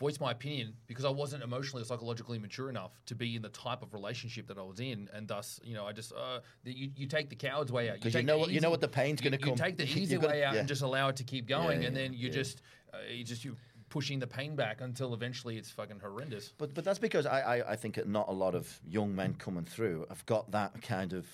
[0.00, 3.50] voice my opinion because I wasn't emotionally or psychologically mature enough to be in the
[3.50, 6.90] type of relationship that I was in, and thus, you know, I just uh, you,
[6.96, 8.88] you take the coward's way out 'Cause you take know what- you know what the
[8.88, 9.50] pain's gonna come.
[9.50, 10.60] You take the easy gonna- way out yeah.
[10.60, 12.32] and just allow it to keep going, yeah, and then you yeah.
[12.34, 13.56] just uh, you just you
[13.90, 16.52] pushing the pain back until eventually it's fucking horrendous.
[16.56, 19.64] But but that's because I, I, I think not a lot of young men coming
[19.64, 21.26] through have got that kind of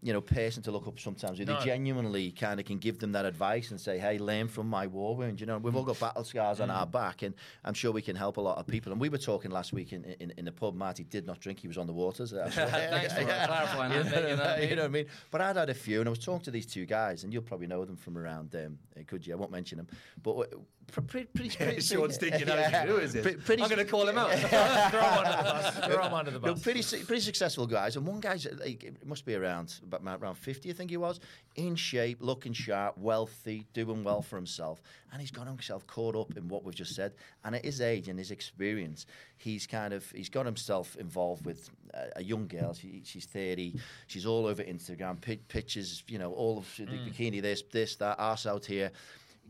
[0.00, 1.58] you know person to look up sometimes who No.
[1.58, 4.86] they genuinely kind of can give them that advice and say hey learn from my
[4.86, 6.92] war wound you know we've all got battle scars on our Mm.
[6.92, 7.34] back and
[7.64, 9.92] I'm sure we can help a lot of people and we were talking last week
[9.92, 12.54] in in, in the pub Marty did not drink he was on the waters Thanks
[12.54, 14.68] for clarifying that, you know what I mean?
[14.70, 16.50] you know what I mean but I'd had a few and I was talking to
[16.52, 19.36] these two guys and you'll probably know them from around um, uh, could you I
[19.36, 19.88] won't mention them
[20.22, 23.22] but w- pr- pretty, pretty, pretty, Sean's thinking, how who is this?
[23.22, 24.30] Pre- pretty- I'm going to call him out.
[24.90, 25.78] Throw him under the bus.
[25.86, 29.24] Throw him under the No, pretty pretty successful guys, and one guy's like it must
[29.24, 31.20] be around about around fifty, I think he was,
[31.56, 34.82] in shape, looking sharp, wealthy, doing well for himself,
[35.12, 37.14] and he's got himself caught up in what we've just said.
[37.44, 41.70] And at his age and his experience, he's kind of he's got himself involved with
[41.94, 42.74] a, a young girl.
[42.74, 43.74] She, she's thirty.
[44.06, 47.08] She's all over Instagram, pi- pictures, you know, all of the mm.
[47.08, 48.90] bikini, this, this, that, arse out here.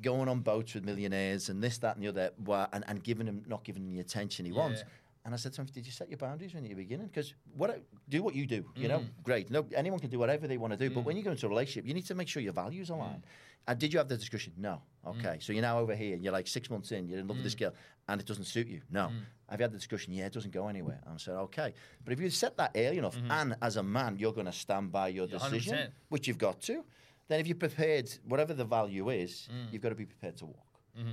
[0.01, 2.30] Going on boats with millionaires and this, that, and the other,
[2.72, 4.84] and, and giving him not giving him the attention he wants.
[5.24, 7.09] And I said to him, "Did you set your boundaries when you're beginning?
[7.09, 8.64] Because what do what you do.
[8.76, 9.09] You know, mm.
[9.22, 9.51] great.
[9.51, 10.88] No, anyone can do whatever they want to do.
[10.88, 11.05] But mm.
[11.05, 13.16] when you go into a relationship, you need to make sure your values align.
[13.16, 13.22] Mm.
[13.68, 14.55] And did you have the discussion?
[14.57, 14.80] No.
[15.07, 15.36] Okay.
[15.40, 16.16] So you're now over here.
[16.16, 17.07] You're like six months in.
[17.07, 17.74] You're in love with this girl,
[18.09, 18.80] and it doesn't suit you.
[18.90, 19.11] No.
[19.51, 20.14] Have you had the discussion?
[20.14, 21.01] Yeah, it doesn't go anywhere.
[21.05, 21.74] And I said, okay.
[22.05, 23.30] But if you set that early enough, mm-hmm.
[23.30, 25.88] and as a man, you're going to stand by your decision, 100%.
[26.09, 26.82] which you've got to.
[27.29, 30.64] Then, if you're prepared, whatever the value is, you've got to be prepared to walk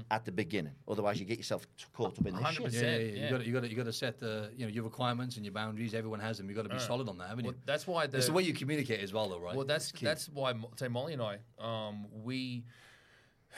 [0.09, 0.73] at the beginning.
[0.87, 2.53] Otherwise, you get yourself caught up in this 100%.
[2.55, 2.73] shit.
[2.73, 2.97] Yeah, yeah, yeah.
[2.97, 3.23] Yeah.
[3.23, 5.35] You got to, you got to, you got to set the, you know, your requirements
[5.35, 5.93] and your boundaries.
[5.93, 6.49] Everyone has them.
[6.49, 7.53] You have got to be solid on that, haven't you?
[7.65, 9.55] That's why the, it's the way you communicate as well, though, right?
[9.55, 12.63] Well, that's It's that's why say Molly and I, um, we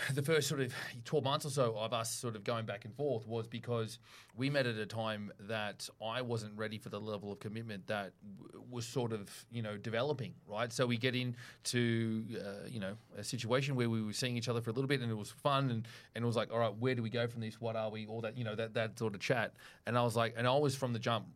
[0.13, 0.73] the first sort of
[1.05, 3.99] 12 months or so of us sort of going back and forth was because
[4.35, 8.13] we met at a time that I wasn't ready for the level of commitment that
[8.39, 10.71] w- was sort of, you know, developing, right?
[10.71, 14.61] So we get into, uh, you know, a situation where we were seeing each other
[14.61, 16.75] for a little bit and it was fun and, and it was like, all right,
[16.77, 17.59] where do we go from this?
[17.59, 18.05] What are we?
[18.07, 19.53] All that, you know, that, that sort of chat.
[19.85, 21.27] And I was like, and I was from the jump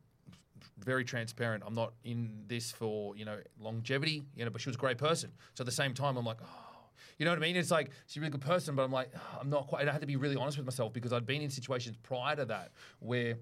[0.78, 1.64] very transparent.
[1.66, 4.50] I'm not in this for you know longevity, you know.
[4.52, 5.32] But she was a great person.
[5.54, 6.71] So at the same time, I'm like, oh,
[7.18, 7.56] you know what I mean?
[7.56, 9.88] It's like she's a really good person, but I'm like, "Oh, I'm not quite.
[9.88, 12.46] I had to be really honest with myself because I'd been in situations prior to
[12.46, 13.36] that where.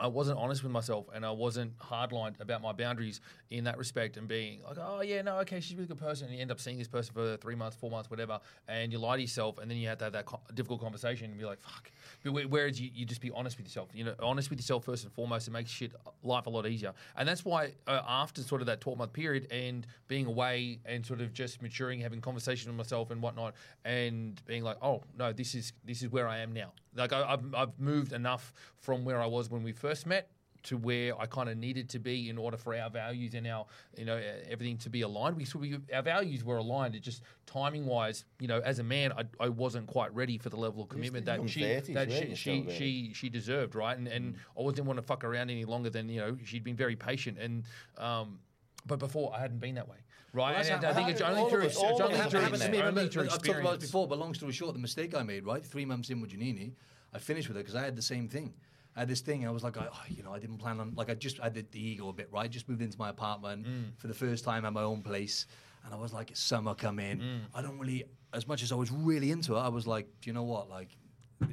[0.00, 3.20] I wasn't honest with myself and I wasn't hardlined about my boundaries
[3.50, 6.28] in that respect and being like, oh, yeah, no, okay, she's a really good person.
[6.28, 8.38] And you end up seeing this person for three months, four months, whatever,
[8.68, 11.30] and you lie to yourself and then you have to have that co- difficult conversation
[11.30, 11.90] and be like, fuck.
[12.24, 15.12] Whereas you, you just be honest with yourself, you know, honest with yourself first and
[15.12, 15.92] foremost, it makes shit
[16.22, 16.92] life a lot easier.
[17.16, 21.04] And that's why uh, after sort of that 12 month period and being away and
[21.04, 25.32] sort of just maturing, having conversations with myself and whatnot, and being like, oh, no,
[25.32, 26.72] this is this is where I am now.
[26.98, 30.28] Like I, I've, I've moved enough from where I was when we first met
[30.64, 33.64] to where I kind of needed to be in order for our values and our,
[33.96, 34.20] you know,
[34.50, 35.36] everything to be aligned.
[35.36, 36.96] We, so we our values were aligned.
[36.96, 40.50] It just timing wise, you know, as a man, I, I wasn't quite ready for
[40.50, 43.96] the level of commitment that she 30s, that she she, she she deserved, right?
[43.96, 46.76] And and I didn't want to fuck around any longer than you know she'd been
[46.76, 47.64] very patient and.
[47.96, 48.40] um
[48.86, 49.98] but before I hadn't been that way,
[50.32, 50.64] right?
[50.64, 52.78] Well, and I think it's only through it's only through have happened to me.
[52.78, 55.22] only Remember, through I've talked about it before, but long story short, the mistake I
[55.22, 55.64] made, right?
[55.64, 56.72] Three months in with Janini,
[57.14, 58.54] I finished with her because I had the same thing.
[58.96, 59.46] I had this thing.
[59.46, 61.54] I was like, oh, you know, I didn't plan on like I just I had
[61.54, 62.50] the, ego a bit, right?
[62.50, 63.84] Just moved into my apartment mm.
[63.96, 65.46] for the first time at my own place,
[65.84, 67.20] and I was like, summer come in.
[67.20, 67.40] Mm.
[67.54, 70.30] I don't really, as much as I was really into it, I was like, do
[70.30, 70.96] you know what, like.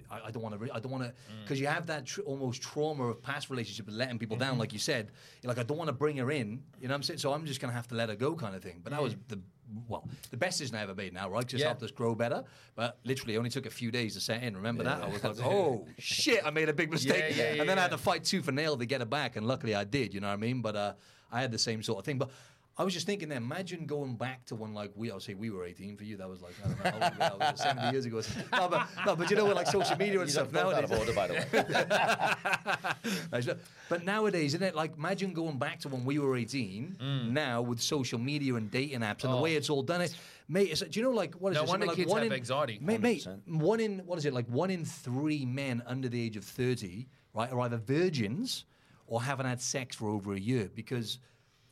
[0.09, 0.59] I, I don't want to.
[0.59, 1.41] Re- I don't want to, mm.
[1.43, 4.75] because you have that tr- almost trauma of past relationship letting people down, like mm-hmm.
[4.75, 5.11] you said.
[5.41, 6.63] You're like, I don't want to bring her in.
[6.79, 7.19] You know what I'm saying?
[7.19, 8.81] So I'm just gonna have to let her go, kind of thing.
[8.83, 9.19] But that was mm.
[9.27, 9.39] the
[9.87, 11.45] well, the best decision I ever made now, right?
[11.45, 11.67] Just Yeah.
[11.67, 12.43] helped us grow better.
[12.75, 14.55] But literally, only took a few days to set in.
[14.55, 15.01] Remember that?
[15.01, 17.35] I was like, oh shit, I made a big mistake.
[17.35, 19.35] Yeah, yeah, and then I had to fight tooth and nail to get it back,
[19.35, 20.13] and luckily I did.
[20.13, 20.61] You know what I mean?
[20.61, 20.93] But uh,
[21.31, 22.17] I had the same sort of thing.
[22.17, 22.29] But
[22.77, 25.49] I was just thinking, then, imagine going back to when like we, I'll say we
[25.49, 25.95] were 18.
[25.95, 26.91] For you, that was like I don't know, how
[27.31, 28.17] old were that was 70 years ago.
[28.17, 28.23] or.
[28.51, 30.83] No, but no, but you know, what, like social media and He's stuff both out
[30.83, 31.45] of order, by the way.
[33.89, 37.31] But nowadays, isn't it like imagine going back to when we were 18 Mm.
[37.31, 39.41] now with social media and dating apps and the Oh.
[39.41, 40.15] way it's all done it
[40.47, 42.21] mate it's, do you know like what is No it wonder something like kids one
[42.23, 42.79] have in, anxiety.
[42.81, 46.35] mate, mate one in what is it like one in three men under the age
[46.37, 48.65] of 30 right are either virgins
[49.07, 51.19] or haven't had sex for over a year because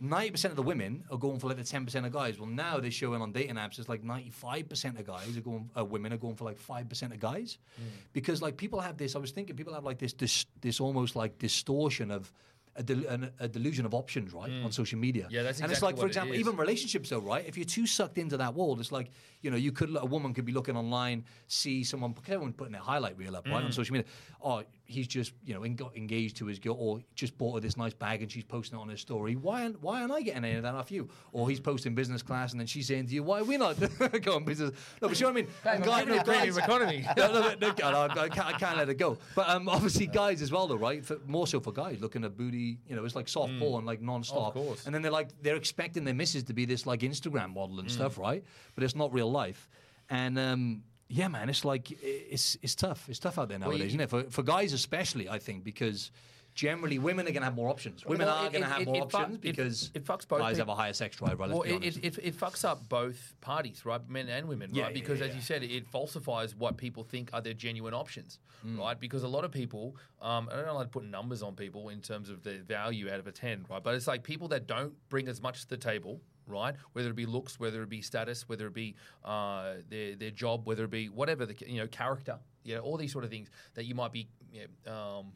[0.03, 2.37] 90% of the women are going for like the 10% of guys.
[2.37, 5.85] Well, now they're showing on dating apps it's like 95% of guys are going, uh,
[5.85, 7.57] women are going for like 5% of guys.
[7.79, 7.85] Mm.
[8.11, 11.15] Because like people have this, I was thinking people have like this, this, this almost
[11.15, 12.31] like distortion of
[12.75, 15.25] a, del- an, a delusion of options, right, on social media.
[15.25, 15.31] Mm.
[15.31, 17.45] Yeah, that's exactly And it's like, for example, even relationships though, right?
[17.47, 20.33] If you're too sucked into that world, it's like, you know, you could, a woman
[20.33, 23.65] could be looking online, see someone, everyone putting their highlight reel up, right, Mm.
[23.65, 24.07] on social media.
[24.41, 27.77] Oh, he's just, you know, got engaged to his girl, or just bought her this
[27.77, 29.35] nice bag and she's posting it on her story.
[29.35, 31.09] Why aren't, why aren't I getting any of that off you?
[31.31, 33.77] Or he's posting business class and then she's saying to you, why are we not
[34.21, 34.71] going business?
[35.01, 35.47] No, but you know what I mean?
[35.65, 37.05] And guy- no, guys- economy.
[37.17, 39.17] no, no, no, I, can't, I can't let it go.
[39.35, 41.03] But um, obviously, guys as well, though, right?
[41.05, 44.01] For, more so for guys looking at booty, you know, it's like soft porn, like
[44.01, 44.55] non-stop.
[44.55, 44.85] Of course.
[44.85, 47.89] And then they're like, they're expecting their missus to be this like Instagram model and
[47.89, 48.43] stuff, right?
[48.75, 49.69] But it's not real life.
[50.09, 50.83] And um,
[51.19, 53.07] yeah, man, it's like it's it's tough.
[53.09, 54.09] It's tough out there nowadays, you- isn't it?
[54.09, 56.11] For for guys especially, I think, because
[56.55, 58.05] generally women are going to have more options.
[58.05, 60.39] Women Well, are going to have it- more it options it- because it fucks both
[60.39, 61.39] guys peop- have a higher sex drive.
[61.39, 61.49] Right?
[61.49, 61.81] Well, it,
[62.37, 64.07] fucks up both parties, right?
[64.07, 64.95] Men and women, Yeah, right?
[64.95, 68.37] yeah, Because yeah, as you said, it falsifies what people think are their genuine options,
[68.63, 68.77] Mm.
[68.77, 68.99] right?
[68.99, 71.89] Because a lot of people, um, I don't know how to put numbers on people
[71.89, 73.81] in terms of their value out of a 10, right?
[73.83, 76.75] But it's like people that don't bring as much to the table, right?
[76.93, 80.65] Whether it be looks, whether it be status, whether it be uh, their, their job,
[80.65, 83.49] whether it be whatever, the, you know, character, you know, all these sort of things
[83.75, 85.33] that you might be, you know, um,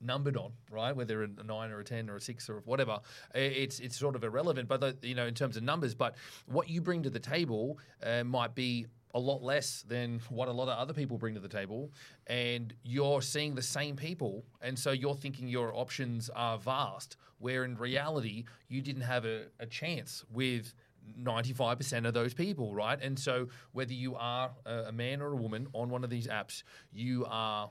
[0.00, 0.94] numbered on, right?
[0.94, 3.00] Whether a nine or a ten or a six or whatever,
[3.34, 4.68] it's it's sort of irrelevant.
[4.68, 8.24] But you know, in terms of numbers, but what you bring to the table uh,
[8.24, 11.48] might be a lot less than what a lot of other people bring to the
[11.48, 11.92] table,
[12.26, 17.64] and you're seeing the same people, and so you're thinking your options are vast, where
[17.64, 20.74] in reality you didn't have a, a chance with.
[21.22, 22.98] 95% of those people, right?
[23.02, 26.26] And so, whether you are a a man or a woman on one of these
[26.28, 26.62] apps,
[26.94, 27.70] you are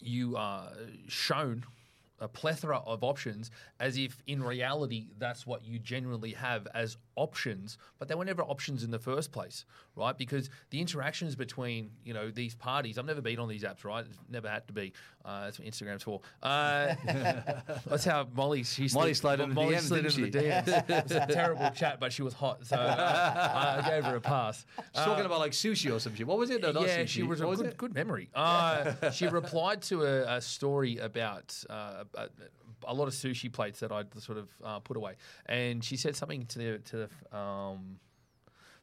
[0.00, 0.70] you are
[1.08, 1.64] shown
[2.20, 3.50] a plethora of options
[3.80, 8.42] as if in reality that's what you genuinely have as options but they were never
[8.42, 9.64] options in the first place
[9.96, 13.84] right because the interactions between you know these parties i've never been on these apps
[13.84, 14.92] right it's never had to be
[15.24, 16.94] uh, that's what instagram's for uh,
[17.86, 20.68] that's how molly she Molly slid into the Molly slid into the DMs.
[20.88, 24.20] it was a terrible chat but she was hot so uh, i gave her a
[24.20, 24.64] pass
[24.94, 26.26] She's talking about like sushi or some shit.
[26.26, 26.62] What was it?
[26.62, 28.28] No, yeah, she was What a was good, good memory.
[28.34, 32.28] Uh, she replied to a, a story about uh, a,
[32.86, 35.16] a lot of sushi plates that I'd sort of uh, put away,
[35.46, 37.36] and she said something to the to the.
[37.38, 37.98] Um,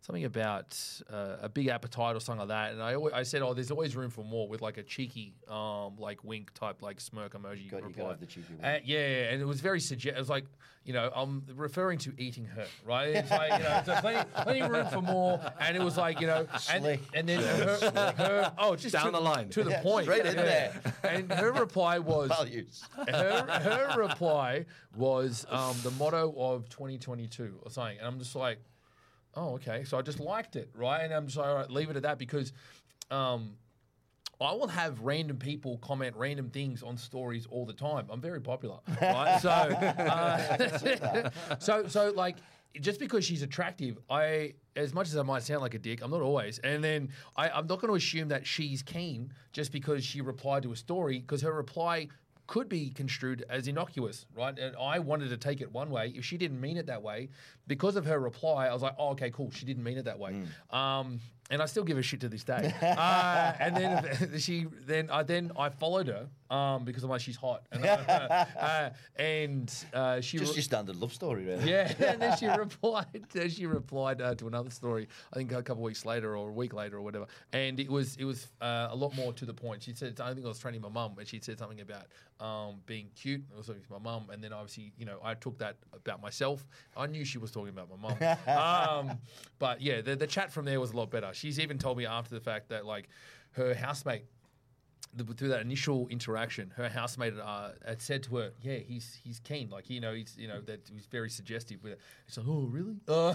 [0.06, 0.78] Something about
[1.12, 3.72] uh, a big appetite or something like that, and I always, I said, "Oh, there's
[3.72, 7.72] always room for more," with like a cheeky, um, like wink type, like smirk emoji.
[7.72, 8.04] Got- you reply.
[8.04, 8.64] gotta the cheeky wink.
[8.64, 10.16] Uh, yeah, yeah, and it was very suggest.
[10.16, 10.46] It was like,
[10.84, 13.16] you know, I'm referring to eating her, right?
[13.16, 16.22] It's like, you know, so plenty, plenty of room for more, and it was like,
[16.22, 16.86] you know, and,
[17.16, 19.50] and then her, her, oh, just Down to, the line.
[19.50, 20.72] to the Yeah, point, straight in there.
[21.04, 22.84] And her reply was, Values.
[23.10, 28.60] her, her reply was um, the motto of 2022 or something, and I'm just like,
[29.36, 29.84] oh, okay.
[29.84, 31.04] So I just liked it, right?
[31.04, 32.54] And I'm just like, all right, leave it at that because.
[33.12, 33.58] Um,
[34.42, 38.08] I will have random people comment random things on stories all the time.
[38.10, 39.40] I'm very popular, right?
[39.42, 41.30] so, uh,
[41.60, 42.36] so, so like,
[42.82, 46.12] just because she's attractive, I, as much as I might sound like a dick, I'm
[46.12, 46.60] not always.
[46.60, 50.64] And then I, I'm not going to assume that she's keen just because she replied
[50.64, 52.10] to a story, because her reply
[52.48, 54.58] could be construed as innocuous, right?
[54.58, 56.14] And I wanted to take it one way.
[56.16, 57.30] If she didn't mean it that way,
[57.68, 59.52] because of her reply, I was like, oh, okay, cool.
[59.52, 60.44] She didn't mean it that way.
[60.70, 61.20] Um,
[61.52, 62.74] and I still give a shit to this day.
[62.82, 67.36] uh, and then she, then I, then I followed her um, because I'm like, she's
[67.36, 67.64] hot.
[67.72, 71.70] And, uh, and uh, she Just re- your standard love story, really.
[71.70, 73.06] yeah, and then she replied.
[73.50, 75.08] She replied uh, to another story.
[75.34, 77.28] I think a couple of weeks later, or a week later, or whatever.
[77.54, 79.84] And it was it was uh, a lot more to the point.
[79.84, 82.08] She said, I think I was training my mum, and she said something about
[82.40, 83.44] um, being cute.
[83.54, 86.22] I was talking to my mum, and then obviously, you know, I took that about
[86.22, 86.66] myself.
[86.96, 89.08] I knew she was talking about my mum.
[89.10, 89.18] um,
[89.60, 91.34] but yeah, the, the chat from there was a lot better.
[91.36, 93.10] She's even told me after the fact that like
[93.52, 94.24] her housemate
[95.16, 99.40] the, through that initial interaction, her housemate uh, had said to her, "Yeah, he's he's
[99.40, 99.70] keen.
[99.70, 102.68] Like you know, he's you know that he's very suggestive with it." It's like, "Oh,
[102.70, 103.34] really?" Uh,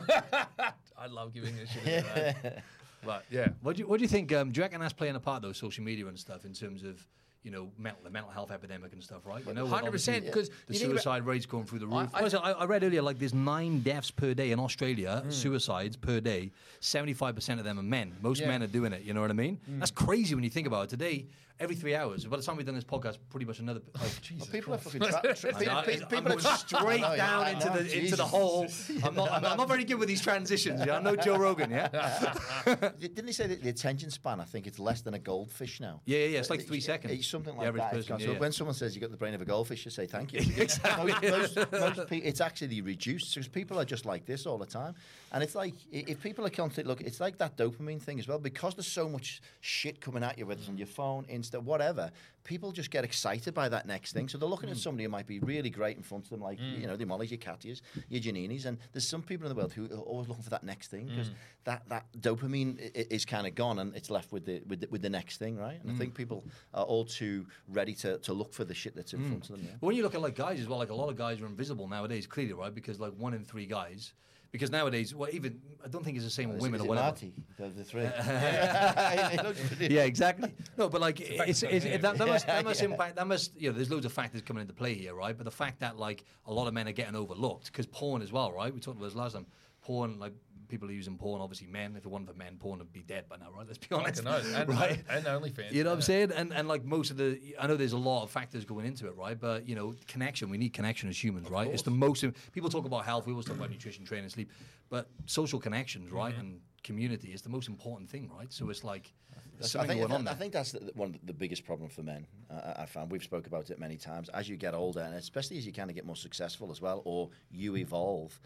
[0.99, 2.05] I love giving this shit.
[2.05, 2.63] About that.
[3.03, 4.31] But yeah, What do you, what do you think?
[4.31, 6.83] Um, do you reckon that's playing a part, though, social media and stuff, in terms
[6.83, 7.01] of
[7.43, 9.43] you know mental, the mental health epidemic and stuff, right?
[9.47, 12.11] You know, 100% Because the suicide rates going through the roof.
[12.13, 15.31] I- I, I, I read earlier, like there's nine deaths per day in Australia, Hmm.
[15.31, 16.51] suicides per day.
[16.81, 18.15] Seventy-five percent of them are men.
[18.21, 18.49] Most Yeah.
[18.49, 19.03] men are doing it.
[19.03, 19.59] You know what I mean?
[19.79, 20.91] That's crazy when you think about it.
[20.91, 21.27] Today,
[21.61, 22.25] every three hours.
[22.25, 23.81] By the time we've done this podcast, pretty much another.
[23.95, 27.01] Like, Well, people are fucking tra- tra- I know, pe- I'm people going are straight
[27.03, 28.67] know, down I into know, the into the hole.
[29.05, 30.83] I'm not, I'm, I'm not very good with these transitions.
[30.85, 30.97] Yeah?
[30.97, 31.71] I know Joe Rogan.
[31.71, 32.35] Yeah,
[32.99, 34.41] Didn't he say that the attention span?
[34.41, 36.01] I think it's less than a goldfish now.
[36.07, 36.25] yeah, yeah.
[36.27, 37.13] yeah, It's like Uh, three seconds.
[37.15, 37.93] It's something like that.
[37.93, 38.39] Person, yeah, so yeah.
[38.39, 40.41] when someone says you got the brain of a goldfish, you say thank you.
[40.57, 41.13] Exactly.
[41.31, 44.67] Most, most, most pe- it's actually reduced because people are just like this all the
[44.67, 44.95] time,
[45.33, 48.39] and it's like if people are constantly look, it's like that dopamine thing as well
[48.39, 52.11] because there's so much shit coming at you, whether it's on your phone, Insta, whatever.
[52.43, 54.81] People just get excited by that next thing, so they're looking at Mm.
[54.81, 57.31] somebody who might be really great in front of them, like you know the Mollys,
[57.31, 60.43] your Katias, your Janinis, and there's some people in the world who are always looking
[60.43, 61.35] for that next thing because Mm.
[61.65, 65.03] that, that dopamine is kind of gone and it's left with the with the, with
[65.03, 65.79] the next thing, right?
[65.79, 65.83] Mm.
[65.83, 69.13] And I think people are all too ready to, to look for the shit that's
[69.13, 69.67] in front of them.
[69.67, 69.77] Yeah?
[69.81, 71.87] When you look at like guys as well, like a lot of guys are invisible
[71.89, 72.75] nowadays, clearly, right?
[72.75, 74.15] Because like one in three guys,
[74.53, 77.07] because nowadays, well, even I don't think it's the same with women is or whatever.
[77.07, 78.03] Marty, the, the three.
[78.03, 80.53] He looks pretty- yeah, exactly.
[80.77, 82.89] No, but like it's, it's, it, that, that must that must Yeah.
[82.91, 83.17] impact.
[83.17, 83.77] That must you know.
[83.77, 85.37] There's loads of factors coming into play here, right?
[85.37, 88.33] But the fact that like a lot of men are getting overlooked because porn as
[88.33, 88.73] well, right?
[88.73, 89.47] We talked about this last time.
[89.83, 90.35] Porn, like
[90.71, 91.43] people are using porn.
[91.43, 91.95] Obviously, men.
[91.97, 93.67] If it wasn't for men, porn would be dead by now, right?
[93.67, 94.23] Let's be honest.
[94.23, 94.55] Fucking knows.
[94.55, 95.03] And, right?
[95.11, 95.73] and OnlyFans.
[95.73, 96.33] You know what I'm saying?
[96.35, 99.07] And and like most of the, I know there's a lot of factors going into
[99.09, 99.39] it, right?
[99.39, 100.49] But you know, connection.
[100.49, 101.67] We need connection as humans, right?
[101.69, 102.25] It's the most.
[102.53, 103.27] People talk about health.
[103.27, 104.51] We always talk about nutrition, training, sleep,
[104.89, 106.41] but social connections, right, Mm-hmm.
[106.41, 108.51] and community is the most important thing, right?
[108.53, 109.13] So it's like
[109.61, 110.35] there's I think, I there.
[110.35, 112.27] think that's the, one of the biggest problem for men.
[112.51, 114.29] Uh, I found we've spoke about it many times.
[114.31, 117.03] As you get older, and especially as you kind of get more successful as well,
[117.05, 118.41] or you evolve.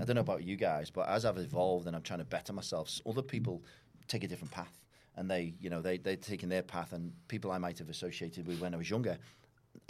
[0.00, 2.52] I don't know about you guys, but as I've evolved and I'm trying to better
[2.52, 3.62] myself, other people
[4.08, 4.80] take a different path,
[5.16, 8.46] and they, you know, they they're taking their path, and people I might have associated
[8.46, 9.18] with when I was younger.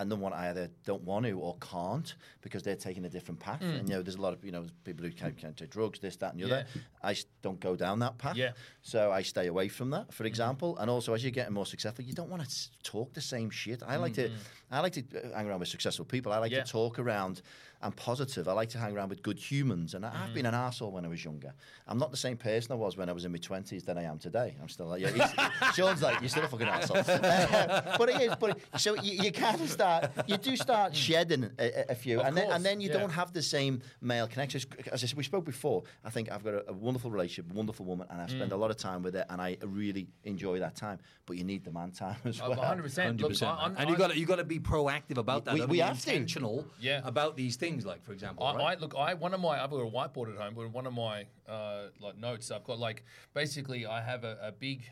[0.00, 3.38] And then one I either don't want to or can't because they're taking a different
[3.38, 3.60] path.
[3.60, 3.88] And mm.
[3.88, 6.16] you know, there's a lot of you know people who can't, can't take drugs, this,
[6.16, 6.64] that, and the other.
[6.74, 6.82] Yeah.
[7.02, 8.36] I s- don't go down that path.
[8.36, 8.52] Yeah.
[8.80, 10.26] So I stay away from that, for mm-hmm.
[10.28, 10.78] example.
[10.78, 13.82] And also, as you're getting more successful, you don't want to talk the same shit.
[13.86, 14.74] I like to, mm-hmm.
[14.74, 16.32] I like to uh, hang around with successful people.
[16.32, 16.64] I like Yeah.
[16.64, 17.42] to talk around.
[17.82, 18.46] I'm positive.
[18.46, 19.94] I like to hang around with good humans.
[19.94, 21.54] And I I've been an asshole when I was younger.
[21.88, 24.02] I'm not the same person I was when I was in my twenties than I
[24.02, 24.54] am today.
[24.60, 25.10] I'm still like, yeah.
[25.10, 25.34] he's-
[25.74, 27.02] Sean's like, you're still a fucking asshole.
[27.98, 28.34] but it is.
[28.38, 32.20] But so you, you kind of start, you do start shedding a, a- a few,
[32.20, 32.98] Of and then and then you yeah.
[32.98, 34.66] don't have the same male connections.
[34.92, 37.86] As I said, we spoke before, I think I've got a, a wonderful relationship, wonderful
[37.86, 38.30] woman, and I Mm.
[38.30, 40.98] spend a lot of time with her, and I really enjoy that time.
[41.26, 42.54] But you need the man time as well.
[42.56, 43.18] 100%.
[43.18, 43.58] 100%, I- man.
[43.58, 45.54] I'm- and you I- got you got to be proactive about that.
[45.54, 46.10] We- though, we be have to.
[46.12, 47.00] intentional Yeah.
[47.04, 48.78] about these things, like for example, I, right?
[48.78, 48.94] I look.
[48.96, 51.88] I one of my I've got a whiteboard at home, but one of my uh,
[52.00, 53.04] like notes, I've got like
[53.34, 54.82] basically I have a, a big,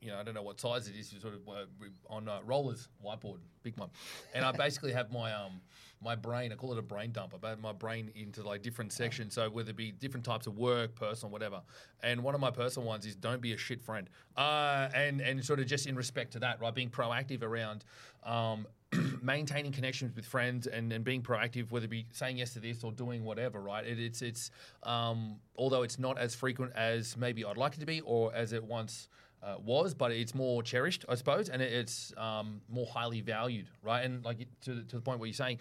[0.00, 1.64] you know, I don't know what size it is, you sort of uh,
[2.08, 3.90] on uh, rollers whiteboard, big one,
[4.34, 5.60] and I basically have my um
[6.00, 6.52] my brain.
[6.52, 7.34] I call it a brain dump.
[7.42, 9.34] I have my brain into like different sections.
[9.34, 11.60] So whether it be different types of work, personal, whatever.
[12.02, 14.08] And one of my personal ones is don't be a shit friend.
[14.36, 17.84] Uh, and and sort of just in respect to that, right, being proactive around.
[18.24, 18.66] Um,
[19.22, 22.82] maintaining connections with friends and, and being proactive, whether it be saying yes to this
[22.84, 23.86] or doing whatever, right?
[23.86, 24.50] It, it's it's
[24.82, 28.52] um, although it's not as frequent as maybe I'd like it to be or as
[28.52, 29.08] it once
[29.42, 33.68] uh, was, but it's more cherished, I suppose, and it, it's um, more highly valued,
[33.82, 34.04] right?
[34.04, 35.58] And like to, to the point where you're saying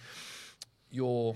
[0.90, 1.36] you're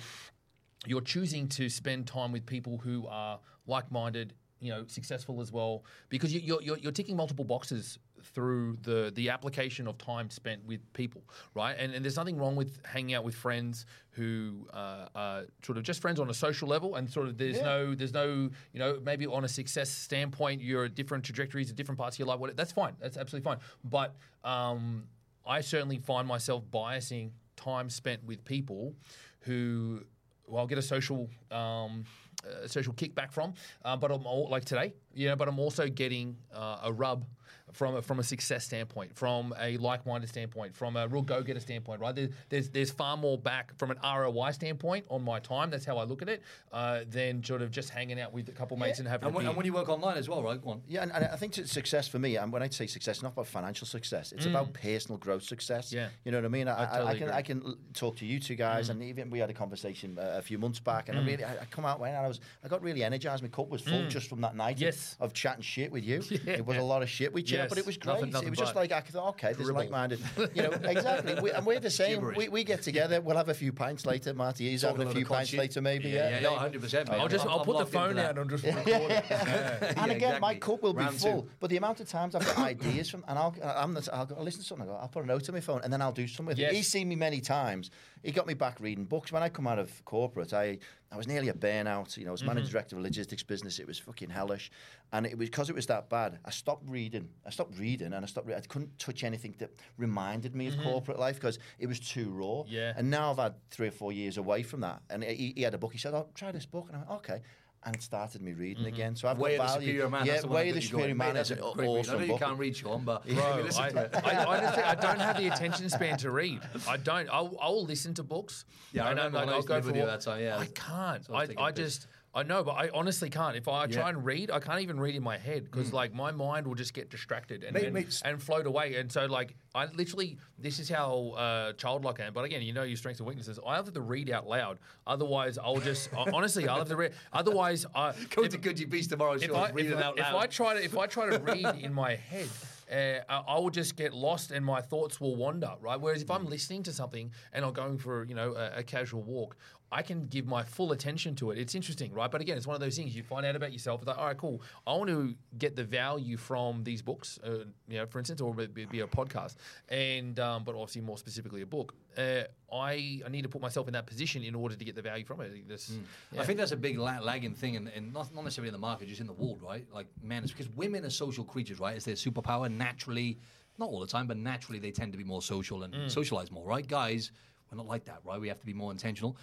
[0.87, 5.83] you're choosing to spend time with people who are like-minded, you know, successful as well,
[6.09, 10.65] because you, you're, you're you're ticking multiple boxes through the the application of time spent
[10.65, 11.23] with people,
[11.55, 11.75] right?
[11.77, 15.83] And, and there's nothing wrong with hanging out with friends who uh, are sort of
[15.83, 18.99] just friends on a social level, and sort of there's no there's no you know
[19.03, 22.39] maybe on a success standpoint you're at different trajectories at different parts of your life.
[22.39, 23.59] What that's fine, that's absolutely fine.
[23.83, 25.03] But um,
[25.45, 28.93] I certainly find myself biasing time spent with people
[29.41, 30.03] who
[30.47, 32.03] well, I'll get a social um,
[32.43, 33.53] uh, social kickback from,
[33.85, 37.25] uh, but I'm all, like today, you know, but I'm also getting uh, a rub
[37.73, 42.01] from a, from a success standpoint, from a like-minded standpoint, from a real go-getter standpoint,
[42.01, 42.15] right?
[42.15, 45.69] There, there's there's far more back from an ROI standpoint on my time.
[45.69, 46.41] That's how I look at it,
[46.71, 49.35] uh, than sort of just hanging out with a couple mates and having and, a
[49.35, 49.49] when, beer.
[49.49, 50.61] and when you work online as well, right?
[50.61, 50.81] Go on.
[50.87, 53.33] Yeah, and, and I think t- success for me, and when I say success, not
[53.33, 54.31] about financial success.
[54.31, 55.89] It's about personal growth success.
[55.89, 55.93] Mm.
[55.93, 56.07] Yeah.
[56.25, 56.67] you know what I mean.
[56.67, 57.35] I, I, totally I can agree.
[57.37, 60.41] I can talk to you two guys, and even we had a conversation uh, a
[60.41, 62.81] few months back, and I really I, I come out and I was I got
[62.81, 63.43] really energized.
[63.43, 65.15] My cup was full just from that night of- Yes.
[65.19, 66.21] of, chatting shit with you.
[66.45, 66.53] Yeah.
[66.53, 67.69] It was a lot of shit with you, Yes.
[67.69, 68.13] but it was great.
[68.15, 70.19] Nothing- nothing it was just like I thought, okay, this is like-minded.
[70.53, 71.35] You know, exactly.
[71.41, 72.21] We, and we're the same.
[72.35, 73.21] We, we get together.
[73.21, 74.33] We'll have a few pints later.
[74.33, 76.09] Marty, he's having a few pints later, maybe.
[76.09, 77.09] Yeah, Yeah, yeah, no, 100%.
[77.09, 77.19] mate.
[77.19, 78.29] I'll just I'm- I'll put the phone that.
[78.31, 79.25] out and just record it.
[79.97, 81.47] And again, my cup will be full.
[81.59, 84.43] But the amount of times I've got ideas from, and I'll, I'm the, I'll, I'll
[84.43, 84.87] listen to something.
[84.87, 86.59] I'll, go, I'll put a note on my phone, and then I'll do something with
[86.59, 86.71] it.
[86.73, 87.91] He's seen me many times.
[88.23, 89.31] He got me back reading books.
[89.31, 90.77] When I come out of corporate, I,
[91.11, 92.15] I was nearly a burnout.
[92.17, 92.71] You know, I was managing mm-hmm.
[92.71, 93.79] director of a logistics business.
[93.79, 94.71] It was fucking hellish,
[95.11, 96.39] and it was because it was that bad.
[96.45, 97.29] I stopped reading.
[97.45, 98.47] I stopped reading, and I stopped.
[98.47, 100.83] Re- I couldn't touch anything that reminded me of mm-hmm.
[100.83, 102.63] corporate life because it was too raw.
[102.67, 102.93] Yeah.
[102.95, 105.73] And now I've had three or four years away from that, and he, he had
[105.73, 105.91] a book.
[105.91, 107.41] He said, "Oh, try this book," and I went, "Okay."
[107.83, 108.93] And it started me reading mm-hmm.
[108.93, 109.15] again.
[109.15, 109.87] So I've Way of got the value.
[109.87, 110.25] Superior Man.
[110.27, 111.01] Yeah, that's the one Way of the you go in.
[111.01, 112.09] Superior Man that's is an a great read.
[112.09, 112.39] I know you book.
[112.39, 114.15] can't read, Sean, but Bro, maybe listen I, to it.
[114.23, 116.61] I, honestly, I don't have the attention span to read.
[116.87, 117.27] I don't.
[117.31, 118.65] I'll, I'll listen to books.
[118.93, 120.21] Yeah, I And uh, remember like, when I I'll go for with you walk- that
[120.21, 120.59] time, yeah.
[120.59, 121.27] I can't.
[121.31, 121.97] I I, taking I a piss.
[121.97, 122.07] just.
[122.33, 123.57] I know, but I honestly can't.
[123.57, 123.87] If I Yeah.
[123.87, 126.75] try and read, I can't even read in my head because like my mind will
[126.75, 128.95] just get distracted and, Mate, and, mate, and float away.
[128.95, 132.33] And so like I literally, this is how uh, childlike I am.
[132.33, 133.59] But again, you know your strengths and weaknesses.
[133.67, 134.79] I have to read out loud.
[135.05, 137.11] Otherwise, I'll just honestly, I'll have to read.
[137.33, 140.17] Otherwise, I Go if- to Goody Beast tomorrow, if I, Read if, it I, out
[140.17, 140.25] if.
[140.25, 142.47] I try to if I try to read in my head,
[142.89, 145.73] uh, I, I will just get lost and my thoughts will wander.
[145.81, 145.99] Right.
[145.99, 149.21] Whereas if I'm listening to something and I'm going for you know a, a casual
[149.23, 149.57] walk,
[149.93, 151.57] I can give my full attention to it.
[151.57, 152.31] It's interesting, right?
[152.31, 154.01] But again, it's one of those things you find out about yourself.
[154.01, 154.61] It's like, all right, cool.
[154.87, 158.53] I want to get the value from these books, uh, you know, for instance, or
[158.53, 159.55] be, be a podcast,
[159.89, 161.93] and um, but obviously more specifically a book.
[162.17, 165.01] Uh, I I need to put myself in that position in order to get the
[165.01, 165.67] value from it.
[165.67, 165.91] This,
[166.37, 168.79] I think that's a big la- lagging thing, and, and not, not necessarily in the
[168.79, 169.85] market, just in the world, right?
[169.93, 171.95] Like men, it's because women are social creatures, right?
[171.97, 173.39] It's their superpower naturally,
[173.77, 176.65] not all the time, but naturally they tend to be more social and socialize more,
[176.65, 176.87] right?
[176.87, 177.31] Guys,
[177.69, 178.39] we're not like that, right?
[178.39, 179.35] We have to be more intentional.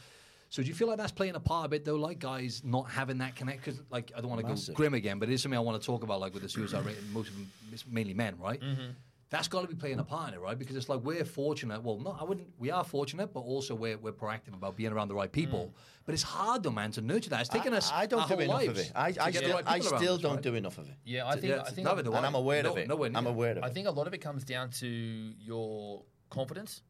[0.51, 2.89] So do you feel like that's playing a part a bit though, like guys not
[2.91, 3.65] having that connect?
[3.65, 5.81] Because like I don't want to go grim again, but it is something I want
[5.81, 6.97] to talk about, like with the suicide rate.
[6.99, 8.61] and Most of them, it's mainly men, right?
[8.61, 8.91] Mm-hmm.
[9.31, 10.59] That's got to be playing a part in it, right?
[10.59, 11.83] Because it's like we're fortunate.
[11.83, 12.49] Well, no, I wouldn't.
[12.59, 15.67] We are fortunate, but also we're, we're proactive about being around the right people.
[15.67, 15.81] Mm.
[16.07, 17.41] But it's hard, though, man, to nurture that.
[17.41, 17.93] It's taken us.
[17.93, 18.91] I, I don't do enough of it.
[18.97, 20.43] I, I still, right I still us, don't right?
[20.43, 20.95] do enough of it.
[21.05, 22.17] yeah, I think Yeah, I think neither do I.
[22.17, 22.89] And I'm aware No- of it.
[22.89, 23.65] nowhere I'm aware of it.
[23.65, 26.81] I think a lot of it comes down to your confidence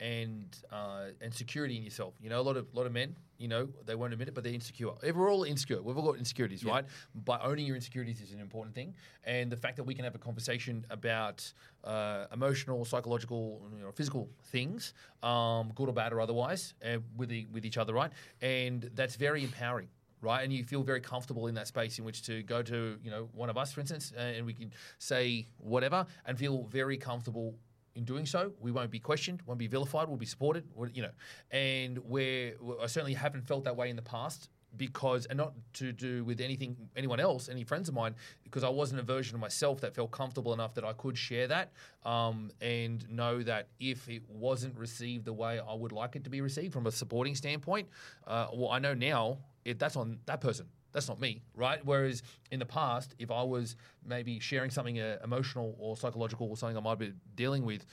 [0.00, 2.14] and uh, and security in yourself.
[2.20, 4.44] You know, a lot of lot of men, you know, they won't admit it, but
[4.44, 4.90] they're insecure.
[5.02, 5.80] We're all insecure.
[5.82, 6.84] We've all got insecurities, right?
[7.24, 8.94] But owning your insecurities is an important thing,
[9.24, 11.50] and the fact that we can have a conversation about
[11.84, 14.92] uh, emotional, psychological, you know, physical things,
[15.22, 18.12] um, good or bad or otherwise, uh, with the, with each other, right?
[18.40, 19.88] And that's very empowering
[20.22, 20.42] right?
[20.42, 23.28] And you feel very comfortable in that space in which to go to, you know,
[23.34, 27.54] one of us, for instance, uh, and we can say whatever and feel very comfortable
[27.96, 28.52] in doing so.
[28.60, 31.10] We won't be questioned, won't be vilified, we'll be supported, you know.
[31.50, 35.92] And where I certainly haven't felt that way in the past because, and not to
[35.92, 39.40] do with anything, anyone else, any friends of mine, because I wasn't a version of
[39.40, 41.72] myself that felt comfortable enough that I could share that
[42.04, 46.30] um, and know that if it wasn't received the way I would like it to
[46.30, 47.88] be received from a supporting standpoint,
[48.26, 50.66] uh, well, I know now it, that's on that person.
[50.96, 51.78] That's not me, right?
[51.84, 56.56] Whereas in the past, if I was maybe sharing something uh, emotional or psychological or
[56.56, 57.84] something I might be dealing with,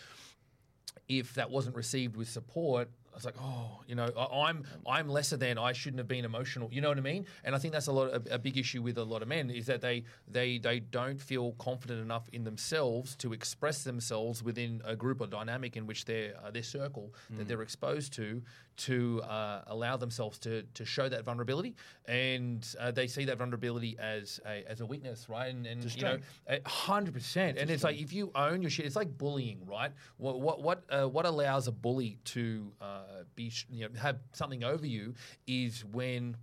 [1.09, 5.07] if that wasn't received with support, I was like, oh, you know, I- I'm I'm
[5.09, 5.57] lesser than.
[5.57, 6.69] I shouldn't have been emotional.
[6.71, 7.25] You know what I mean?
[7.43, 9.49] And I think that's a lot a, a big issue with a lot of men
[9.51, 14.81] is that they they they don't feel confident enough in themselves to express themselves within
[14.85, 18.41] a group or dynamic in which they're uh, their circle that they're exposed to
[18.75, 23.97] to uh, allow themselves to to show that vulnerability, and uh, they see that vulnerability
[23.99, 25.53] as a as a weakness, right?
[25.53, 26.17] And, and you know,
[26.65, 27.57] hundred percent.
[27.57, 29.91] And it's like if you own your shit, it's like bullying, right?
[30.17, 34.19] What what what uh, what allows a bully to uh, be sh- you know have
[34.33, 35.13] something over you
[35.47, 36.37] is when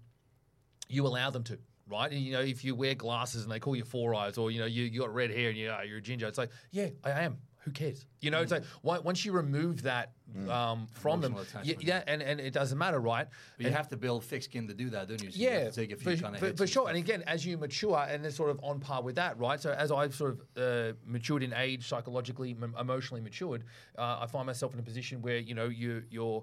[0.88, 1.58] you allow them to.
[1.88, 4.52] Right, and you know if you wear glasses and they call you four eyes, or
[4.52, 6.50] you know you, you got red hair and you are you're a ginger, it's like
[6.70, 7.38] yeah, I am.
[7.64, 8.06] Who cares?
[8.20, 10.12] You know, it's like why- once you remove that
[10.48, 13.26] um, from them, yeah, yeah, and, and it doesn't matter, right?
[13.58, 15.30] But you have to build thick skin to do that, don't you?
[15.30, 16.84] So you Yeah, to take a few for, kind of for, for sure.
[16.84, 16.88] stuff.
[16.88, 19.60] And again, as you mature, and it's sort of on par with that, right?
[19.60, 23.64] So as I've sort of uh, matured in age, psychologically, m- emotionally matured,
[23.98, 26.42] uh, I find myself in a position where you know you you're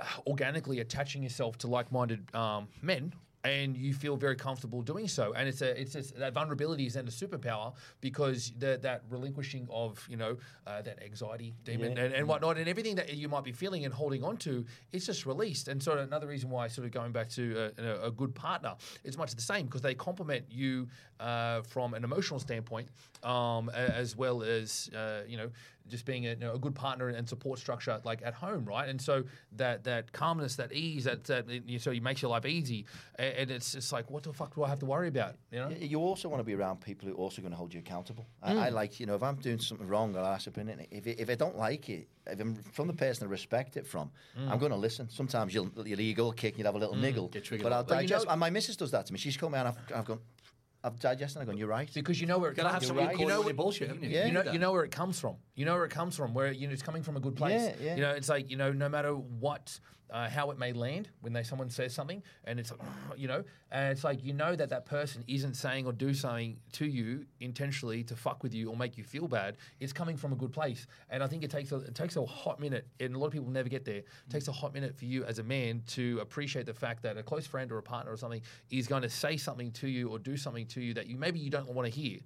[0.00, 3.12] uh, organically attaching yourself to like-minded um, men.
[3.44, 6.94] And you feel very comfortable doing so, and it's a it's a, that vulnerability is
[6.94, 12.14] then a superpower because the, that relinquishing of you know uh, that anxiety demon and,
[12.14, 15.26] and whatnot and everything that you might be feeling and holding on to, it's just
[15.26, 15.68] released.
[15.68, 18.34] And sort of another reason why sort of going back to a, a, a good
[18.34, 20.88] partner, it's much the same because they complement you
[21.20, 22.88] uh, from an emotional standpoint
[23.22, 25.50] um, as well as uh, you know
[25.88, 28.88] just being a, you know, a good partner and support structure like at home, right?
[28.88, 29.24] And so
[29.56, 33.34] that that calmness, that ease, that, that it, so it makes your life easy, and,
[33.34, 35.34] and it's just like what the fuck do I have to worry about?
[35.50, 35.68] You know?
[35.68, 38.26] You also want to be around people who are also going to hold you accountable.
[38.42, 38.62] I, Mm.
[38.62, 40.86] I like, you know, if I'm doing something wrong, I'll ask opinion.
[40.90, 44.10] If, if I don't like it, if I'm from the person I respect it from,
[44.38, 44.50] Mm.
[44.50, 45.08] I'm going to listen.
[45.10, 47.28] Sometimes you'll, your ego will kick, you'll have a little niggle.
[47.28, 47.72] Get triggered But.
[47.72, 48.26] I'll But you digest.
[48.26, 49.18] know- and my missus does that to me.
[49.18, 50.20] She's come me and I've, I've gone,
[50.84, 51.90] I've digested and I've gone, you're right.
[51.92, 53.16] Because you know where it gotta have comes somebody right?
[53.16, 54.10] calling you know on your bullshit, haven't you?
[54.10, 54.26] Yeah.
[54.26, 55.36] you know, you know where it comes from.
[55.54, 56.34] You know where it comes from.
[56.34, 57.62] Where you know it's coming from a good place.
[57.62, 57.94] Yeah, yeah.
[57.96, 59.80] You know, it's like you know, no matter what,
[60.10, 62.80] uh, how it may land when they someone says something, and it's like,
[63.16, 66.56] you know, and it's like you know that that person isn't saying or do something
[66.72, 69.56] to you intentionally to fuck with you or make you feel bad.
[69.80, 72.24] It's coming from a good place, and I think it takes a, it takes a
[72.24, 73.98] hot minute, and a lot of people never get there.
[73.98, 77.16] It takes a hot minute for you as a man to appreciate the fact that
[77.16, 80.08] a close friend or a partner or something is going to say something to you
[80.08, 82.18] or do something to you that you maybe you don't want to hear,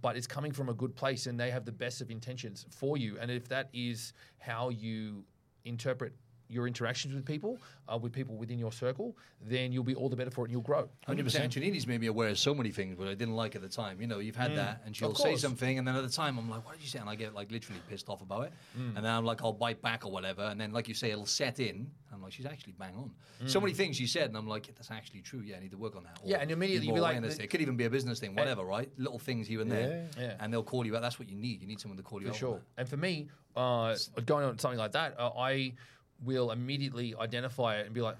[0.00, 2.96] but it's coming from a good place, and they have the best of intentions for
[2.96, 3.16] you.
[3.20, 5.24] And if that is how you
[5.64, 6.12] interpret
[6.52, 7.58] your interactions with people,
[7.92, 10.52] uh, with people within your circle, then you'll be all the better for it and
[10.52, 10.88] you'll grow.
[11.06, 11.52] Hundred percent.
[11.52, 14.00] Janini's made me aware of so many things, but I didn't like at the time.
[14.00, 15.16] You know, you've had that, and she'll Mm.
[15.22, 17.14] Say something, and then at the time, I'm like, "What did you say?" And I
[17.16, 18.96] get like literally pissed off about it, Mm.
[18.96, 21.26] and then I'm like, "I'll bite back or whatever," and then like you say, it'll
[21.26, 21.90] set in.
[22.12, 23.10] I'm like, "She's actually bang on."
[23.46, 25.40] So many things she said, and I'm like, "That's actually true.
[25.40, 26.30] Yeah, I need to work on that." Or Mm.
[26.30, 28.62] Yeah, and immediately you'd be like, the- It could even be a business thing, whatever,
[28.64, 28.90] right?
[28.98, 30.22] Little things here and there, Yeah.
[30.22, 30.36] Yeah.
[30.40, 31.02] and they'll call you out.
[31.02, 31.60] That's what you need.
[31.62, 32.34] You need someone to call you For out.
[32.34, 32.60] on sure.
[32.76, 33.96] And for me, uh,
[34.26, 35.74] going on something like that, uh, I
[36.24, 38.16] will immediately identify it and be like,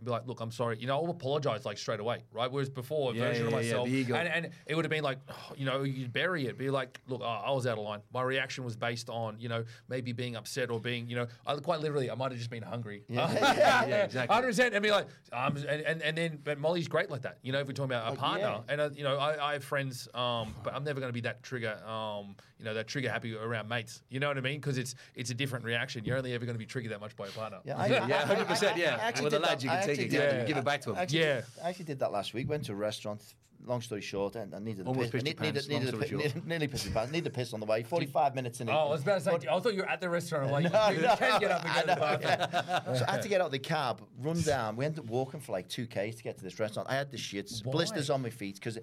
[0.00, 0.78] and be like, look, I'm sorry.
[0.78, 2.50] You know, I'll apologize like straight away, right?
[2.50, 4.14] Whereas before, a Yeah, version of yeah, yeah, myself, ego.
[4.14, 6.56] and, and it would have been like, oh, you know, you'd bury it.
[6.58, 8.00] Be like, look, oh, I was out of line.
[8.12, 11.54] My reaction was based on, you know, maybe being upset or being, you know, I,
[11.56, 13.04] quite literally, I might have just been hungry.
[13.08, 14.36] yeah, exactly.
[14.36, 14.72] 100%.
[14.74, 17.38] And be like, um, and, and, and then, but Molly's great like that.
[17.42, 19.64] You know, if we're talking about a partner, and, uh, you know, I, I have
[19.64, 23.10] friends, um, but I'm never going to be that trigger, um, you know, that trigger
[23.10, 24.02] happy around mates.
[24.08, 24.60] You know what I mean?
[24.60, 26.04] Because it's it's a different reaction.
[26.04, 27.58] You're only ever going to be triggered that much by a partner.
[27.64, 28.98] Yeah, I, Yeah, I- I- 100%, I- I yeah.
[29.00, 30.40] actually the did that- you I take it, yeah, that.
[30.40, 30.96] you give it back to 'em.
[30.96, 31.34] I actually Yeah.
[31.36, 32.48] did- I actually did that last week.
[32.48, 33.22] Went to a restaurant.
[33.66, 35.22] Long story short, and I needed a Almost piss.
[35.22, 36.34] pissed your Needed, pants, needed, needed, a story pi- short.
[36.34, 37.12] needed, nearly pissed my pants.
[37.12, 37.82] Needed a piss on the way.
[37.82, 38.70] Forty-five minutes in.
[38.70, 40.50] Oh, I was about to say, I thought you were at the restaurant.
[40.50, 41.14] Like, No, you, you no.
[41.16, 42.94] can get up and go to the bathroom.
[42.96, 44.76] So I had to get out of the cab, run down.
[44.76, 46.88] We ended up walking for like two k's to get to this restaurant.
[46.88, 47.72] I had the shits, Why?
[47.72, 48.78] blisters on my feet because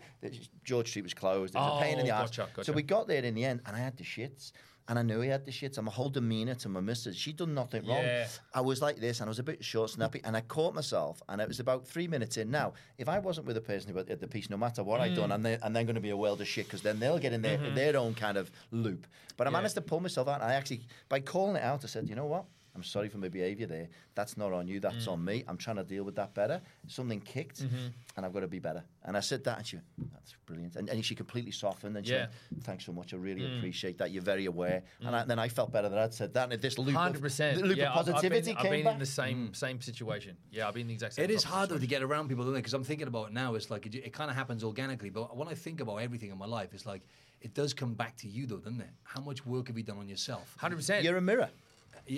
[0.64, 1.55] George Street was closed.
[1.55, 2.30] It was a oh, pain in the Oh, ass.
[2.38, 2.66] gotcha, gotcha.
[2.66, 4.51] So we got there in the end, and I had the shits.
[4.90, 5.78] And I knew he had the shits.
[5.78, 8.04] And my whole demeanour to my missus, she'd done nothing wrong.
[8.04, 8.28] Yeah.
[8.54, 11.22] I was like this, and I was a bit short, snappy, and I caught myself.
[11.28, 12.50] And it was about three minutes in.
[12.50, 15.12] Now, if I wasn't with a person who had the piece, no matter what I'd
[15.12, 15.16] Mm.
[15.16, 17.20] done, and, they, and they're going to be a world of shit because then they'll
[17.20, 17.76] get in their, Mm-hmm.
[17.76, 19.08] their own kind of loop.
[19.36, 20.42] But I managed to pull myself out.
[20.42, 22.46] And I actually, by calling it out, I said, you know what?
[22.78, 23.90] I'm sorry for my behaviour there.
[24.14, 24.80] That's not on you.
[24.80, 25.12] That's Mm.
[25.14, 25.44] on me.
[25.48, 26.62] I'm trying to deal with that better.
[26.88, 27.88] Something kicked, Mm-hmm.
[28.16, 28.84] and I've got to be better.
[29.04, 32.06] And I said that, and she went, "That's brilliant." And, and she completely softened, and
[32.06, 32.28] she Yeah.
[32.28, 32.52] Mm.
[32.52, 33.14] went, "Thanks so much.
[33.16, 34.12] I really appreciate that.
[34.12, 36.52] You're very aware." And I, then I felt better that I'd said that.
[36.54, 37.58] And this loop, Hundred of, percent.
[37.60, 38.94] the loop yeah, of positivity I've been, came I've been back.
[38.94, 40.38] in the same same situation.
[40.52, 41.26] Yeah, I've been in the exact same.
[41.26, 42.60] It is fucking hard though to get around people, doesn't it?
[42.60, 43.56] Because I'm thinking about it now.
[43.56, 45.10] It's like it, it kind of happens organically.
[45.10, 47.02] But when I think about everything in my life, it's like
[47.42, 48.90] it does come back to you, though, doesn't it?
[49.04, 50.56] How much work have you done on yourself?
[50.60, 51.04] Hundred percent.
[51.04, 51.50] You're a mirror.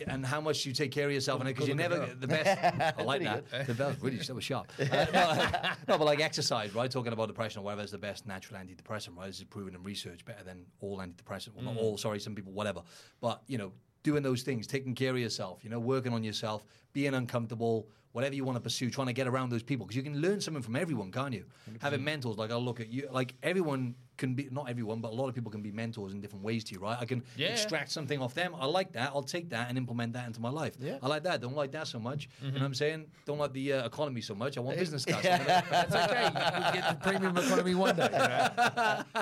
[0.07, 2.95] And how much you take care of yourself, and because you're never the best.
[2.99, 3.67] I like that.
[3.67, 4.71] The best, really, that was sharp.
[4.79, 6.89] Uh, no, no, but like exercise, right?
[6.89, 9.27] Talking about depression or whatever is the best natural antidepressant, right?
[9.27, 11.55] This is proven in research better than all antidepressant.
[11.55, 12.81] Well, not all, sorry, some people, whatever.
[13.21, 13.71] But you know,
[14.03, 16.63] doing those things, taking care of yourself, you know, working on yourself,
[16.93, 20.03] being uncomfortable, whatever you want to pursue, trying to get around those people because you
[20.03, 21.45] can learn something from everyone, can't you?
[21.79, 25.15] Having mentors, like I'll look at you, like everyone can be not everyone, but a
[25.15, 26.97] lot of people can be mentors in different ways to you, right?
[26.99, 27.47] I can Yeah.
[27.47, 28.53] extract something off them.
[28.53, 29.11] I like that.
[29.15, 30.75] I'll take that and implement that into my life.
[30.79, 30.97] Yeah.
[31.01, 31.41] I like that.
[31.41, 32.21] Don't like that so much.
[32.27, 32.59] You know Mm-hmm.
[32.61, 33.05] what I'm saying?
[33.25, 34.57] Don't like the uh, economy so much.
[34.57, 35.23] I want business class.
[35.23, 36.25] That's okay.
[36.25, 38.09] You can get the premium economy one day.
[38.11, 39.03] You know?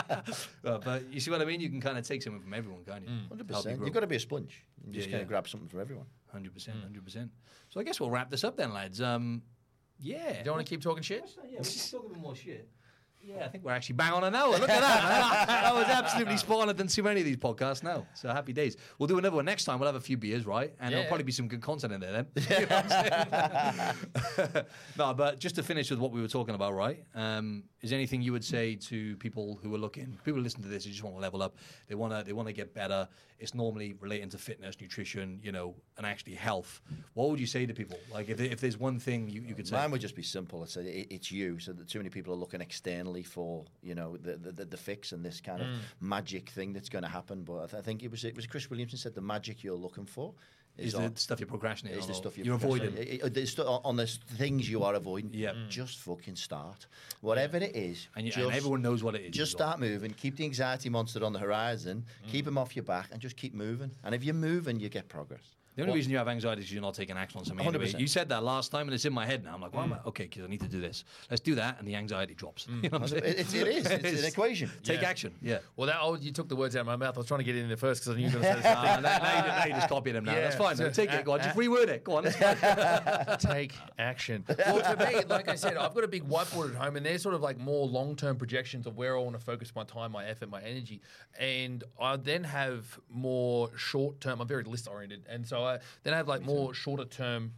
[0.65, 1.61] Uh, but you see what I mean?
[1.61, 3.09] You can kind of take something from everyone, can't you?
[3.09, 3.27] Mm.
[3.29, 3.77] Hundred Help you percent.
[3.77, 3.85] grow.
[3.85, 4.65] You've got to be a sponge.
[4.85, 5.21] You just Yeah, kind yeah.
[5.23, 6.05] of grab something from everyone.
[6.31, 7.31] Hundred percent, hundred percent.
[7.69, 8.99] So I guess we'll wrap this up then, lads.
[9.01, 9.43] Um,
[9.99, 10.33] yeah.
[10.33, 11.23] Do you want to keep talking shit?
[11.49, 12.67] Yeah, we can talk a bit more shit.
[13.27, 14.51] Yeah, I think we're actually bang on an hour.
[14.51, 15.47] Look at that.
[15.47, 16.69] that was absolutely spot on.
[16.69, 18.07] I've done too many of these podcasts now.
[18.13, 18.77] So happy days.
[18.97, 19.79] We'll do another one next time.
[19.79, 20.73] We'll have a few beers, right?
[20.79, 22.27] And there'll probably be some good content in there then.
[22.47, 23.93] You know what I'm
[24.45, 24.65] saying?
[24.97, 27.03] no, but just to finish with what we were talking about, right?
[27.13, 30.61] Um, is there anything you would say to people who are looking, people who listen
[30.61, 31.57] to this, who just want to level up,
[31.87, 33.07] they want to, they want to get better.
[33.39, 36.81] It's normally relating to fitness, nutrition, you know, and actually health.
[37.13, 37.99] What would you say to people?
[38.11, 40.63] Like, if, if there's one thing you, you could say, Mine would just be simple.
[40.63, 41.59] It's, it, it's you.
[41.59, 44.77] So that too many people are looking externally for you know the the, the, the
[44.77, 45.67] fix and this kind of
[45.99, 47.43] magic thing that's going to happen.
[47.43, 49.75] But I, th- I think it was it was Chris Williamson said the magic you're
[49.75, 50.33] looking for
[50.77, 53.21] is is, the on, stuff you're procrastinating is the stuff you're avoiding.
[53.23, 55.31] uh, the stu- on the things you are avoiding.
[55.33, 55.53] Yeah.
[55.69, 56.85] just fucking start.
[57.21, 59.31] Whatever it is, And, you, just, and everyone knows what it is.
[59.31, 59.69] Just well.
[59.69, 60.11] start moving.
[60.11, 62.05] Keep the anxiety monster on the horizon.
[62.27, 63.91] Keep him off your back, and just keep moving.
[64.03, 65.56] And if you're moving, you get progress.
[65.77, 67.63] The only What- reason you have anxiety is you're not taking action on something.
[67.63, 67.99] 100%.
[67.99, 69.53] You said that last time, and it's in my head now.
[69.53, 69.99] I'm like, why am I?
[70.07, 71.03] Okay, because I need to do this.
[71.29, 72.67] Let's do that, and the anxiety drops.
[72.81, 73.23] You know what I'm saying?
[73.25, 73.85] It, it is.
[73.85, 74.71] It's an equation.
[74.83, 75.09] Take Yeah.
[75.09, 75.35] action.
[75.41, 75.59] Yeah.
[75.75, 77.15] Well, that oh, you took the words out of my mouth.
[77.15, 78.55] I was trying to get it in there first because I knew you were going
[78.55, 80.33] to say the same Uh, now, now, you, now you just copied him now.
[80.33, 80.61] That's Yeah.
[80.67, 80.77] fine.
[80.79, 80.91] man.
[80.93, 81.23] Take it.
[81.25, 81.41] Go on.
[81.41, 82.03] Just reword it.
[82.03, 82.23] Go on.
[83.37, 84.43] Take action.
[84.47, 87.19] Well, to me, like I said, I've got a big whiteboard at home, and they're
[87.19, 90.25] sort of like more long-term projections of where I want to focus my time, my
[90.25, 91.01] effort, my energy,
[91.39, 94.41] and I then have more short-term.
[94.41, 97.51] I'm very list-oriented, and so I then I have like more shorter-term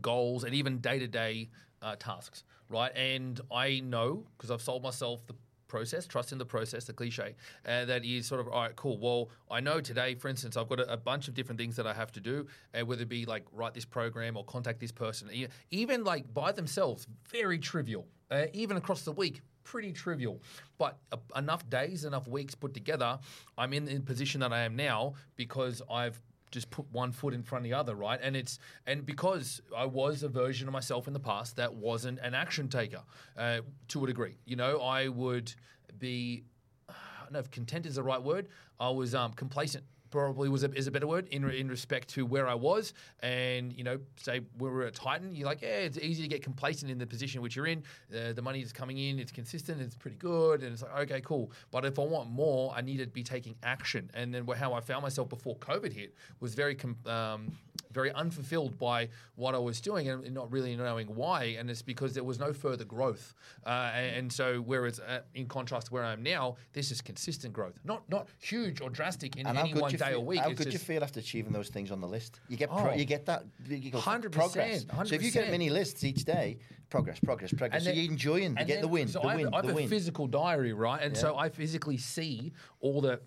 [0.00, 1.48] goals and even day-to-day
[1.82, 2.92] uh, tasks, right?
[2.94, 5.34] And I know because I've sold myself the
[5.66, 7.34] process, trust in the process, the cliche,
[7.66, 8.98] uh, that is sort of, all right, cool.
[8.98, 11.86] Well, I know today, for instance, I've got a, a bunch of different things that
[11.86, 14.92] I have to do, uh, whether it be like write this program or contact this
[14.92, 15.30] person,
[15.70, 18.06] even like by themselves, very trivial.
[18.32, 20.40] Uh, even across the week, pretty trivial.
[20.78, 23.18] But uh, enough days, enough weeks put together,
[23.58, 26.20] I'm in the position that I am now because I've
[26.50, 28.18] just put one foot in front of the other, right?
[28.22, 32.18] And it's and because I was a version of myself in the past that wasn't
[32.20, 33.02] an action taker
[33.36, 34.36] uh, to a degree.
[34.44, 35.54] You know, I would
[35.98, 36.44] be
[36.88, 36.92] I
[37.22, 38.48] don't know if content is the right word.
[38.78, 39.84] I was um, complacent.
[40.10, 43.72] Probably was a, is a better word in in respect to where I was, and
[43.72, 46.90] you know, say we were at Titan, you're like, yeah, it's easy to get complacent
[46.90, 47.82] in the position which you're in.
[48.14, 51.20] Uh, the money is coming in, it's consistent, it's pretty good, and it's like, okay,
[51.20, 51.52] cool.
[51.70, 54.10] But if I want more, I need to be taking action.
[54.14, 57.52] And then how I found myself before COVID hit was very um,
[57.92, 61.56] very unfulfilled by what I was doing and not really knowing why.
[61.58, 63.34] And it's because there was no further growth.
[63.66, 67.00] Uh, and, and so, whereas uh, in contrast to where I am now, this is
[67.00, 70.40] consistent growth, not not huge or drastic in And any one day feel, or week.
[70.40, 72.40] How It's good you feel after achieving those things on the list?
[72.48, 72.94] You get pro, Oh.
[72.94, 74.86] you get that 100%, progress.
[75.04, 75.70] So if you get 100%.
[75.70, 76.58] lists each day,
[76.90, 77.84] progress, progress, progress.
[77.84, 79.56] so then- you're enjoying, you and get the win, So the I have, win, I
[79.58, 79.88] have the a win.
[79.88, 81.00] physical diary, right?
[81.02, 83.20] And so I physically see all the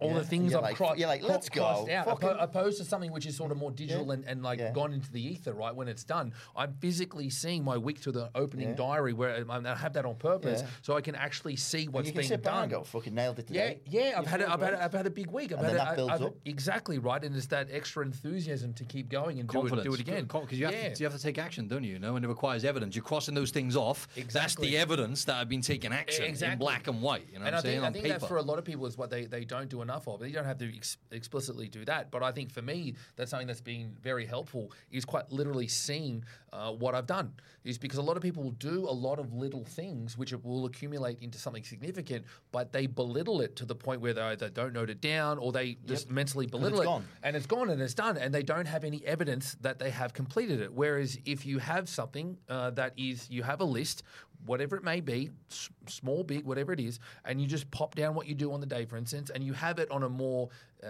[0.00, 0.18] all Yeah.
[0.18, 3.12] the things You're I've like- cro- you're like, "Let's go, out, fucking-" opposed to something
[3.12, 4.12] which is sort of more digital Yeah.
[4.14, 4.72] and, and like Yeah.
[4.72, 5.74] gone into the ether, right?
[5.74, 8.74] When it's done, I'm physically seeing my week to the opening Yeah.
[8.76, 10.68] diary where um, I, I have that on purpose, Yeah.
[10.82, 12.62] so I can actually see And what's you being sit back done.
[12.64, 13.80] and go, fucking nailed it Yeah, today.
[13.86, 14.18] yeah, yeah.
[14.18, 14.74] I've had, a, feel I've, had.
[14.74, 15.52] I've had a big week.
[15.52, 16.34] I've And had then a, that builds I've- up.
[16.44, 20.00] Exactly right, and it's that extra enthusiasm to keep going and do it, do it
[20.00, 20.24] again.
[20.24, 20.88] Because you, have yeah.
[20.94, 21.94] to- you have to take action, don't you?
[21.94, 22.77] You know, and it requires evidence.
[22.94, 24.08] You're crossing those things off.
[24.32, 26.52] That's the evidence that I've been taking action Exactly.
[26.54, 27.26] in black and white.
[27.32, 27.80] You know and what I I'm saying?
[27.82, 29.82] think, I think that for a lot of people is what they, they don't do
[29.82, 30.20] enough of.
[30.20, 32.10] They don't have to ex- explicitly do that.
[32.10, 36.24] But I think for me, that's something that's been very helpful is quite literally seeing
[36.52, 37.32] uh, what I've done.
[37.64, 40.64] Is because a lot of people will do a lot of little things which will
[40.66, 44.72] accumulate into something significant, but they belittle it to the point where they either don't
[44.72, 46.86] note it down or they just mentally belittle it's it.
[46.86, 47.04] gone.
[47.22, 50.14] And it's gone and it's done, and they don't have any evidence that they have
[50.14, 50.72] completed it.
[50.72, 54.02] Whereas if you have something uh, that is, you have a list,
[54.46, 58.14] whatever it may be, s- small, big, whatever it is, and you just pop down
[58.14, 60.48] what you do on the day, for instance, and you have it on a more
[60.82, 60.88] uh,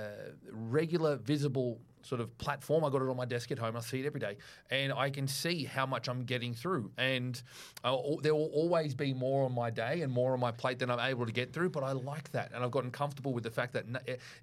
[0.52, 2.84] regular, visible sort of platform.
[2.84, 3.76] I got it on my desk at home.
[3.76, 4.36] I see it every day,
[4.70, 6.90] and I can see how much I'm getting through.
[6.98, 7.40] And
[7.84, 10.90] uh, there will always be more on my day and more on my plate than
[10.90, 11.70] I'm able to get through.
[11.70, 13.86] But I like that, and I've gotten comfortable with the fact that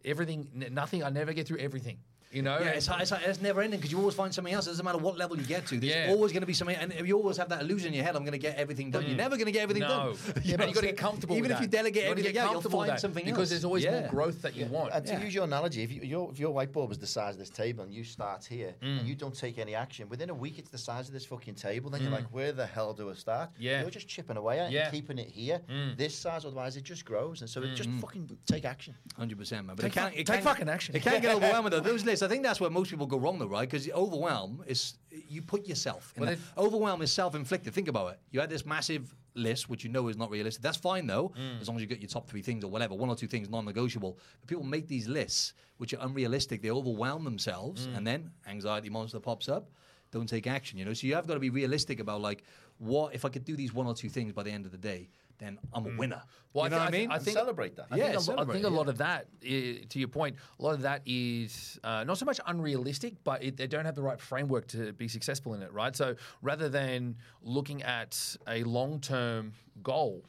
[0.03, 1.97] everything, nothing, I never get through everything.
[2.35, 4.67] You know, Yeah, And- it's, it's, it's never ending because you always find something else.
[4.67, 5.79] It doesn't matter what level you get to.
[5.79, 6.07] There's Yeah.
[6.09, 8.15] always going to be something, and you always have that illusion in your head.
[8.17, 9.05] I'm going to get everything done.
[9.07, 9.87] You're never going to get everything No.
[9.87, 10.07] done.
[10.07, 11.37] Yeah, know but you I'm got to get comfortable.
[11.37, 13.49] Even with if you delegate You everything get out, you'll find that, something because else.
[13.51, 14.01] there's always Yeah.
[14.01, 14.93] more growth that you want.
[14.93, 15.23] And to Yeah.
[15.23, 17.85] use your analogy, if, you, your, if your whiteboard was the size of this table
[17.85, 18.99] and you start here Mm.
[18.99, 21.55] and you don't take any action, within a week it's the size of this fucking
[21.55, 23.51] table, then you're like, where the hell do I start?
[23.51, 23.53] Mm.
[23.59, 23.81] Yeah.
[23.81, 24.83] You're just chipping away at it Yeah.
[24.87, 25.95] and keeping it here, Mm.
[25.97, 27.39] this size, otherwise it just grows.
[27.39, 28.93] And so it just fucking take action.
[29.17, 29.77] Hundred percent, man.
[29.77, 30.13] But Take it can't.
[30.13, 30.95] fu- it take can, fucking action.
[30.97, 31.79] It can't get overwhelming though.
[31.85, 32.24] Those lists.
[32.25, 33.69] I think that's where most people go wrong though, right?
[33.69, 34.95] Because overwhelm is
[35.29, 36.13] you put yourself.
[36.15, 36.39] In Well, that.
[36.57, 37.73] Overwhelm is self-inflicted.
[37.73, 38.19] Think about it.
[38.31, 40.61] You had this massive list, which you know is not realistic.
[40.61, 41.61] That's fine though, Mm.
[41.61, 43.49] as long as you get your top three things or whatever, one or two things
[43.49, 44.17] non-negotiable.
[44.41, 46.61] But people make these lists which are unrealistic.
[46.61, 47.97] They overwhelm themselves, Mm.
[47.97, 49.69] and then anxiety monster pops up.
[50.11, 50.79] Don't take action.
[50.79, 50.93] You know.
[50.93, 52.43] So you have got to be realistic about like,
[52.77, 54.77] what if I could do these one or two things by the end of the
[54.77, 55.09] day?
[55.37, 56.15] Then I'm a winner.
[56.17, 56.21] Mm.
[56.53, 57.11] Well, you know I what I mean?
[57.11, 57.87] I think- celebrate that.
[57.91, 58.77] I Yeah, think, a, lo- I think a yeah.
[58.77, 62.39] lot of that, to your point, a lot of that is uh, not so much
[62.47, 65.93] unrealistic, but it, they don't have the right framework to be successful in it, right?
[65.95, 69.51] So rather than looking at a long term
[69.83, 70.23] goal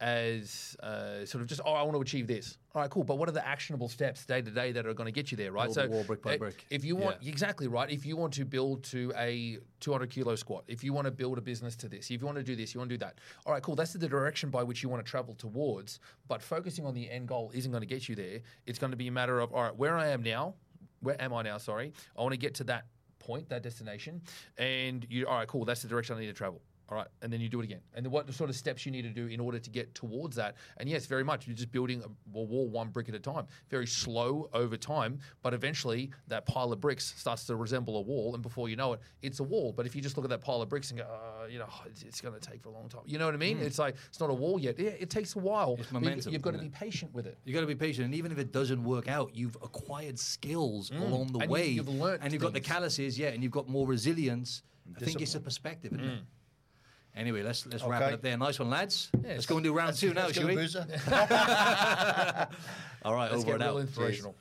[0.00, 2.58] as uh, sort of just, oh, I want to achieve this.
[2.74, 3.04] All right, cool.
[3.04, 5.36] But what are the actionable steps day to day that are going to get you
[5.36, 5.72] there, right?
[5.72, 6.66] Build the wall brick by uh, brick.
[6.68, 7.30] if you want, Yeah.
[7.30, 7.90] exactly right.
[7.90, 11.38] If you want to build to a 200 kilo squat, if you want to build
[11.38, 13.18] a business to this, if you want to do this, you want to do that.
[13.46, 13.74] All right, cool.
[13.76, 16.00] That's the direction by which you want to travel towards.
[16.28, 18.40] But focusing on the end goal isn't going to get you there.
[18.66, 20.54] It's going to be a matter of, all right, where I am now,
[21.00, 21.56] where am I now?
[21.56, 22.84] Sorry, I want to get to that
[23.18, 24.20] point, that destination,
[24.58, 25.26] and you.
[25.26, 25.64] All right, cool.
[25.64, 26.60] That's the direction I need to travel.
[26.88, 27.80] All right, and then you do it again.
[27.94, 30.36] And what the sort of steps you need to do in order to get towards
[30.36, 30.54] that?
[30.76, 33.46] And yes, very much you're just building a wall one brick at a time.
[33.70, 38.34] Very slow over time, but eventually that pile of bricks starts to resemble a wall,
[38.34, 39.72] and before you know it, it's a wall.
[39.72, 41.66] But if you just look at that pile of bricks and go, uh, you know,
[41.68, 43.02] "Oh, it's, it's going to take for a long time.
[43.04, 43.58] You know what I mean?
[43.58, 44.78] It's like it's not a wall yet.
[44.78, 45.74] Yeah, it takes a while.
[45.80, 47.36] It's you- momentum, You've got to be patient with it.
[47.44, 50.92] You've got to be patient, and even if it doesn't work out, you've acquired skills
[50.92, 51.42] along the Mm.
[51.42, 52.68] And you- way, you've learnt and you've got the things.
[52.68, 54.62] calluses, yeah, and you've got more resilience.
[54.96, 56.18] I think it's a perspective, isn't Mm.
[56.18, 56.24] it?
[57.16, 58.36] Anyway, let's let's wrap it up there.
[58.36, 59.10] Nice one, lads.
[59.24, 60.56] Let's go and do round two now, shall we?
[63.02, 63.76] All right, Let's over get and out.
[63.78, 64.34] inspirational.